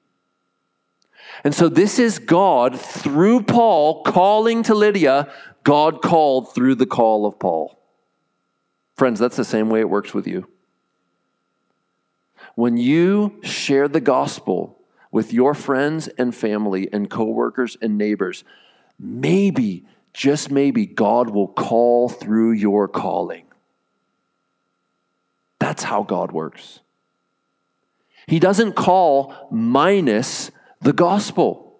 And 1.43 1.53
so 1.53 1.69
this 1.69 1.99
is 1.99 2.19
God 2.19 2.79
through 2.79 3.43
Paul 3.43 4.03
calling 4.03 4.63
to 4.63 4.73
Lydia, 4.73 5.31
God 5.63 6.01
called 6.01 6.53
through 6.53 6.75
the 6.75 6.85
call 6.85 7.25
of 7.25 7.39
Paul. 7.39 7.79
Friends, 8.95 9.19
that's 9.19 9.35
the 9.35 9.43
same 9.43 9.69
way 9.69 9.81
it 9.81 9.89
works 9.89 10.13
with 10.13 10.25
you. 10.25 10.47
When 12.55 12.77
you 12.77 13.39
share 13.43 13.87
the 13.87 13.99
gospel 13.99 14.79
with 15.11 15.33
your 15.33 15.53
friends 15.53 16.07
and 16.07 16.33
family 16.33 16.87
and 16.91 17.09
coworkers 17.09 17.77
and 17.81 17.97
neighbors, 17.97 18.43
maybe, 18.97 19.85
just 20.13 20.49
maybe, 20.49 20.85
God 20.85 21.29
will 21.29 21.49
call 21.49 22.07
through 22.07 22.53
your 22.53 22.87
calling. 22.87 23.45
That's 25.59 25.83
how 25.83 26.03
God 26.03 26.31
works. 26.31 26.79
He 28.27 28.39
doesn't 28.39 28.73
call 28.73 29.33
minus 29.51 30.51
the 30.85 30.93
gospel. 30.93 31.79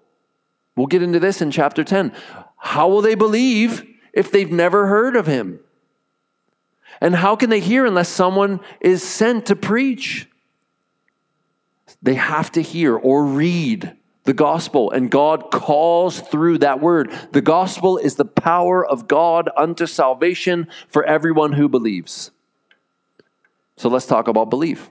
We'll 0.75 0.87
get 0.87 1.03
into 1.03 1.19
this 1.19 1.41
in 1.41 1.51
chapter 1.51 1.83
10. 1.83 2.11
How 2.57 2.89
will 2.89 3.01
they 3.01 3.15
believe 3.15 3.85
if 4.11 4.31
they've 4.31 4.51
never 4.51 4.87
heard 4.87 5.15
of 5.15 5.27
him? 5.27 5.59
And 6.99 7.15
how 7.15 7.35
can 7.35 7.49
they 7.49 7.59
hear 7.59 7.85
unless 7.85 8.09
someone 8.09 8.59
is 8.81 9.03
sent 9.03 9.45
to 9.45 9.55
preach? 9.55 10.27
They 12.01 12.15
have 12.15 12.51
to 12.53 12.61
hear 12.61 12.97
or 12.97 13.25
read 13.25 13.95
the 14.23 14.33
gospel, 14.33 14.89
and 14.89 15.11
God 15.11 15.51
calls 15.51 16.19
through 16.19 16.57
that 16.59 16.81
word. 16.81 17.11
The 17.31 17.41
gospel 17.41 17.99
is 17.99 18.15
the 18.15 18.25
power 18.25 18.83
of 18.83 19.07
God 19.07 19.51
unto 19.55 19.85
salvation 19.85 20.67
for 20.87 21.03
everyone 21.03 21.53
who 21.53 21.69
believes. 21.69 22.31
So 23.77 23.87
let's 23.87 24.07
talk 24.07 24.27
about 24.27 24.49
belief. 24.49 24.89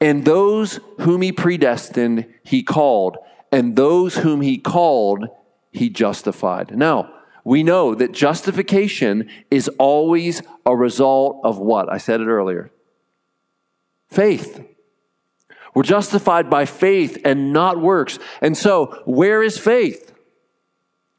And 0.00 0.24
those 0.24 0.78
whom 1.00 1.22
he 1.22 1.32
predestined, 1.32 2.26
he 2.42 2.62
called. 2.62 3.16
And 3.50 3.76
those 3.76 4.16
whom 4.16 4.40
he 4.40 4.58
called, 4.58 5.26
he 5.72 5.88
justified. 5.88 6.76
Now, 6.76 7.12
we 7.44 7.62
know 7.62 7.94
that 7.94 8.12
justification 8.12 9.30
is 9.50 9.68
always 9.78 10.42
a 10.66 10.74
result 10.74 11.40
of 11.44 11.58
what? 11.58 11.90
I 11.90 11.98
said 11.98 12.20
it 12.20 12.26
earlier 12.26 12.70
faith. 14.08 14.64
We're 15.74 15.82
justified 15.82 16.48
by 16.48 16.64
faith 16.64 17.18
and 17.24 17.52
not 17.52 17.80
works. 17.80 18.18
And 18.40 18.56
so, 18.56 19.02
where 19.04 19.42
is 19.42 19.58
faith? 19.58 20.14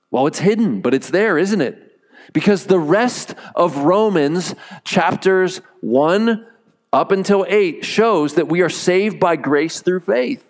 Well, 0.10 0.26
it's 0.26 0.40
hidden, 0.40 0.82
but 0.82 0.94
it's 0.94 1.12
there, 1.12 1.38
isn't 1.38 1.62
it? 1.62 2.00
Because 2.34 2.66
the 2.66 2.80
rest 2.80 3.36
of 3.56 3.78
Romans 3.78 4.56
chapters 4.84 5.62
1 5.82 6.46
up 6.94 7.12
until 7.12 7.46
8 7.48 7.84
shows 7.84 8.36
that 8.36 8.48
we 8.48 8.62
are 8.62 8.70
saved 8.70 9.20
by 9.20 9.36
grace 9.36 9.82
through 9.82 10.02
faith. 10.02 10.44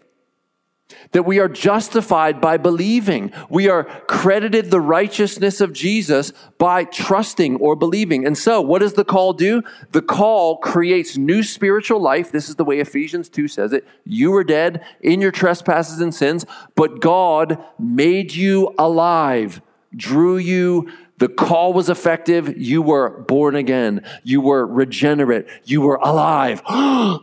That 1.12 1.24
we 1.24 1.40
are 1.40 1.50
justified 1.50 2.40
by 2.40 2.56
believing. 2.58 3.34
We 3.50 3.68
are 3.68 3.84
credited 4.08 4.72
the 4.72 4.80
righteousness 4.80 5.60
of 5.60 5.74
Jesus 5.74 6.32
by 6.58 6.86
trusting 6.86 7.58
or 7.58 7.76
believing. 7.76 8.26
And 8.26 8.38
so, 8.38 8.62
what 8.62 8.80
does 8.80 8.94
the 8.94 9.04
call 9.04 9.34
do? 9.34 9.64
The 9.92 10.02
call 10.02 10.58
creates 10.58 11.18
new 11.18 11.44
spiritual 11.44 12.00
life. 12.00 12.32
This 12.32 12.48
is 12.48 12.56
the 12.56 12.64
way 12.64 12.80
Ephesians 12.80 13.28
2 13.28 13.50
says 13.50 13.74
it. 13.74 13.86
You 14.06 14.32
were 14.32 14.46
dead 14.46 14.86
in 15.02 15.20
your 15.20 15.32
trespasses 15.32 16.00
and 16.00 16.16
sins, 16.16 16.46
but 16.76 17.02
God 17.02 17.62
made 17.78 18.34
you 18.34 18.74
alive, 18.78 19.62
drew 19.94 20.38
you 20.38 20.90
the 21.18 21.28
call 21.28 21.74
was 21.74 21.90
effective. 21.90 22.58
You 22.58 22.82
were 22.82 23.10
born 23.10 23.56
again. 23.56 24.06
You 24.24 24.42
were 24.42 24.66
regenerate. 24.66 25.48
You 25.64 25.82
were 25.82 25.96
alive. 25.96 26.62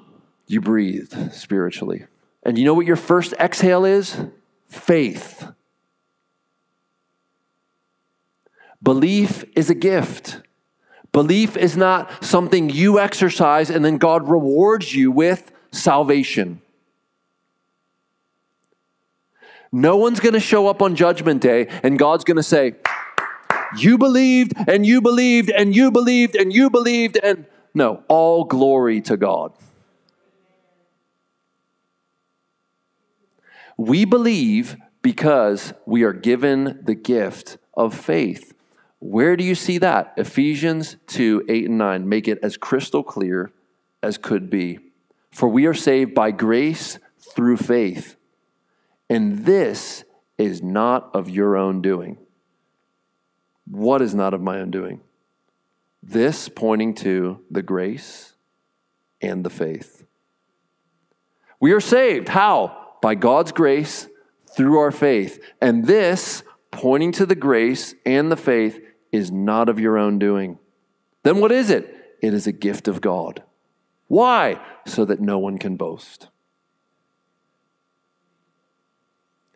you 0.47 0.61
breathed 0.61 1.33
spiritually. 1.33 2.07
And 2.43 2.59
you 2.59 2.65
know 2.65 2.75
what 2.75 2.87
your 2.87 2.97
first 2.97 3.33
exhale 3.35 3.85
is? 3.85 4.17
Faith. 4.67 5.47
Belief 8.83 9.45
is 9.57 9.71
a 9.71 9.75
gift. 9.75 10.41
Belief 11.13 11.57
is 11.57 11.77
not 11.77 12.25
something 12.25 12.69
you 12.69 12.99
exercise 12.99 13.71
and 13.71 13.85
then 13.85 13.99
God 13.99 14.29
rewards 14.29 14.95
you 14.95 15.13
with 15.13 15.53
salvation. 15.71 16.61
No 19.71 19.97
one's 19.97 20.21
going 20.21 20.35
to 20.35 20.41
show 20.41 20.67
up 20.67 20.83
on 20.83 20.97
Judgment 20.97 21.41
Day 21.41 21.69
and 21.83 21.99
God's 21.99 22.25
going 22.25 22.37
to 22.37 22.43
say, 22.43 22.75
you 23.77 23.99
believed 23.99 24.53
and 24.69 24.85
you 24.87 25.01
believed 25.01 25.51
and 25.51 25.75
you 25.75 25.91
believed 25.91 26.37
and 26.37 26.53
you 26.53 26.71
believed 26.71 27.19
and 27.23 27.47
no, 27.75 28.05
all 28.09 28.45
glory 28.45 29.01
to 29.03 29.17
God. 29.17 29.53
We 33.77 34.05
believe 34.05 34.77
because 35.03 35.75
we 35.85 36.05
are 36.05 36.13
given 36.13 36.81
the 36.85 36.95
gift 36.95 37.59
of 37.75 37.93
faith. 37.93 38.55
Where 39.01 39.37
do 39.37 39.45
you 39.45 39.57
see 39.57 39.79
that? 39.79 40.15
Ephesians 40.17 40.97
2 41.09 41.45
8 41.49 41.69
and 41.69 41.79
9 41.79 42.09
make 42.09 42.29
it 42.29 42.39
as 42.43 42.57
crystal 42.57 43.03
clear 43.03 43.53
as 44.03 44.17
could 44.17 44.49
be. 44.49 44.79
For 45.33 45.49
we 45.49 45.67
are 45.67 45.75
saved 45.75 46.15
by 46.15 46.31
grace 46.31 46.99
through 47.35 47.57
faith. 47.57 48.17
And 49.11 49.45
this 49.45 50.05
is 50.39 50.63
not 50.63 51.11
of 51.15 51.29
your 51.29 51.57
own 51.57 51.83
doing. 51.83 52.19
What 53.67 54.03
is 54.03 54.15
not 54.15 54.35
of 54.35 54.41
my 54.41 54.61
own 54.61 54.71
doing? 54.71 55.01
This 56.03 56.49
pointing 56.49 56.95
to 56.97 57.41
the 57.51 57.63
grace 57.63 58.35
and 59.21 59.45
the 59.45 59.51
faith. 59.51 60.05
We 61.61 61.73
are 61.73 61.81
saved. 61.81 62.29
How? 62.29 62.97
By 63.01 63.15
God's 63.15 63.53
grace 63.53 64.07
through 64.55 64.79
our 64.79 64.91
faith. 64.91 65.43
And 65.61 65.87
this, 65.87 66.43
pointing 66.71 67.13
to 67.13 67.27
the 67.27 67.35
grace 67.35 67.95
and 68.05 68.31
the 68.31 68.37
faith, 68.37 68.81
is 69.13 69.31
not 69.31 69.69
of 69.69 69.81
your 69.81 69.97
own 69.97 70.19
doing. 70.19 70.59
Then 71.23 71.39
what 71.39 71.53
is 71.53 71.71
it? 71.71 72.17
It 72.21 72.35
is 72.35 72.47
a 72.47 72.53
gift 72.53 72.89
of 72.89 73.01
God. 73.01 73.43
Why? 74.09 74.61
So 74.87 75.05
that 75.05 75.21
no 75.21 75.39
one 75.39 75.59
can 75.59 75.77
boast. 75.77 76.29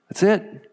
That's 0.08 0.22
it. 0.22 0.67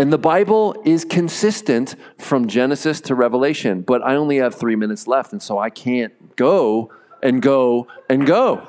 And 0.00 0.10
the 0.10 0.16
Bible 0.16 0.74
is 0.86 1.04
consistent 1.04 1.94
from 2.16 2.48
Genesis 2.48 3.02
to 3.02 3.14
Revelation, 3.14 3.82
but 3.82 4.02
I 4.02 4.16
only 4.16 4.38
have 4.38 4.54
three 4.54 4.74
minutes 4.74 5.06
left, 5.06 5.32
and 5.32 5.42
so 5.42 5.58
I 5.58 5.68
can't 5.68 6.36
go 6.36 6.90
and 7.22 7.42
go 7.42 7.86
and 8.08 8.26
go. 8.26 8.66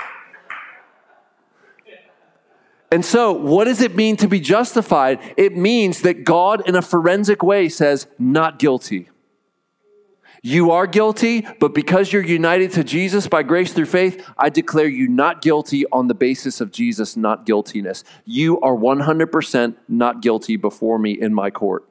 And 2.91 3.05
so, 3.05 3.31
what 3.31 3.63
does 3.63 3.79
it 3.79 3.95
mean 3.95 4.17
to 4.17 4.27
be 4.27 4.41
justified? 4.41 5.21
It 5.37 5.55
means 5.55 6.01
that 6.01 6.25
God, 6.25 6.67
in 6.67 6.75
a 6.75 6.81
forensic 6.81 7.41
way, 7.41 7.69
says, 7.69 8.07
not 8.19 8.59
guilty. 8.59 9.07
You 10.43 10.71
are 10.71 10.87
guilty, 10.87 11.45
but 11.59 11.75
because 11.75 12.11
you're 12.11 12.23
united 12.23 12.71
to 12.71 12.83
Jesus 12.83 13.27
by 13.27 13.43
grace 13.43 13.73
through 13.73 13.85
faith, 13.85 14.27
I 14.37 14.49
declare 14.49 14.87
you 14.87 15.07
not 15.07 15.43
guilty 15.43 15.85
on 15.91 16.07
the 16.07 16.15
basis 16.15 16.61
of 16.61 16.71
Jesus' 16.71 17.15
not 17.15 17.45
guiltiness. 17.45 18.03
You 18.25 18.59
are 18.61 18.75
100% 18.75 19.75
not 19.87 20.21
guilty 20.21 20.55
before 20.55 20.97
me 20.97 21.11
in 21.11 21.31
my 21.31 21.51
court. 21.51 21.87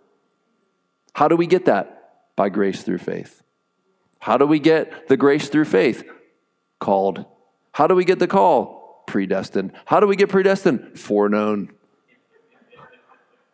How 1.12 1.28
do 1.28 1.36
we 1.36 1.46
get 1.46 1.66
that? 1.66 2.34
By 2.34 2.48
grace 2.48 2.82
through 2.82 2.98
faith. 2.98 3.42
How 4.18 4.36
do 4.36 4.46
we 4.46 4.58
get 4.58 5.06
the 5.08 5.16
grace 5.16 5.48
through 5.48 5.66
faith? 5.66 6.02
Called. 6.80 7.24
How 7.72 7.86
do 7.86 7.94
we 7.94 8.04
get 8.04 8.18
the 8.18 8.26
call? 8.26 9.04
Predestined. 9.06 9.72
How 9.84 10.00
do 10.00 10.08
we 10.08 10.16
get 10.16 10.28
predestined? 10.28 10.98
Foreknown. 10.98 11.70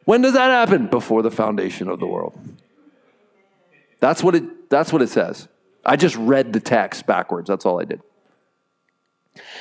When 0.07 0.23
does 0.23 0.33
that 0.33 0.51
happen? 0.51 0.87
Before 0.87 1.23
the 1.23 1.31
foundation 1.31 1.89
of 1.89 2.01
the 2.01 2.07
world. 2.07 2.39
That's 4.01 4.23
what 4.23 4.35
it, 4.37 4.45
that's 4.69 4.93
what 4.93 5.03
it 5.03 5.09
says. 5.09 5.49
I 5.85 5.97
just 5.97 6.17
read 6.17 6.53
the 6.53 6.61
text 6.61 7.07
backwards. 7.07 7.49
That's 7.49 7.65
all 7.65 7.81
I 7.81 7.85
did. 7.85 8.01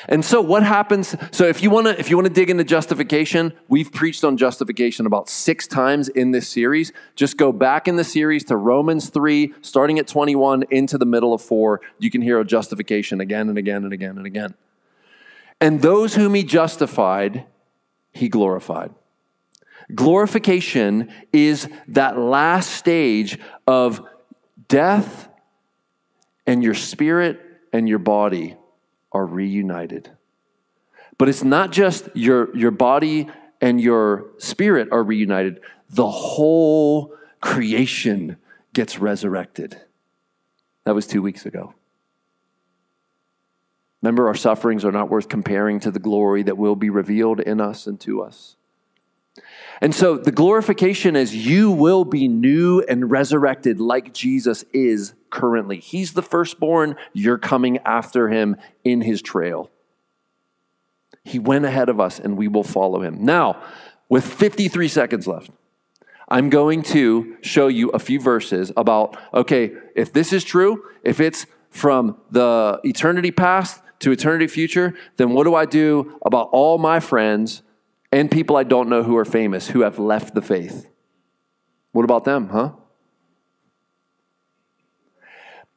And 0.08 0.24
so 0.24 0.41
what 0.41 0.64
happens 0.64 1.16
so 1.32 1.45
if 1.45 1.62
you 1.62 1.70
want 1.70 1.88
to 1.88 1.99
if 1.99 2.10
you 2.10 2.16
want 2.16 2.28
to 2.28 2.34
dig 2.34 2.49
into 2.49 2.64
justification, 2.64 3.53
we've 3.68 3.91
preached 3.91 4.24
on 4.24 4.38
justification 4.38 5.06
about 5.06 5.30
6 5.30 5.68
times 5.68 6.08
in 6.08 6.32
this 6.32 6.47
series. 6.47 6.93
Just 7.16 7.38
go 7.38 7.51
back 7.51 7.88
in 7.88 7.95
the 7.95 8.03
series 8.03 8.45
to 8.45 8.56
Romans 8.56 9.10
3 9.10 9.53
starting 9.62 9.99
at 9.99 10.08
21 10.08 10.64
into 10.72 10.97
the 10.97 11.06
middle 11.06 11.34
of 11.34 11.41
4. 11.41 11.82
You 11.99 12.10
can 12.10 12.22
hear 12.22 12.39
a 12.39 12.45
justification 12.45 13.20
again 13.20 13.49
and 13.49 13.58
again 13.58 13.84
and 13.84 13.93
again 13.93 14.18
and 14.18 14.26
again. 14.26 14.56
And 15.60 15.82
those 15.82 16.16
whom 16.16 16.34
he 16.34 16.43
justified, 16.43 17.45
he 18.12 18.30
glorified. 18.30 18.93
Glorification 19.93 21.12
is 21.32 21.70
that 21.89 22.18
last 22.18 22.72
stage 22.72 23.39
of 23.68 24.01
death 24.68 25.30
and 26.45 26.63
your 26.63 26.74
spirit 26.74 27.41
and 27.74 27.89
your 27.89 27.99
body 27.99 28.55
are 29.11 29.26
reunited. 29.26 30.11
But 31.18 31.30
it's 31.30 31.43
not 31.43 31.72
just 31.72 32.09
your, 32.13 32.55
your 32.55 32.72
body 32.72 33.28
and 33.61 33.80
your 33.80 34.28
spirit 34.38 34.89
are 34.91 35.03
reunited, 35.03 35.61
the 35.89 36.09
whole 36.09 37.13
creation 37.41 38.38
gets 38.74 38.99
resurrected. 38.99 39.80
That 40.84 40.93
was 40.95 41.07
two 41.07 41.22
weeks 41.22 41.45
ago. 41.45 41.74
Remember, 44.01 44.28
our 44.28 44.36
sufferings 44.36 44.86
are 44.86 44.91
not 44.91 45.09
worth 45.09 45.30
comparing 45.30 45.80
to 45.80 45.89
the 45.89 45.99
glory 45.99 46.43
that 46.43 46.57
will 46.57 46.76
be 46.76 46.89
revealed 46.89 47.39
in 47.39 47.59
us 47.59 47.88
and 47.88 47.99
to 48.01 48.22
us. 48.22 48.55
And 49.81 49.93
so 49.93 50.17
the 50.17 50.31
glorification 50.31 51.15
is 51.15 51.36
you 51.36 51.69
will 51.69 52.05
be 52.05 52.27
new 52.27 52.81
and 52.81 53.11
resurrected 53.11 53.79
like 53.79 54.13
Jesus 54.13 54.63
is 54.73 55.13
currently. 55.29 55.79
He's 55.79 56.13
the 56.13 56.21
firstborn, 56.21 56.95
you're 57.13 57.38
coming 57.38 57.79
after 57.79 58.29
him 58.29 58.55
in 58.83 59.01
his 59.01 59.21
trail. 59.21 59.69
He 61.23 61.39
went 61.39 61.65
ahead 61.65 61.89
of 61.89 61.99
us 61.99 62.19
and 62.19 62.38
we 62.38 62.47
will 62.47 62.63
follow 62.63 63.01
him. 63.01 63.25
Now, 63.25 63.61
with 64.07 64.25
53 64.25 64.88
seconds 64.88 65.27
left, 65.27 65.49
I'm 66.29 66.49
going 66.49 66.81
to 66.83 67.38
show 67.41 67.67
you 67.67 67.89
a 67.89 67.99
few 67.99 68.19
verses 68.19 68.71
about 68.77 69.17
okay, 69.33 69.73
if 69.95 70.13
this 70.13 70.33
is 70.33 70.43
true, 70.43 70.83
if 71.03 71.19
it's 71.19 71.45
from 71.69 72.17
the 72.31 72.79
eternity 72.83 73.31
past 73.31 73.81
to 73.99 74.11
eternity 74.11 74.47
future, 74.47 74.93
then 75.17 75.31
what 75.31 75.43
do 75.43 75.55
I 75.55 75.65
do 75.65 76.19
about 76.25 76.49
all 76.51 76.77
my 76.77 76.99
friends 76.99 77.61
and 78.12 78.30
people 78.32 78.56
I 78.56 78.64
don't 78.64 78.89
know 78.89 79.03
who 79.03 79.18
are 79.18 79.26
famous 79.26 79.68
who 79.68 79.82
have 79.82 79.99
left 79.99 80.34
the 80.34 80.41
faith? 80.41 80.89
What 81.91 82.03
about 82.03 82.26
them, 82.26 82.49
huh? 82.49 82.72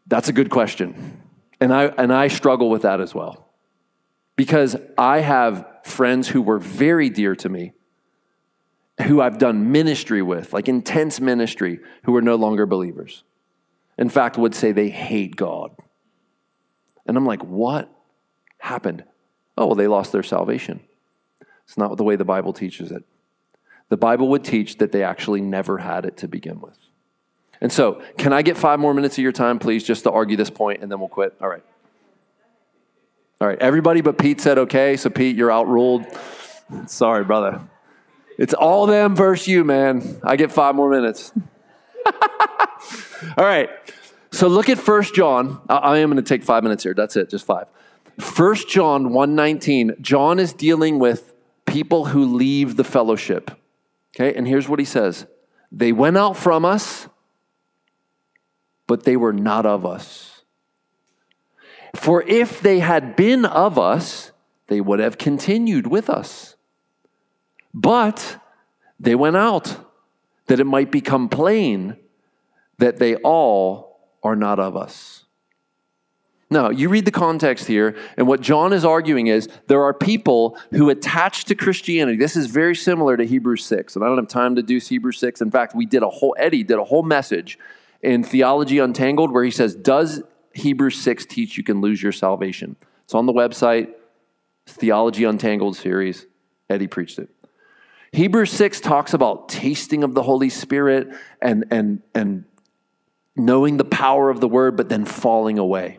That's 0.06 0.28
a 0.28 0.32
good 0.32 0.50
question. 0.50 1.22
And 1.60 1.72
I, 1.72 1.86
and 1.86 2.12
I 2.12 2.28
struggle 2.28 2.70
with 2.70 2.82
that 2.82 3.00
as 3.00 3.14
well. 3.14 3.48
Because 4.36 4.76
I 4.96 5.20
have 5.20 5.66
friends 5.84 6.28
who 6.28 6.42
were 6.42 6.58
very 6.58 7.10
dear 7.10 7.34
to 7.36 7.48
me, 7.48 7.72
who 9.02 9.20
I've 9.20 9.38
done 9.38 9.70
ministry 9.70 10.22
with, 10.22 10.52
like 10.52 10.68
intense 10.68 11.20
ministry, 11.20 11.80
who 12.04 12.16
are 12.16 12.22
no 12.22 12.36
longer 12.36 12.66
believers. 12.66 13.24
In 13.96 14.08
fact, 14.08 14.38
would 14.38 14.54
say 14.54 14.72
they 14.72 14.90
hate 14.90 15.36
God. 15.36 15.72
And 17.06 17.16
I'm 17.16 17.26
like, 17.26 17.42
what 17.42 17.92
happened? 18.58 19.04
Oh, 19.56 19.66
well, 19.66 19.74
they 19.74 19.88
lost 19.88 20.12
their 20.12 20.22
salvation. 20.22 20.80
It's 21.68 21.76
not 21.76 21.94
the 21.98 22.02
way 22.04 22.16
the 22.16 22.24
Bible 22.24 22.54
teaches 22.54 22.90
it. 22.90 23.04
The 23.90 23.98
Bible 23.98 24.28
would 24.28 24.42
teach 24.42 24.78
that 24.78 24.90
they 24.90 25.02
actually 25.02 25.42
never 25.42 25.76
had 25.76 26.06
it 26.06 26.16
to 26.18 26.28
begin 26.28 26.60
with. 26.60 26.78
And 27.60 27.70
so, 27.70 28.02
can 28.16 28.32
I 28.32 28.40
get 28.40 28.56
five 28.56 28.80
more 28.80 28.94
minutes 28.94 29.18
of 29.18 29.22
your 29.22 29.32
time, 29.32 29.58
please, 29.58 29.84
just 29.84 30.04
to 30.04 30.10
argue 30.10 30.36
this 30.36 30.48
point, 30.48 30.82
and 30.82 30.90
then 30.90 30.98
we'll 30.98 31.08
quit? 31.08 31.34
All 31.42 31.48
right. 31.48 31.62
All 33.40 33.46
right, 33.46 33.58
everybody 33.60 34.00
but 34.00 34.16
Pete 34.16 34.40
said 34.40 34.58
okay, 34.58 34.96
so 34.96 35.10
Pete, 35.10 35.36
you're 35.36 35.52
outruled. 35.52 36.06
Sorry, 36.86 37.22
brother. 37.22 37.60
It's 38.38 38.54
all 38.54 38.86
them 38.86 39.14
versus 39.14 39.46
you, 39.46 39.62
man. 39.62 40.20
I 40.24 40.36
get 40.36 40.50
five 40.50 40.74
more 40.74 40.90
minutes. 40.90 41.32
all 42.06 43.44
right. 43.44 43.68
So 44.30 44.48
look 44.48 44.68
at 44.68 44.78
First 44.78 45.14
John. 45.14 45.60
I 45.68 45.98
am 45.98 46.10
going 46.10 46.22
to 46.22 46.28
take 46.28 46.42
five 46.42 46.62
minutes 46.62 46.82
here. 46.82 46.94
That's 46.94 47.16
it, 47.16 47.28
just 47.28 47.44
five. 47.44 47.66
First 48.18 48.68
John 48.68 49.10
1:19. 49.10 50.00
John 50.00 50.38
is 50.38 50.52
dealing 50.52 50.98
with 50.98 51.34
people 51.68 52.06
who 52.06 52.24
leave 52.24 52.76
the 52.76 52.84
fellowship. 52.84 53.50
Okay, 54.16 54.34
and 54.34 54.46
here's 54.46 54.68
what 54.68 54.78
he 54.78 54.84
says. 54.84 55.26
They 55.70 55.92
went 55.92 56.16
out 56.16 56.36
from 56.36 56.64
us, 56.64 57.08
but 58.86 59.04
they 59.04 59.16
were 59.16 59.32
not 59.32 59.66
of 59.66 59.84
us. 59.84 60.42
For 61.94 62.22
if 62.22 62.60
they 62.60 62.80
had 62.80 63.16
been 63.16 63.44
of 63.44 63.78
us, 63.78 64.32
they 64.68 64.80
would 64.80 64.98
have 64.98 65.18
continued 65.18 65.86
with 65.86 66.10
us. 66.10 66.56
But 67.72 68.42
they 68.98 69.14
went 69.14 69.36
out 69.36 69.76
that 70.46 70.60
it 70.60 70.64
might 70.64 70.90
become 70.90 71.28
plain 71.28 71.96
that 72.78 72.98
they 72.98 73.16
all 73.16 74.00
are 74.22 74.36
not 74.36 74.58
of 74.58 74.76
us. 74.76 75.24
Now, 76.50 76.70
you 76.70 76.88
read 76.88 77.04
the 77.04 77.10
context 77.10 77.66
here, 77.66 77.94
and 78.16 78.26
what 78.26 78.40
John 78.40 78.72
is 78.72 78.84
arguing 78.84 79.26
is 79.26 79.48
there 79.66 79.82
are 79.82 79.92
people 79.92 80.58
who 80.70 80.88
attach 80.88 81.44
to 81.46 81.54
Christianity. 81.54 82.16
This 82.16 82.36
is 82.36 82.46
very 82.46 82.74
similar 82.74 83.18
to 83.18 83.26
Hebrews 83.26 83.64
6, 83.66 83.96
and 83.96 84.04
I 84.04 84.08
don't 84.08 84.16
have 84.16 84.28
time 84.28 84.56
to 84.56 84.62
do 84.62 84.78
Hebrews 84.78 85.18
6. 85.18 85.42
In 85.42 85.50
fact, 85.50 85.74
we 85.74 85.84
did 85.84 86.02
a 86.02 86.08
whole, 86.08 86.34
Eddie 86.38 86.64
did 86.64 86.78
a 86.78 86.84
whole 86.84 87.02
message 87.02 87.58
in 88.00 88.24
Theology 88.24 88.78
Untangled 88.78 89.30
where 89.30 89.44
he 89.44 89.50
says, 89.50 89.74
Does 89.74 90.22
Hebrews 90.58 91.00
6 91.00 91.26
teach 91.26 91.56
you 91.56 91.64
can 91.64 91.80
lose 91.80 92.02
your 92.02 92.12
salvation. 92.12 92.76
It's 93.04 93.14
on 93.14 93.26
the 93.26 93.32
website, 93.32 93.92
Theology 94.66 95.24
Untangled 95.24 95.76
series. 95.76 96.26
Eddie 96.68 96.86
preached 96.86 97.18
it. 97.18 97.30
Hebrews 98.12 98.50
6 98.52 98.80
talks 98.80 99.14
about 99.14 99.48
tasting 99.48 100.02
of 100.02 100.14
the 100.14 100.22
Holy 100.22 100.48
Spirit 100.48 101.08
and, 101.40 101.64
and, 101.70 102.02
and 102.14 102.44
knowing 103.36 103.76
the 103.76 103.84
power 103.84 104.30
of 104.30 104.40
the 104.40 104.48
word, 104.48 104.76
but 104.76 104.88
then 104.88 105.04
falling 105.04 105.58
away. 105.58 105.98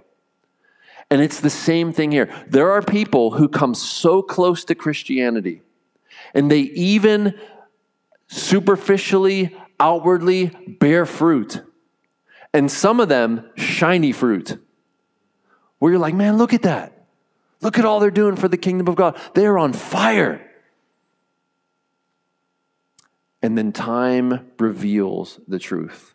And 1.12 1.22
it's 1.22 1.39
the 1.39 1.49
same 1.49 1.91
thing 1.91 2.12
here. 2.12 2.30
There 2.47 2.72
are 2.72 2.82
people 2.82 3.32
who 3.32 3.47
come 3.47 3.74
so 3.74 4.22
close 4.22 4.64
to 4.66 4.76
Christianity, 4.76 5.62
and 6.34 6.51
they 6.51 6.60
even 6.60 7.39
superficially, 8.28 9.55
outwardly 9.80 10.47
bear 10.68 11.05
fruit 11.05 11.64
and 12.53 12.72
some 12.72 12.99
of 12.99 13.10
them 13.10 13.49
shiny 13.55 14.12
fruit. 14.12 14.57
Where 15.78 15.91
you're 15.91 15.99
like, 15.99 16.14
man, 16.16 16.38
look 16.38 16.53
at 16.53 16.64
that. 16.64 17.05
Look 17.62 17.78
at 17.78 17.86
all 17.86 17.99
they're 17.99 18.12
doing 18.12 18.36
for 18.36 18.47
the 18.47 18.57
kingdom 18.57 18.88
of 18.88 18.95
God. 18.95 19.20
They 19.34 19.45
are 19.45 19.57
on 19.57 19.74
fire. 19.74 20.45
And 23.41 23.57
then 23.57 23.72
time 23.72 24.51
reveals 24.60 25.39
the 25.47 25.60
truth. 25.60 26.14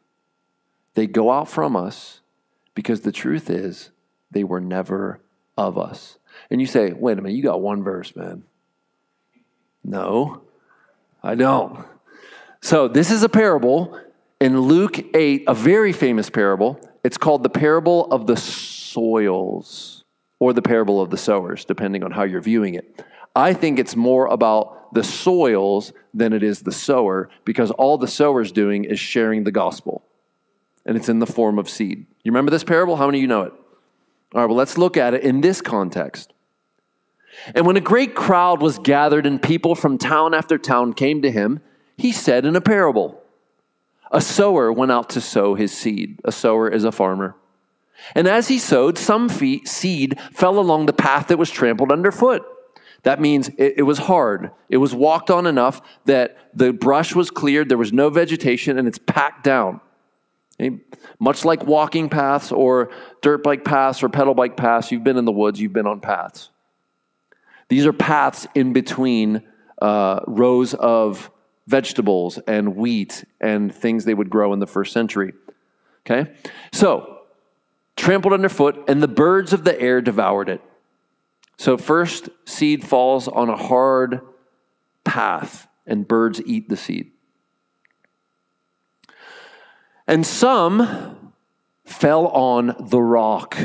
They 0.95 1.07
go 1.07 1.31
out 1.31 1.49
from 1.49 1.77
us 1.77 2.21
because 2.75 3.01
the 3.01 3.13
truth 3.13 3.49
is 3.49 3.91
they 4.35 4.45
were 4.45 4.61
never 4.61 5.21
of 5.57 5.79
us. 5.79 6.19
And 6.51 6.61
you 6.61 6.67
say, 6.67 6.93
wait 6.93 7.19
a 7.19 7.23
minute, 7.23 7.37
you 7.37 7.43
got 7.43 7.61
one 7.61 7.83
verse, 7.83 8.15
man. 8.15 8.45
No, 9.83 10.43
I 11.23 11.35
don't. 11.35 11.85
So 12.61 12.89
this 12.89 13.11
is 13.11 13.23
a 13.23 13.29
parable 13.29 13.99
in 14.41 14.61
Luke 14.61 14.99
8, 15.15 15.45
a 15.47 15.55
very 15.55 15.93
famous 15.93 16.29
parable. 16.29 16.81
It's 17.03 17.17
called 17.17 17.43
the 17.43 17.51
parable 17.51 18.07
of 18.11 18.27
the 18.27 18.37
soils 18.37 20.05
or 20.39 20.53
the 20.53 20.63
parable 20.63 21.01
of 21.01 21.11
the 21.11 21.17
sowers, 21.17 21.65
depending 21.65 22.03
on 22.03 22.11
how 22.11 22.25
you're 22.25 22.41
viewing 22.41 22.75
it. 22.75 23.05
I 23.37 23.53
think 23.53 23.79
it's 23.79 23.97
more 23.97 24.27
about 24.27 24.95
the 24.95 25.05
soils 25.05 25.93
than 26.13 26.33
it 26.33 26.43
is 26.43 26.63
the 26.63 26.73
sower 26.73 27.29
because 27.45 27.71
all 27.73 27.99
the 27.99 28.09
sower's 28.09 28.53
doing 28.53 28.85
is 28.85 28.99
sharing 28.99 29.45
the 29.45 29.51
gospel. 29.51 30.05
And 30.87 30.97
it's 30.97 31.09
in 31.09 31.19
the 31.19 31.27
form 31.27 31.59
of 31.59 31.69
seed. 31.69 32.07
You 32.23 32.33
remember 32.33 32.51
this 32.51 32.65
parable? 32.65 32.97
How 32.97 33.07
many 33.07 33.19
of 33.19 33.23
you 33.23 33.29
know 33.29 33.43
it? 33.43 33.53
All 34.35 34.41
right, 34.41 34.47
well, 34.47 34.57
let's 34.57 34.77
look 34.77 34.97
at 34.97 35.15
it 35.15 35.23
in 35.23 35.41
this 35.41 35.61
context. 35.61 36.33
And 37.55 37.67
when 37.67 37.77
a 37.77 37.81
great 37.81 38.15
crowd 38.15 38.61
was 38.61 38.79
gathered 38.79 39.27
and 39.27 39.41
people 39.41 39.75
from 39.75 39.99
town 39.99 40.35
after 40.35 40.59
town 40.59 40.93
came 40.93 41.23
to 41.23 41.31
him, 41.31 41.61
he 41.97 42.13
said 42.13 42.45
in 42.45 42.57
a 42.57 42.61
parable 42.61 43.21
a 44.11 44.21
sower 44.21 44.73
went 44.73 44.93
out 44.93 45.11
to 45.11 45.21
sow 45.21 45.55
his 45.55 45.73
seed. 45.73 46.21
A 46.25 46.33
sower 46.33 46.69
is 46.69 46.85
a 46.85 46.93
farmer. 46.93 47.37
And 48.15 48.29
as 48.29 48.49
he 48.49 48.59
sowed, 48.59 48.99
some 48.99 49.29
seed 49.29 50.21
fell 50.33 50.59
along 50.59 50.87
the 50.87 50.93
path 50.93 51.29
that 51.29 51.39
was 51.39 51.51
trampled 51.51 51.91
underfoot. 51.91 52.43
That 53.03 53.21
means 53.21 53.49
it, 53.51 53.75
it, 53.79 53.83
was 53.83 53.99
hard. 53.99 54.51
It 54.69 54.79
was 54.79 54.95
walked 54.95 55.31
on 55.31 55.47
enough 55.47 55.81
that 56.07 56.37
the 56.55 56.73
brush 56.73 57.15
was 57.15 57.31
cleared, 57.31 57.69
there 57.69 57.79
was 57.79 57.93
no 57.93 58.09
vegetation, 58.09 58.79
and 58.79 58.89
it's 58.89 58.99
packed 58.99 59.45
down. 59.45 59.81
Much 61.19 61.45
like 61.45 61.65
walking 61.67 62.09
paths 62.09 62.53
or 62.53 62.91
dirt 63.23 63.43
bike 63.43 63.65
paths 63.65 64.03
or 64.03 64.09
pedal 64.09 64.35
bike 64.35 64.57
paths, 64.57 64.91
you've 64.93 65.05
been 65.05 65.17
in 65.17 65.25
the 65.25 65.33
woods, 65.33 65.61
you've 65.61 65.73
been 65.73 65.87
on 65.87 66.01
paths. 66.01 66.51
These 67.69 67.87
are 67.87 67.93
paths 67.93 68.47
in 68.55 68.73
between 68.73 69.43
uh, 69.81 70.21
rows 70.27 70.75
of 70.75 71.31
vegetables 71.67 72.39
and 72.47 72.77
wheat 72.77 73.25
and 73.41 73.75
things 73.75 74.05
they 74.05 74.15
would 74.15 74.31
grow 74.31 74.53
in 74.53 74.59
the 74.59 74.67
first 74.67 74.93
century. 74.93 75.33
Okay? 76.07 76.33
So, 76.73 77.21
trampled 77.97 78.35
underfoot, 78.35 78.85
and 78.89 79.03
the 79.03 79.09
birds 79.09 79.53
of 79.53 79.65
the 79.65 79.81
air 79.81 80.01
devoured 80.01 80.49
it. 80.49 80.61
So, 81.57 81.79
first 81.79 82.29
seed 82.45 82.85
falls 82.85 83.29
on 83.29 83.49
a 83.49 83.57
hard 83.57 84.21
path, 85.05 85.67
and 85.87 86.07
birds 86.07 86.43
eat 86.45 86.69
the 86.69 86.77
seed. 86.77 87.13
And 90.07 90.27
some 90.27 91.33
fell 91.85 92.29
on 92.29 92.77
the 92.79 93.01
rock 93.01 93.57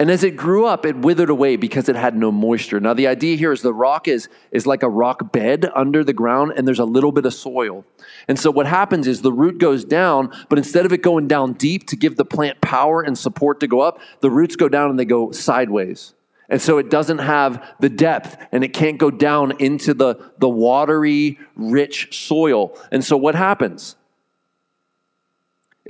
and 0.00 0.10
as 0.10 0.24
it 0.24 0.34
grew 0.34 0.64
up, 0.64 0.86
it 0.86 0.96
withered 0.96 1.28
away 1.28 1.56
because 1.56 1.90
it 1.90 1.94
had 1.94 2.16
no 2.16 2.32
moisture. 2.32 2.80
Now, 2.80 2.94
the 2.94 3.06
idea 3.06 3.36
here 3.36 3.52
is 3.52 3.60
the 3.60 3.74
rock 3.74 4.08
is, 4.08 4.30
is 4.50 4.66
like 4.66 4.82
a 4.82 4.88
rock 4.88 5.30
bed 5.30 5.70
under 5.74 6.02
the 6.02 6.14
ground, 6.14 6.54
and 6.56 6.66
there's 6.66 6.78
a 6.78 6.86
little 6.86 7.12
bit 7.12 7.26
of 7.26 7.34
soil. 7.34 7.84
And 8.26 8.38
so, 8.38 8.50
what 8.50 8.64
happens 8.64 9.06
is 9.06 9.20
the 9.20 9.30
root 9.30 9.58
goes 9.58 9.84
down, 9.84 10.32
but 10.48 10.56
instead 10.56 10.86
of 10.86 10.94
it 10.94 11.02
going 11.02 11.28
down 11.28 11.52
deep 11.52 11.86
to 11.88 11.96
give 11.96 12.16
the 12.16 12.24
plant 12.24 12.62
power 12.62 13.02
and 13.02 13.16
support 13.16 13.60
to 13.60 13.66
go 13.66 13.80
up, 13.80 14.00
the 14.20 14.30
roots 14.30 14.56
go 14.56 14.70
down 14.70 14.88
and 14.88 14.98
they 14.98 15.04
go 15.04 15.32
sideways. 15.32 16.14
And 16.48 16.62
so 16.62 16.78
it 16.78 16.88
doesn't 16.88 17.18
have 17.18 17.62
the 17.78 17.90
depth 17.90 18.38
and 18.52 18.64
it 18.64 18.72
can't 18.72 18.96
go 18.96 19.10
down 19.10 19.52
into 19.58 19.92
the, 19.92 20.32
the 20.38 20.48
watery, 20.48 21.38
rich 21.54 22.26
soil. 22.26 22.76
And 22.90 23.04
so 23.04 23.18
what 23.18 23.34
happens? 23.34 23.96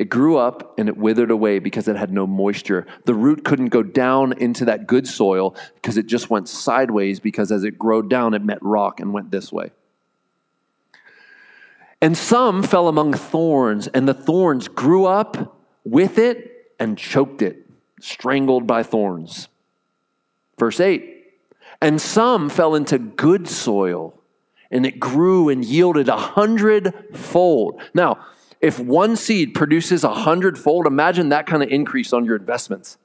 It 0.00 0.08
grew 0.08 0.38
up 0.38 0.78
and 0.78 0.88
it 0.88 0.96
withered 0.96 1.30
away 1.30 1.58
because 1.58 1.86
it 1.86 1.94
had 1.94 2.10
no 2.10 2.26
moisture. 2.26 2.86
The 3.04 3.12
root 3.12 3.44
couldn't 3.44 3.68
go 3.68 3.82
down 3.82 4.32
into 4.32 4.64
that 4.64 4.86
good 4.86 5.06
soil 5.06 5.54
because 5.74 5.98
it 5.98 6.06
just 6.06 6.30
went 6.30 6.48
sideways 6.48 7.20
because 7.20 7.52
as 7.52 7.64
it 7.64 7.78
grew 7.78 8.08
down, 8.08 8.32
it 8.32 8.42
met 8.42 8.62
rock 8.62 8.98
and 8.98 9.12
went 9.12 9.30
this 9.30 9.52
way. 9.52 9.72
And 12.00 12.16
some 12.16 12.62
fell 12.62 12.88
among 12.88 13.12
thorns, 13.12 13.88
and 13.88 14.08
the 14.08 14.14
thorns 14.14 14.68
grew 14.68 15.04
up 15.04 15.54
with 15.84 16.16
it 16.16 16.72
and 16.80 16.96
choked 16.96 17.42
it, 17.42 17.68
strangled 18.00 18.66
by 18.66 18.82
thorns. 18.82 19.48
Verse 20.58 20.80
8 20.80 21.26
And 21.82 22.00
some 22.00 22.48
fell 22.48 22.74
into 22.74 22.98
good 22.98 23.46
soil, 23.46 24.14
and 24.70 24.86
it 24.86 24.98
grew 24.98 25.50
and 25.50 25.62
yielded 25.62 26.08
a 26.08 26.16
hundredfold. 26.16 27.82
Now, 27.92 28.24
if 28.60 28.78
one 28.78 29.16
seed 29.16 29.54
produces 29.54 30.04
a 30.04 30.12
hundredfold, 30.12 30.86
imagine 30.86 31.30
that 31.30 31.46
kind 31.46 31.62
of 31.62 31.70
increase 31.70 32.12
on 32.12 32.24
your 32.24 32.36
investments. 32.36 32.98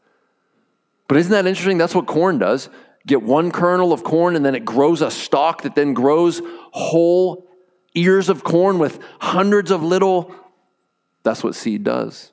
But 1.08 1.18
isn't 1.18 1.32
that 1.32 1.45
interesting? 1.45 1.78
That's 1.78 1.95
what 1.95 2.08
corn 2.08 2.39
does. 2.39 2.70
Get 3.08 3.22
one 3.22 3.51
kernel 3.51 3.93
of 3.93 4.03
corn, 4.03 4.36
and 4.36 4.45
then 4.45 4.56
it 4.56 4.66
grows 4.66 5.01
a 5.01 5.12
stalk 5.12 5.62
that 5.62 5.76
then 5.76 5.93
grows 5.93 6.41
whole 6.72 7.47
ears 7.93 8.28
of 8.30 8.43
corn 8.43 8.80
with 8.80 8.99
hundreds 9.20 9.72
of 9.72 9.82
little. 9.82 10.36
That's 11.24 11.43
what 11.43 11.56
seed 11.56 11.84
does 11.84 12.32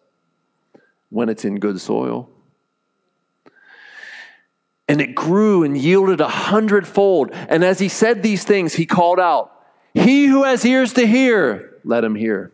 when 1.11 1.29
it's 1.29 1.45
in 1.45 1.61
good 1.61 1.81
soil. 1.81 2.29
And 4.89 5.01
it 5.01 5.14
grew 5.14 5.62
and 5.62 5.79
yielded 5.79 6.20
a 6.20 6.29
hundredfold. 6.29 7.31
And 7.33 7.62
as 7.62 7.79
he 7.79 7.89
said 7.89 8.23
these 8.23 8.45
things, 8.45 8.75
he 8.75 8.85
called 8.85 9.20
out, 9.20 9.53
He 9.95 10.27
who 10.27 10.43
has 10.43 10.64
ears 10.64 10.95
to 10.95 11.07
hear, 11.07 11.79
let 11.85 12.03
him 12.03 12.14
hear 12.14 12.53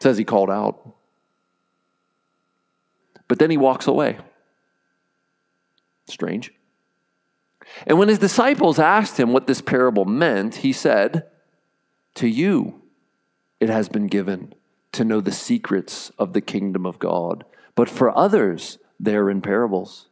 says 0.00 0.18
he 0.18 0.24
called 0.24 0.50
out. 0.50 0.94
But 3.28 3.38
then 3.38 3.50
he 3.50 3.56
walks 3.56 3.86
away. 3.86 4.18
Strange. 6.08 6.52
And 7.86 7.98
when 7.98 8.08
his 8.08 8.18
disciples 8.18 8.78
asked 8.78 9.18
him 9.18 9.32
what 9.32 9.46
this 9.46 9.60
parable 9.60 10.04
meant, 10.04 10.56
he 10.56 10.72
said, 10.72 11.26
To 12.16 12.26
you 12.26 12.82
it 13.60 13.68
has 13.68 13.88
been 13.88 14.06
given 14.06 14.54
to 14.92 15.04
know 15.04 15.20
the 15.20 15.32
secrets 15.32 16.10
of 16.18 16.32
the 16.32 16.40
kingdom 16.40 16.84
of 16.84 16.98
God, 16.98 17.44
but 17.74 17.88
for 17.88 18.16
others 18.16 18.78
they 18.98 19.14
are 19.14 19.30
in 19.30 19.40
parables. 19.40 20.08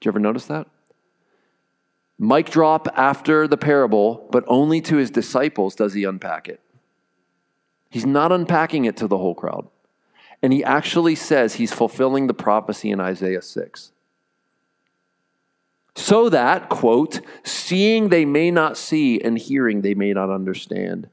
Did 0.00 0.06
you 0.06 0.10
ever 0.10 0.18
notice 0.18 0.46
that? 0.46 0.66
Mic 2.18 2.50
drop 2.50 2.88
after 2.96 3.46
the 3.46 3.56
parable, 3.56 4.28
but 4.32 4.44
only 4.48 4.80
to 4.80 4.96
his 4.96 5.10
disciples 5.10 5.76
does 5.76 5.94
he 5.94 6.02
unpack 6.02 6.48
it. 6.48 6.60
He's 7.90 8.06
not 8.06 8.32
unpacking 8.32 8.84
it 8.84 8.96
to 8.98 9.06
the 9.06 9.18
whole 9.18 9.34
crowd. 9.34 9.68
And 10.42 10.52
he 10.52 10.62
actually 10.62 11.14
says 11.14 11.54
he's 11.54 11.72
fulfilling 11.72 12.26
the 12.26 12.34
prophecy 12.34 12.90
in 12.90 13.00
Isaiah 13.00 13.42
6. 13.42 13.92
So 15.94 16.28
that, 16.28 16.68
quote, 16.68 17.20
seeing 17.42 18.08
they 18.08 18.24
may 18.24 18.52
not 18.52 18.76
see 18.76 19.20
and 19.20 19.36
hearing 19.36 19.82
they 19.82 19.94
may 19.94 20.12
not 20.12 20.30
understand. 20.30 21.08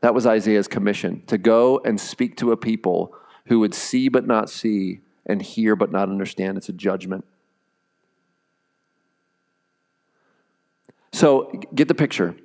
That 0.00 0.14
was 0.14 0.26
Isaiah's 0.26 0.68
commission 0.68 1.22
to 1.26 1.38
go 1.38 1.80
and 1.84 2.00
speak 2.00 2.36
to 2.36 2.52
a 2.52 2.56
people 2.56 3.12
who 3.46 3.58
would 3.60 3.74
see 3.74 4.08
but 4.08 4.26
not 4.26 4.48
see 4.48 5.00
and 5.26 5.42
hear 5.42 5.74
but 5.74 5.90
not 5.90 6.08
understand. 6.08 6.56
It's 6.56 6.68
a 6.68 6.72
judgment. 6.72 7.24
So 11.12 11.50
get 11.74 11.88
the 11.88 11.94
picture. 11.94 12.36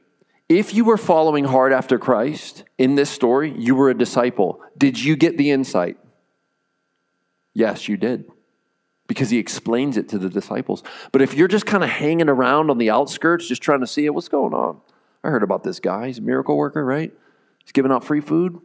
If 0.50 0.74
you 0.74 0.86
were 0.86 0.98
following 0.98 1.46
hard 1.46 1.72
after 1.74 1.98
Christ 1.98 2.64
in 2.78 2.96
this 2.96 3.10
story, 3.10 3.54
you 3.58 3.76
were 3.76 3.90
a 3.90 3.98
disciple. 3.98 4.62
Did 4.78 5.02
you 5.02 5.16
get 5.16 5.38
the 5.38 5.52
insight? 5.52 5.98
Yes, 7.54 7.88
you 7.88 7.98
did. 7.98 8.30
Because 9.08 9.30
he 9.30 9.38
explains 9.38 9.98
it 9.98 10.10
to 10.10 10.18
the 10.18 10.30
disciples. 10.30 10.84
But 11.12 11.22
if 11.22 11.34
you're 11.34 11.48
just 11.48 11.66
kind 11.66 11.84
of 11.84 11.90
hanging 11.90 12.30
around 12.30 12.70
on 12.70 12.78
the 12.78 12.90
outskirts, 12.90 13.48
just 13.48 13.62
trying 13.62 13.82
to 13.82 13.88
see 13.88 14.06
it, 14.06 14.14
what's 14.14 14.28
going 14.28 14.54
on? 14.54 14.80
I 15.24 15.30
heard 15.30 15.44
about 15.44 15.64
this 15.64 15.80
guy. 15.80 16.08
He's 16.08 16.20
a 16.20 16.22
miracle 16.22 16.58
worker, 16.58 16.84
right? 16.84 17.14
He's 17.64 17.72
giving 17.72 17.92
out 17.92 18.04
free 18.04 18.22
food. 18.22 18.60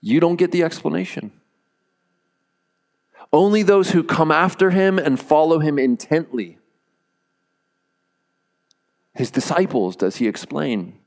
You 0.00 0.20
don't 0.20 0.36
get 0.36 0.52
the 0.52 0.62
explanation. 0.62 1.32
Only 3.32 3.62
those 3.62 3.90
who 3.90 4.02
come 4.02 4.32
after 4.32 4.70
him 4.70 4.98
and 4.98 5.20
follow 5.20 5.58
him 5.58 5.78
intently 5.78 6.58
his 9.20 9.30
disciples 9.30 9.96
does 9.96 10.16
he 10.16 10.26
explain? 10.26 10.98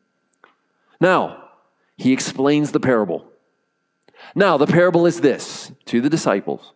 Now, 1.01 1.49
he 1.97 2.13
explains 2.13 2.71
the 2.71 2.79
parable. 2.79 3.25
Now, 4.35 4.55
the 4.55 4.67
parable 4.67 5.07
is 5.07 5.21
this 5.21 5.71
to 5.85 5.99
the 5.99 6.11
disciples 6.11 6.73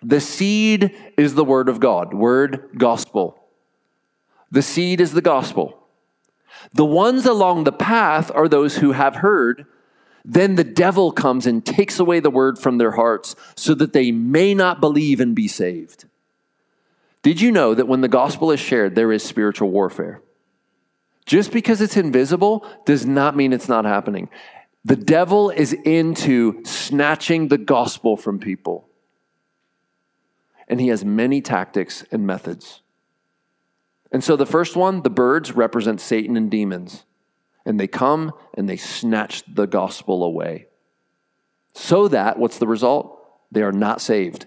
The 0.00 0.18
seed 0.18 0.96
is 1.18 1.34
the 1.34 1.44
word 1.44 1.68
of 1.68 1.78
God, 1.78 2.14
word 2.14 2.70
gospel. 2.78 3.38
The 4.50 4.62
seed 4.62 4.98
is 4.98 5.12
the 5.12 5.20
gospel. 5.20 5.76
The 6.72 6.86
ones 6.86 7.26
along 7.26 7.64
the 7.64 7.70
path 7.92 8.30
are 8.34 8.48
those 8.48 8.78
who 8.78 8.92
have 8.92 9.16
heard. 9.16 9.66
Then 10.24 10.54
the 10.54 10.64
devil 10.64 11.12
comes 11.12 11.44
and 11.46 11.66
takes 11.66 12.00
away 12.00 12.20
the 12.20 12.30
word 12.30 12.58
from 12.58 12.78
their 12.78 12.92
hearts 12.92 13.36
so 13.56 13.74
that 13.74 13.92
they 13.92 14.10
may 14.10 14.54
not 14.54 14.80
believe 14.80 15.20
and 15.20 15.36
be 15.36 15.48
saved. 15.48 16.06
Did 17.20 17.42
you 17.42 17.52
know 17.52 17.74
that 17.74 17.88
when 17.88 18.00
the 18.00 18.08
gospel 18.08 18.50
is 18.50 18.58
shared, 18.58 18.94
there 18.94 19.12
is 19.12 19.22
spiritual 19.22 19.68
warfare? 19.68 20.22
Just 21.26 21.52
because 21.52 21.80
it's 21.80 21.96
invisible 21.96 22.66
does 22.84 23.04
not 23.04 23.36
mean 23.36 23.52
it's 23.52 23.68
not 23.68 23.84
happening. 23.84 24.30
The 24.84 24.96
devil 24.96 25.50
is 25.50 25.72
into 25.72 26.64
snatching 26.64 27.48
the 27.48 27.58
gospel 27.58 28.16
from 28.16 28.38
people. 28.38 28.88
And 30.68 30.80
he 30.80 30.88
has 30.88 31.04
many 31.04 31.40
tactics 31.40 32.04
and 32.12 32.26
methods. 32.26 32.80
And 34.12 34.22
so 34.22 34.36
the 34.36 34.46
first 34.46 34.76
one, 34.76 35.02
the 35.02 35.10
birds, 35.10 35.52
represent 35.52 36.00
Satan 36.00 36.36
and 36.36 36.48
demons. 36.48 37.04
And 37.64 37.80
they 37.80 37.88
come 37.88 38.32
and 38.54 38.68
they 38.68 38.76
snatch 38.76 39.42
the 39.52 39.66
gospel 39.66 40.22
away. 40.22 40.66
So 41.74 42.06
that, 42.08 42.38
what's 42.38 42.58
the 42.58 42.68
result? 42.68 43.20
They 43.50 43.62
are 43.62 43.72
not 43.72 44.00
saved. 44.00 44.46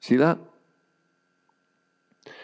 See 0.00 0.16
that? 0.16 0.38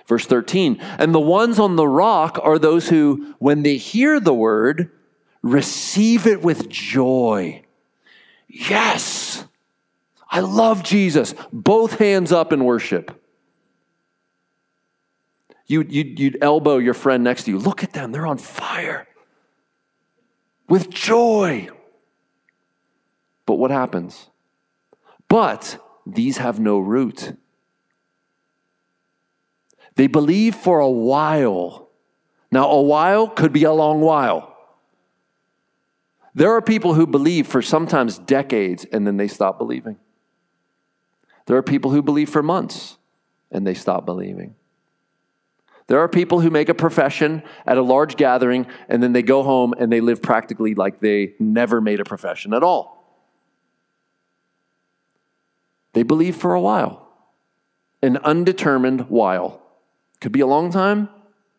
Verse 0.06 0.24
13, 0.24 0.78
and 0.98 1.12
the 1.12 1.20
ones 1.20 1.58
on 1.58 1.74
the 1.74 1.88
rock 1.88 2.38
are 2.42 2.58
those 2.58 2.88
who, 2.88 3.34
when 3.38 3.62
they 3.62 3.76
hear 3.76 4.20
the 4.20 4.34
word, 4.34 4.92
receive 5.42 6.28
it 6.28 6.42
with 6.42 6.68
joy. 6.68 7.64
Yes, 8.46 9.44
I 10.30 10.40
love 10.40 10.84
Jesus. 10.84 11.34
Both 11.52 11.98
hands 11.98 12.30
up 12.30 12.52
in 12.52 12.64
worship. 12.64 13.20
You, 15.66 15.84
you'd, 15.88 16.20
you'd 16.20 16.38
elbow 16.40 16.78
your 16.78 16.94
friend 16.94 17.24
next 17.24 17.44
to 17.44 17.50
you. 17.50 17.58
Look 17.58 17.82
at 17.82 17.92
them, 17.92 18.12
they're 18.12 18.26
on 18.26 18.38
fire 18.38 19.08
with 20.68 20.90
joy. 20.90 21.68
But 23.44 23.54
what 23.54 23.70
happens? 23.70 24.30
But 25.28 25.78
these 26.06 26.38
have 26.38 26.58
no 26.60 26.78
root. 26.78 27.36
They 29.96 30.06
believe 30.06 30.54
for 30.54 30.78
a 30.78 30.88
while. 30.88 31.88
Now, 32.52 32.70
a 32.70 32.82
while 32.82 33.28
could 33.28 33.52
be 33.52 33.64
a 33.64 33.72
long 33.72 34.00
while. 34.00 34.56
There 36.34 36.52
are 36.52 36.60
people 36.60 36.94
who 36.94 37.06
believe 37.06 37.46
for 37.46 37.62
sometimes 37.62 38.18
decades 38.18 38.84
and 38.92 39.06
then 39.06 39.16
they 39.16 39.26
stop 39.26 39.58
believing. 39.58 39.96
There 41.46 41.56
are 41.56 41.62
people 41.62 41.90
who 41.90 42.02
believe 42.02 42.28
for 42.28 42.42
months 42.42 42.98
and 43.50 43.66
they 43.66 43.72
stop 43.72 44.04
believing. 44.04 44.54
There 45.86 46.00
are 46.00 46.08
people 46.08 46.40
who 46.40 46.50
make 46.50 46.68
a 46.68 46.74
profession 46.74 47.42
at 47.64 47.78
a 47.78 47.82
large 47.82 48.16
gathering 48.16 48.66
and 48.88 49.02
then 49.02 49.14
they 49.14 49.22
go 49.22 49.42
home 49.42 49.72
and 49.78 49.90
they 49.90 50.00
live 50.02 50.20
practically 50.20 50.74
like 50.74 51.00
they 51.00 51.34
never 51.38 51.80
made 51.80 52.00
a 52.00 52.04
profession 52.04 52.52
at 52.52 52.62
all. 52.62 52.96
They 55.94 56.02
believe 56.02 56.36
for 56.36 56.52
a 56.52 56.60
while, 56.60 57.08
an 58.02 58.18
undetermined 58.18 59.08
while. 59.08 59.62
Could 60.20 60.32
be 60.32 60.40
a 60.40 60.46
long 60.46 60.70
time, 60.70 61.08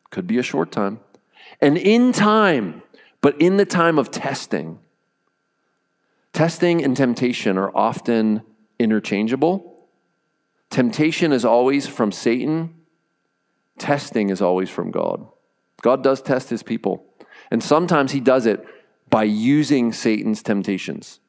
could 0.10 0.28
be 0.28 0.38
a 0.38 0.44
short 0.44 0.72
time. 0.72 1.00
And 1.62 1.78
in 1.78 2.12
time, 2.12 2.82
but 3.22 3.40
in 3.42 3.58
the 3.58 3.66
time 3.66 3.98
of 3.98 4.12
testing, 4.12 4.80
testing 6.34 6.84
and 6.84 6.96
temptation 6.96 7.58
are 7.58 7.76
often 7.76 8.44
interchangeable. 8.80 9.88
Temptation 10.70 11.32
is 11.32 11.46
always 11.46 11.88
from 11.88 12.12
Satan, 12.12 12.76
testing 13.78 14.30
is 14.30 14.42
always 14.42 14.70
from 14.70 14.92
God. 14.92 15.28
God 15.82 16.04
does 16.04 16.22
test 16.22 16.50
his 16.50 16.64
people, 16.64 17.06
and 17.50 17.64
sometimes 17.64 18.12
he 18.12 18.20
does 18.20 18.46
it 18.46 18.64
by 19.10 19.24
using 19.24 19.94
Satan's 19.94 20.44
temptations. 20.44 21.20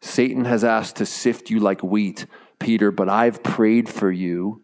Satan 0.00 0.44
has 0.44 0.64
asked 0.64 0.96
to 0.96 1.06
sift 1.06 1.50
you 1.50 1.60
like 1.60 1.82
wheat, 1.82 2.26
Peter, 2.58 2.90
but 2.90 3.08
I've 3.08 3.42
prayed 3.42 3.88
for 3.88 4.10
you 4.10 4.62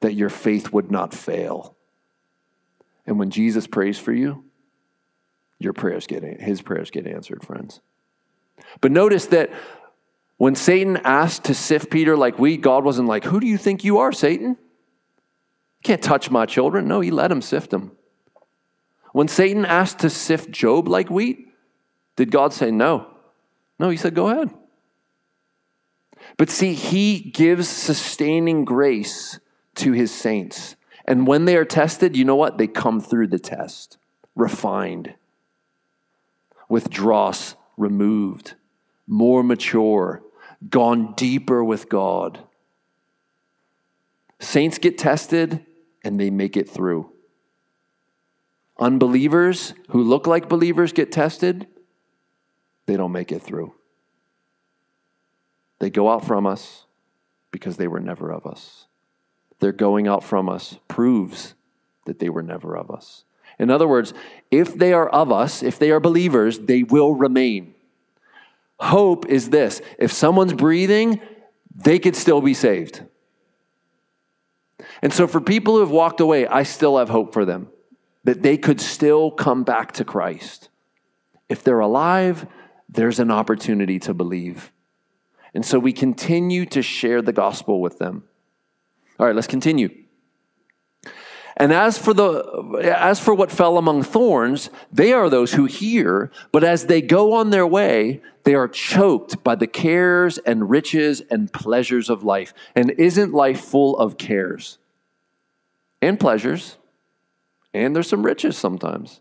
that 0.00 0.14
your 0.14 0.30
faith 0.30 0.72
would 0.72 0.90
not 0.90 1.14
fail. 1.14 1.76
And 3.06 3.18
when 3.18 3.30
Jesus 3.30 3.66
prays 3.66 3.98
for 3.98 4.12
you, 4.12 4.44
your 5.58 5.72
prayers 5.72 6.06
get 6.06 6.22
his 6.22 6.62
prayers 6.62 6.90
get 6.90 7.06
answered, 7.06 7.44
friends. 7.44 7.80
But 8.80 8.92
notice 8.92 9.26
that 9.26 9.50
when 10.38 10.54
Satan 10.54 10.96
asked 11.04 11.44
to 11.44 11.54
sift 11.54 11.90
Peter 11.90 12.16
like 12.16 12.38
wheat, 12.38 12.62
God 12.62 12.84
wasn't 12.84 13.08
like, 13.08 13.24
Who 13.24 13.40
do 13.40 13.46
you 13.46 13.58
think 13.58 13.84
you 13.84 13.98
are, 13.98 14.12
Satan? 14.12 14.48
You 14.48 15.82
can't 15.82 16.02
touch 16.02 16.30
my 16.30 16.46
children. 16.46 16.88
No, 16.88 17.00
he 17.00 17.10
let 17.10 17.30
him 17.30 17.42
sift 17.42 17.70
them. 17.70 17.92
When 19.12 19.28
Satan 19.28 19.64
asked 19.64 19.98
to 20.00 20.10
sift 20.10 20.50
Job 20.50 20.88
like 20.88 21.10
wheat, 21.10 21.48
did 22.16 22.30
God 22.30 22.52
say 22.52 22.70
no? 22.70 23.06
No, 23.78 23.90
he 23.90 23.96
said, 23.96 24.14
Go 24.14 24.28
ahead. 24.28 24.50
But 26.36 26.48
see, 26.48 26.74
he 26.74 27.18
gives 27.18 27.68
sustaining 27.68 28.64
grace 28.64 29.40
to 29.76 29.92
his 29.92 30.10
saints. 30.10 30.76
And 31.04 31.26
when 31.26 31.44
they 31.44 31.56
are 31.56 31.64
tested, 31.64 32.16
you 32.16 32.24
know 32.24 32.36
what? 32.36 32.58
They 32.58 32.66
come 32.66 33.00
through 33.00 33.28
the 33.28 33.38
test, 33.38 33.98
refined, 34.34 35.14
with 36.68 36.90
dross 36.90 37.56
removed, 37.76 38.54
more 39.06 39.42
mature, 39.42 40.22
gone 40.68 41.14
deeper 41.16 41.64
with 41.64 41.88
God. 41.88 42.40
Saints 44.38 44.78
get 44.78 44.98
tested 44.98 45.64
and 46.04 46.18
they 46.18 46.30
make 46.30 46.56
it 46.56 46.68
through. 46.68 47.12
Unbelievers 48.78 49.74
who 49.90 50.02
look 50.02 50.26
like 50.26 50.48
believers 50.48 50.92
get 50.92 51.12
tested, 51.12 51.66
they 52.86 52.96
don't 52.96 53.12
make 53.12 53.32
it 53.32 53.42
through. 53.42 53.74
They 55.80 55.90
go 55.90 56.10
out 56.10 56.24
from 56.24 56.46
us 56.46 56.86
because 57.50 57.76
they 57.76 57.88
were 57.88 58.00
never 58.00 58.30
of 58.32 58.46
us. 58.46 58.86
Their 59.60 59.72
going 59.72 60.08
out 60.08 60.24
from 60.24 60.48
us 60.48 60.78
proves 60.88 61.54
that 62.06 62.18
they 62.18 62.28
were 62.28 62.42
never 62.42 62.76
of 62.76 62.90
us. 62.90 63.24
In 63.58 63.70
other 63.70 63.86
words, 63.86 64.14
if 64.50 64.74
they 64.74 64.92
are 64.92 65.08
of 65.08 65.30
us, 65.30 65.62
if 65.62 65.78
they 65.78 65.90
are 65.90 66.00
believers, 66.00 66.58
they 66.58 66.82
will 66.82 67.14
remain. 67.14 67.74
Hope 68.78 69.26
is 69.26 69.50
this 69.50 69.82
if 69.98 70.12
someone's 70.12 70.54
breathing, 70.54 71.20
they 71.74 71.98
could 71.98 72.16
still 72.16 72.40
be 72.40 72.54
saved. 72.54 73.02
And 75.02 75.12
so, 75.12 75.26
for 75.26 75.40
people 75.40 75.74
who 75.74 75.80
have 75.80 75.90
walked 75.90 76.20
away, 76.20 76.46
I 76.46 76.62
still 76.62 76.98
have 76.98 77.10
hope 77.10 77.34
for 77.34 77.44
them 77.44 77.68
that 78.24 78.42
they 78.42 78.56
could 78.56 78.80
still 78.80 79.30
come 79.30 79.64
back 79.64 79.92
to 79.92 80.04
Christ. 80.04 80.68
If 81.48 81.64
they're 81.64 81.80
alive, 81.80 82.46
there's 82.88 83.18
an 83.18 83.30
opportunity 83.30 83.98
to 84.00 84.14
believe. 84.14 84.72
And 85.54 85.64
so 85.64 85.78
we 85.78 85.92
continue 85.92 86.64
to 86.66 86.82
share 86.82 87.22
the 87.22 87.32
gospel 87.32 87.80
with 87.80 87.98
them. 87.98 88.24
All 89.20 89.26
right, 89.26 89.34
let's 89.34 89.46
continue. 89.46 89.90
And 91.58 91.74
as 91.74 91.98
for 91.98 92.14
the 92.14 92.80
as 92.82 93.20
for 93.20 93.34
what 93.34 93.52
fell 93.52 93.76
among 93.76 94.02
thorns, 94.02 94.70
they 94.90 95.12
are 95.12 95.28
those 95.28 95.52
who 95.52 95.66
hear, 95.66 96.30
but 96.52 96.64
as 96.64 96.86
they 96.86 97.02
go 97.02 97.34
on 97.34 97.50
their 97.50 97.66
way, 97.66 98.22
they 98.44 98.54
are 98.54 98.66
choked 98.66 99.44
by 99.44 99.56
the 99.56 99.66
cares 99.66 100.38
and 100.38 100.70
riches 100.70 101.20
and 101.30 101.52
pleasures 101.52 102.08
of 102.08 102.24
life. 102.24 102.54
And 102.74 102.92
isn't 102.92 103.34
life 103.34 103.60
full 103.60 103.98
of 103.98 104.16
cares 104.16 104.78
and 106.00 106.18
pleasures? 106.18 106.78
And 107.74 107.94
there's 107.94 108.08
some 108.08 108.24
riches 108.24 108.56
sometimes. 108.56 109.20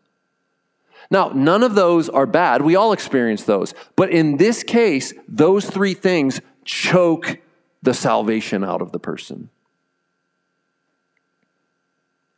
Now, 1.12 1.34
none 1.36 1.62
of 1.62 1.76
those 1.76 2.08
are 2.08 2.26
bad. 2.26 2.62
We 2.62 2.78
all 2.78 2.94
experience 2.94 3.44
those. 3.44 3.74
But 3.98 4.12
in 4.12 4.38
this 4.38 4.64
case, 4.64 5.14
those 5.28 5.70
three 5.70 5.94
things 5.94 6.40
choke 6.64 7.40
the 7.82 7.94
salvation 7.94 8.64
out 8.64 8.82
of 8.82 8.94
the 8.94 9.00
person. 9.00 9.50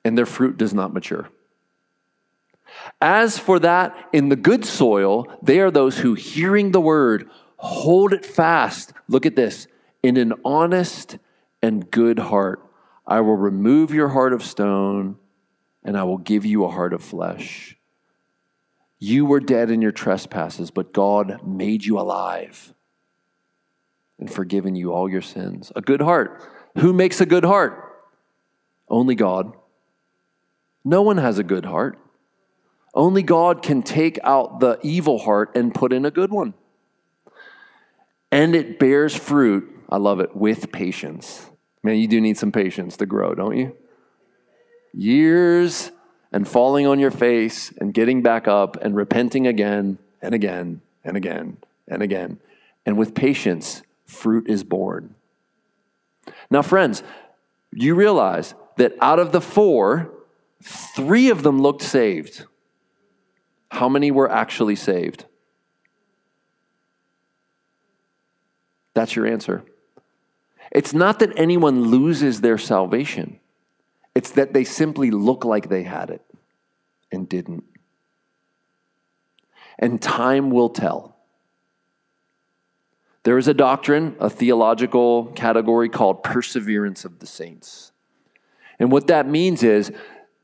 And 0.04 0.18
their 0.18 0.26
fruit 0.26 0.58
does 0.58 0.74
not 0.74 0.94
mature. 0.94 1.30
As 3.00 3.38
for 3.38 3.60
that 3.60 3.96
in 4.14 4.30
the 4.30 4.36
good 4.36 4.66
soil, 4.66 5.28
they 5.42 5.60
are 5.60 5.72
those 5.72 6.00
who, 6.00 6.14
hearing 6.14 6.72
the 6.72 6.82
word, 6.82 7.30
hold 7.58 8.14
it 8.14 8.26
fast. 8.26 8.94
Look 9.08 9.26
at 9.26 9.36
this 9.36 9.68
in 10.02 10.18
an 10.18 10.34
honest 10.44 11.18
and 11.62 11.90
good 11.92 12.20
heart. 12.20 12.66
I 13.06 13.22
will 13.22 13.36
remove 13.36 13.94
your 13.94 14.10
heart 14.10 14.34
of 14.34 14.44
stone 14.44 15.18
and 15.84 15.98
I 15.98 16.04
will 16.04 16.18
give 16.18 16.46
you 16.46 16.64
a 16.64 16.72
heart 16.72 16.94
of 16.94 17.04
flesh. 17.04 17.78
You 19.00 19.26
were 19.26 19.40
dead 19.40 19.72
in 19.72 19.82
your 19.82 19.92
trespasses, 19.92 20.70
but 20.70 20.94
God 20.94 21.46
made 21.46 21.84
you 21.84 22.00
alive 22.00 22.74
and 24.20 24.32
forgiven 24.32 24.76
you 24.76 24.94
all 24.94 25.10
your 25.10 25.24
sins. 25.24 25.72
A 25.76 25.82
good 25.82 26.02
heart. 26.02 26.40
Who 26.78 26.94
makes 26.94 27.20
a 27.20 27.26
good 27.26 27.44
heart? 27.44 28.04
Only 28.88 29.16
God. 29.16 29.54
No 30.84 31.02
one 31.02 31.18
has 31.18 31.40
a 31.40 31.44
good 31.44 31.66
heart. 31.66 31.98
Only 32.94 33.24
God 33.24 33.62
can 33.62 33.84
take 33.84 34.20
out 34.24 34.60
the 34.60 34.80
evil 34.82 35.20
heart 35.20 35.56
and 35.56 35.74
put 35.74 35.94
in 35.94 36.06
a 36.06 36.12
good 36.12 36.32
one. 36.32 36.54
And 38.32 38.56
it 38.56 38.80
bears 38.80 39.16
fruit, 39.16 39.70
I 39.90 39.98
love 39.98 40.20
it, 40.20 40.36
with 40.36 40.72
patience. 40.72 41.50
Man, 41.84 41.98
you 41.98 42.08
do 42.08 42.20
need 42.22 42.38
some 42.38 42.52
patience 42.52 42.98
to 42.98 43.06
grow, 43.06 43.34
don't 43.34 43.58
you? 43.58 43.76
Years 44.94 45.92
and 46.32 46.48
falling 46.48 46.86
on 46.86 47.00
your 47.00 47.12
face 47.12 47.74
and 47.80 47.94
getting 47.94 48.22
back 48.22 48.48
up 48.48 48.78
and 48.82 48.96
repenting 48.96 49.48
again 49.48 49.98
and 50.22 50.34
again 50.34 50.82
and 51.04 51.18
again 51.18 51.58
and 51.88 52.02
again. 52.02 52.40
And 52.86 52.98
with 52.98 53.14
patience, 53.14 53.84
fruit 54.06 54.50
is 54.50 54.64
born. 54.64 55.16
Now, 56.50 56.62
friends, 56.62 57.04
you 57.72 57.96
realize 57.96 58.54
that 58.78 58.94
out 59.02 59.20
of 59.20 59.32
the 59.32 59.42
four, 59.42 60.12
three 60.62 61.30
of 61.30 61.44
them 61.44 61.62
looked 61.62 61.82
saved. 61.82 62.46
How 63.70 63.88
many 63.90 64.12
were 64.12 64.30
actually 64.30 64.76
saved? 64.76 65.26
That's 68.94 69.16
your 69.16 69.26
answer. 69.26 69.64
It's 70.72 70.94
not 70.94 71.20
that 71.20 71.38
anyone 71.38 71.86
loses 71.86 72.42
their 72.42 72.58
salvation. 72.58 73.40
It's 74.16 74.32
that 74.32 74.54
they 74.54 74.64
simply 74.64 75.12
look 75.12 75.46
like 75.46 75.70
they 75.70 75.84
had 75.84 76.10
it 76.10 76.22
and 77.12 77.28
didn't. 77.28 77.64
And 79.80 80.02
time 80.02 80.50
will 80.50 80.70
tell. 80.70 81.16
There 83.24 83.38
is 83.38 83.48
a 83.48 83.54
doctrine, 83.54 84.16
a 84.20 84.30
theological 84.30 85.28
category 85.28 85.90
called 85.90 86.24
perseverance 86.24 87.06
of 87.06 87.20
the 87.20 87.28
saints. 87.28 87.92
And 88.80 88.92
what 88.92 89.08
that 89.08 89.28
means 89.28 89.64
is 89.64 89.92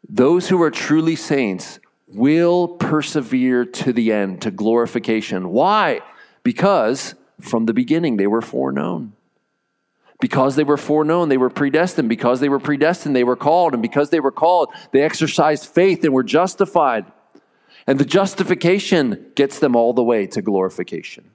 those 0.08 0.50
who 0.50 0.62
are 0.62 0.72
truly 0.72 1.16
saints 1.16 1.80
will 2.08 2.68
persevere 2.68 3.66
to 3.66 3.92
the 3.92 4.12
end, 4.12 4.42
to 4.42 4.52
glorification. 4.52 5.50
Why? 5.50 6.02
Because 6.44 7.16
from 7.42 7.66
the 7.66 7.74
beginning 7.74 8.18
they 8.18 8.28
were 8.28 8.42
foreknown. 8.42 9.14
Because 10.20 10.56
they 10.56 10.64
were 10.64 10.78
foreknown, 10.78 11.30
they 11.30 11.38
were 11.38 11.50
predestined. 11.50 12.10
Because 12.10 12.40
they 12.40 12.50
were 12.50 12.60
predestined, 12.60 13.16
they 13.16 13.24
were 13.24 13.36
called. 13.36 13.74
And 13.74 13.82
because 13.82 14.10
they 14.10 14.20
were 14.20 14.32
called, 14.32 14.70
they 14.92 15.04
exercised 15.04 15.68
faith 15.68 16.04
and 16.04 16.14
were 16.14 16.24
justified. 16.24 17.06
And 17.86 18.00
the 18.00 18.06
justification 18.06 19.32
gets 19.36 19.60
them 19.60 19.76
all 19.76 19.94
the 19.94 20.04
way 20.04 20.26
to 20.28 20.42
glorification. 20.42 21.32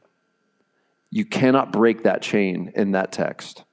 You 1.11 1.25
cannot 1.25 1.73
break 1.73 2.03
that 2.03 2.23
chain 2.23 2.73
in 2.75 2.93
that 2.93 3.13
text. 3.13 3.65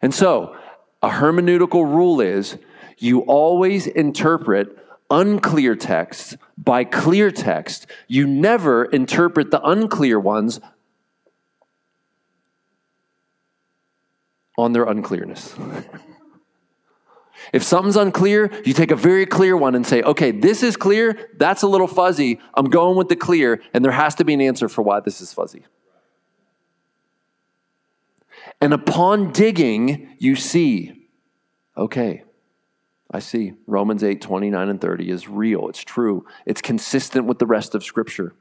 And 0.00 0.12
so, 0.12 0.56
a 1.02 1.10
hermeneutical 1.10 1.84
rule 1.84 2.20
is 2.20 2.58
you 3.02 3.20
always 3.20 3.86
interpret 3.86 4.78
unclear 5.10 5.76
texts 5.76 6.36
by 6.56 6.84
clear 6.84 7.30
text. 7.30 7.86
You 8.08 8.26
never 8.26 8.84
interpret 8.84 9.50
the 9.50 9.60
unclear 9.62 10.18
ones 10.18 10.60
on 14.56 14.72
their 14.72 14.84
unclearness. 14.84 15.54
if 17.52 17.62
something's 17.62 17.96
unclear, 17.96 18.50
you 18.64 18.72
take 18.72 18.90
a 18.90 18.96
very 18.96 19.26
clear 19.26 19.56
one 19.56 19.74
and 19.74 19.86
say, 19.86 20.02
okay, 20.02 20.30
this 20.30 20.62
is 20.62 20.76
clear, 20.76 21.30
that's 21.36 21.62
a 21.62 21.68
little 21.68 21.86
fuzzy, 21.86 22.40
I'm 22.54 22.66
going 22.66 22.96
with 22.96 23.08
the 23.08 23.16
clear, 23.16 23.62
and 23.74 23.84
there 23.84 23.92
has 23.92 24.14
to 24.16 24.24
be 24.24 24.34
an 24.34 24.40
answer 24.40 24.68
for 24.68 24.82
why 24.82 25.00
this 25.00 25.20
is 25.20 25.32
fuzzy. 25.32 25.64
And 28.60 28.72
upon 28.72 29.32
digging, 29.32 30.14
you 30.18 30.36
see, 30.36 31.08
okay, 31.76 32.24
I 33.12 33.18
see 33.18 33.54
Romans 33.66 34.02
8, 34.02 34.20
29 34.20 34.68
and 34.68 34.80
30 34.80 35.10
is 35.10 35.28
real, 35.28 35.68
it's 35.68 35.84
true, 35.84 36.26
it's 36.46 36.62
consistent 36.62 37.26
with 37.26 37.38
the 37.38 37.46
rest 37.46 37.74
of 37.74 37.84
Scripture. 37.84 38.34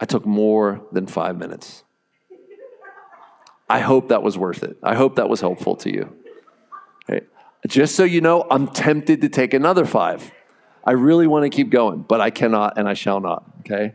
I 0.00 0.04
took 0.04 0.24
more 0.24 0.80
than 0.92 1.06
five 1.06 1.36
minutes. 1.36 1.82
I 3.68 3.80
hope 3.80 4.08
that 4.08 4.22
was 4.22 4.38
worth 4.38 4.62
it. 4.62 4.78
I 4.82 4.94
hope 4.94 5.16
that 5.16 5.28
was 5.28 5.40
helpful 5.40 5.76
to 5.76 5.92
you. 5.92 6.14
Just 7.66 7.96
so 7.96 8.04
you 8.04 8.20
know, 8.20 8.46
I'm 8.50 8.68
tempted 8.68 9.20
to 9.22 9.28
take 9.28 9.52
another 9.52 9.84
five. 9.84 10.30
I 10.84 10.92
really 10.92 11.26
want 11.26 11.44
to 11.44 11.50
keep 11.50 11.70
going, 11.70 12.02
but 12.02 12.20
I 12.20 12.30
cannot 12.30 12.78
and 12.78 12.88
I 12.88 12.94
shall 12.94 13.20
not. 13.20 13.44
Okay? 13.60 13.94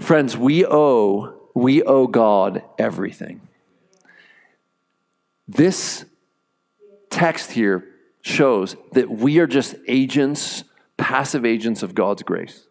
Friends, 0.00 0.36
we 0.36 0.64
owe 0.64 1.36
we 1.52 1.82
owe 1.82 2.06
God 2.06 2.62
everything. 2.78 3.40
This 5.46 6.04
text 7.10 7.52
here 7.52 7.84
shows 8.22 8.76
that 8.92 9.10
we 9.10 9.38
are 9.38 9.46
just 9.46 9.74
agents, 9.88 10.64
passive 10.96 11.44
agents 11.44 11.82
of 11.82 11.94
God's 11.94 12.22
grace. 12.22 12.66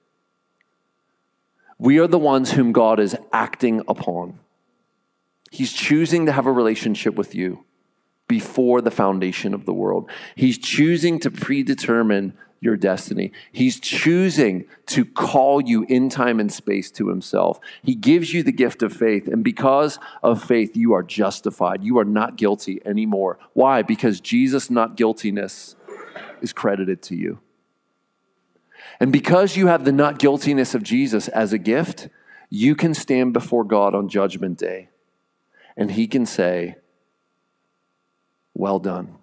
We 1.78 2.00
are 2.00 2.08
the 2.08 2.20
ones 2.20 2.52
whom 2.52 2.72
God 2.72 3.00
is 3.00 3.16
acting 3.32 3.82
upon. 3.88 4.40
He's 5.52 5.74
choosing 5.74 6.26
to 6.26 6.32
have 6.32 6.46
a 6.46 6.52
relationship 6.52 7.16
with 7.16 7.34
you 7.34 7.66
before 8.28 8.82
the 8.82 8.92
foundation 8.92 9.54
of 9.54 9.66
the 9.66 9.74
world. 9.74 10.10
He's 10.36 10.58
choosing 10.58 11.20
to 11.22 11.32
predetermine 11.32 12.38
your 12.62 12.76
destiny. 12.76 13.32
He's 13.52 13.80
choosing 13.80 14.66
to 14.88 15.06
call 15.06 15.62
you 15.62 15.86
in 15.88 16.10
time 16.10 16.40
and 16.40 16.52
space 16.52 16.92
to 16.92 17.10
himself. 17.10 17.60
He 17.84 17.96
gives 17.96 18.34
you 18.34 18.44
the 18.44 18.52
gift 18.52 18.84
of 18.84 18.94
faith, 18.94 19.28
and 19.28 19.44
because 19.44 20.00
of 20.22 20.44
faith, 20.44 20.76
you 20.76 20.94
are 20.94 21.04
justified. 21.04 21.84
You 21.84 22.00
are 22.00 22.06
not 22.06 22.36
guilty 22.36 22.82
anymore. 22.86 23.40
Why? 23.54 23.82
Because 23.82 24.20
Jesus' 24.20 24.70
not 24.70 24.98
guiltiness 24.98 25.76
is 26.42 26.54
credited 26.54 27.02
to 27.04 27.16
you. 27.16 27.40
And 29.00 29.12
because 29.12 29.56
you 29.56 29.68
have 29.68 29.86
the 29.86 29.92
not 29.92 30.20
guiltiness 30.20 30.76
of 30.76 30.84
Jesus 30.84 31.28
as 31.30 31.54
a 31.54 31.58
gift, 31.58 32.10
you 32.50 32.76
can 32.76 32.94
stand 32.94 33.34
before 33.34 33.64
God 33.64 33.96
on 33.96 34.10
Judgment 34.10 34.58
Day 34.58 34.90
and 35.78 35.92
He 35.92 36.08
can 36.08 36.26
say, 36.26 36.76
Well 38.54 38.80
done, 38.80 39.16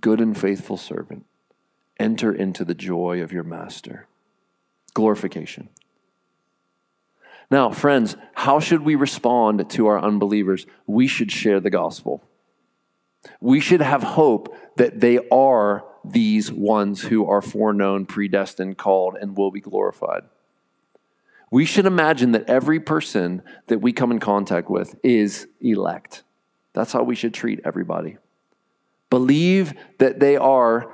good 0.00 0.20
and 0.20 0.36
faithful 0.36 0.78
servant. 0.78 1.26
Enter 1.98 2.32
into 2.32 2.64
the 2.64 2.74
joy 2.74 3.22
of 3.22 3.32
your 3.32 3.44
master. 3.44 4.06
Glorification. 4.94 5.68
Now, 7.50 7.70
friends, 7.70 8.16
how 8.34 8.58
should 8.58 8.82
we 8.82 8.94
respond 8.94 9.68
to 9.70 9.86
our 9.86 10.00
unbelievers? 10.00 10.66
We 10.86 11.06
should 11.06 11.30
share 11.30 11.60
the 11.60 11.70
gospel. 11.70 12.22
We 13.40 13.60
should 13.60 13.80
have 13.80 14.02
hope 14.02 14.56
that 14.76 15.00
they 15.00 15.20
are 15.30 15.84
these 16.04 16.50
ones 16.52 17.02
who 17.02 17.26
are 17.26 17.40
foreknown, 17.40 18.06
predestined, 18.06 18.76
called, 18.76 19.16
and 19.20 19.36
will 19.36 19.50
be 19.50 19.60
glorified. 19.60 20.22
We 21.50 21.64
should 21.64 21.86
imagine 21.86 22.32
that 22.32 22.48
every 22.50 22.80
person 22.80 23.42
that 23.68 23.80
we 23.80 23.92
come 23.92 24.10
in 24.10 24.18
contact 24.18 24.68
with 24.68 24.98
is 25.02 25.46
elect. 25.60 26.24
That's 26.72 26.92
how 26.92 27.04
we 27.04 27.14
should 27.14 27.32
treat 27.32 27.60
everybody. 27.64 28.16
Believe 29.08 29.74
that 29.98 30.18
they 30.18 30.36
are 30.36 30.92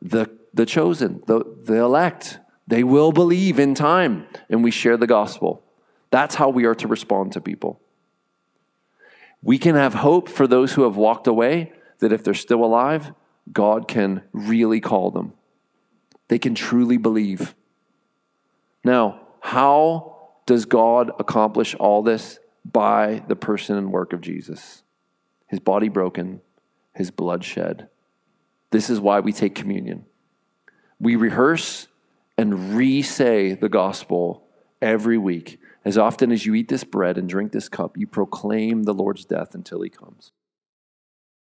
the, 0.00 0.30
the 0.52 0.66
chosen, 0.66 1.22
the, 1.26 1.44
the 1.64 1.76
elect. 1.76 2.38
They 2.66 2.84
will 2.84 3.12
believe 3.12 3.58
in 3.58 3.74
time, 3.74 4.26
and 4.50 4.62
we 4.62 4.70
share 4.70 4.96
the 4.96 5.06
gospel. 5.06 5.62
That's 6.10 6.34
how 6.34 6.48
we 6.48 6.64
are 6.64 6.74
to 6.76 6.88
respond 6.88 7.32
to 7.32 7.40
people. 7.40 7.80
We 9.42 9.58
can 9.58 9.74
have 9.74 9.94
hope 9.94 10.28
for 10.28 10.46
those 10.46 10.72
who 10.72 10.82
have 10.82 10.96
walked 10.96 11.26
away 11.26 11.72
that 12.00 12.12
if 12.12 12.24
they're 12.24 12.34
still 12.34 12.64
alive, 12.64 13.12
God 13.52 13.88
can 13.88 14.22
really 14.32 14.80
call 14.80 15.10
them. 15.10 15.32
They 16.28 16.38
can 16.38 16.54
truly 16.54 16.96
believe. 16.96 17.54
Now, 18.84 19.20
how 19.40 20.18
does 20.46 20.64
God 20.64 21.10
accomplish 21.18 21.74
all 21.74 22.02
this? 22.02 22.38
By 22.70 23.22
the 23.28 23.36
person 23.36 23.76
and 23.76 23.92
work 23.92 24.12
of 24.12 24.20
Jesus. 24.20 24.82
His 25.46 25.60
body 25.60 25.88
broken, 25.88 26.42
his 26.94 27.10
blood 27.10 27.44
shed. 27.44 27.88
This 28.70 28.90
is 28.90 29.00
why 29.00 29.20
we 29.20 29.32
take 29.32 29.54
communion. 29.54 30.04
We 31.00 31.16
rehearse 31.16 31.88
and 32.36 32.76
re 32.76 33.02
say 33.02 33.54
the 33.54 33.68
gospel 33.68 34.44
every 34.82 35.18
week. 35.18 35.60
As 35.84 35.96
often 35.96 36.32
as 36.32 36.44
you 36.44 36.54
eat 36.54 36.68
this 36.68 36.84
bread 36.84 37.18
and 37.18 37.28
drink 37.28 37.52
this 37.52 37.68
cup, 37.68 37.96
you 37.96 38.06
proclaim 38.06 38.82
the 38.82 38.94
Lord's 38.94 39.24
death 39.24 39.54
until 39.54 39.82
he 39.82 39.90
comes. 39.90 40.32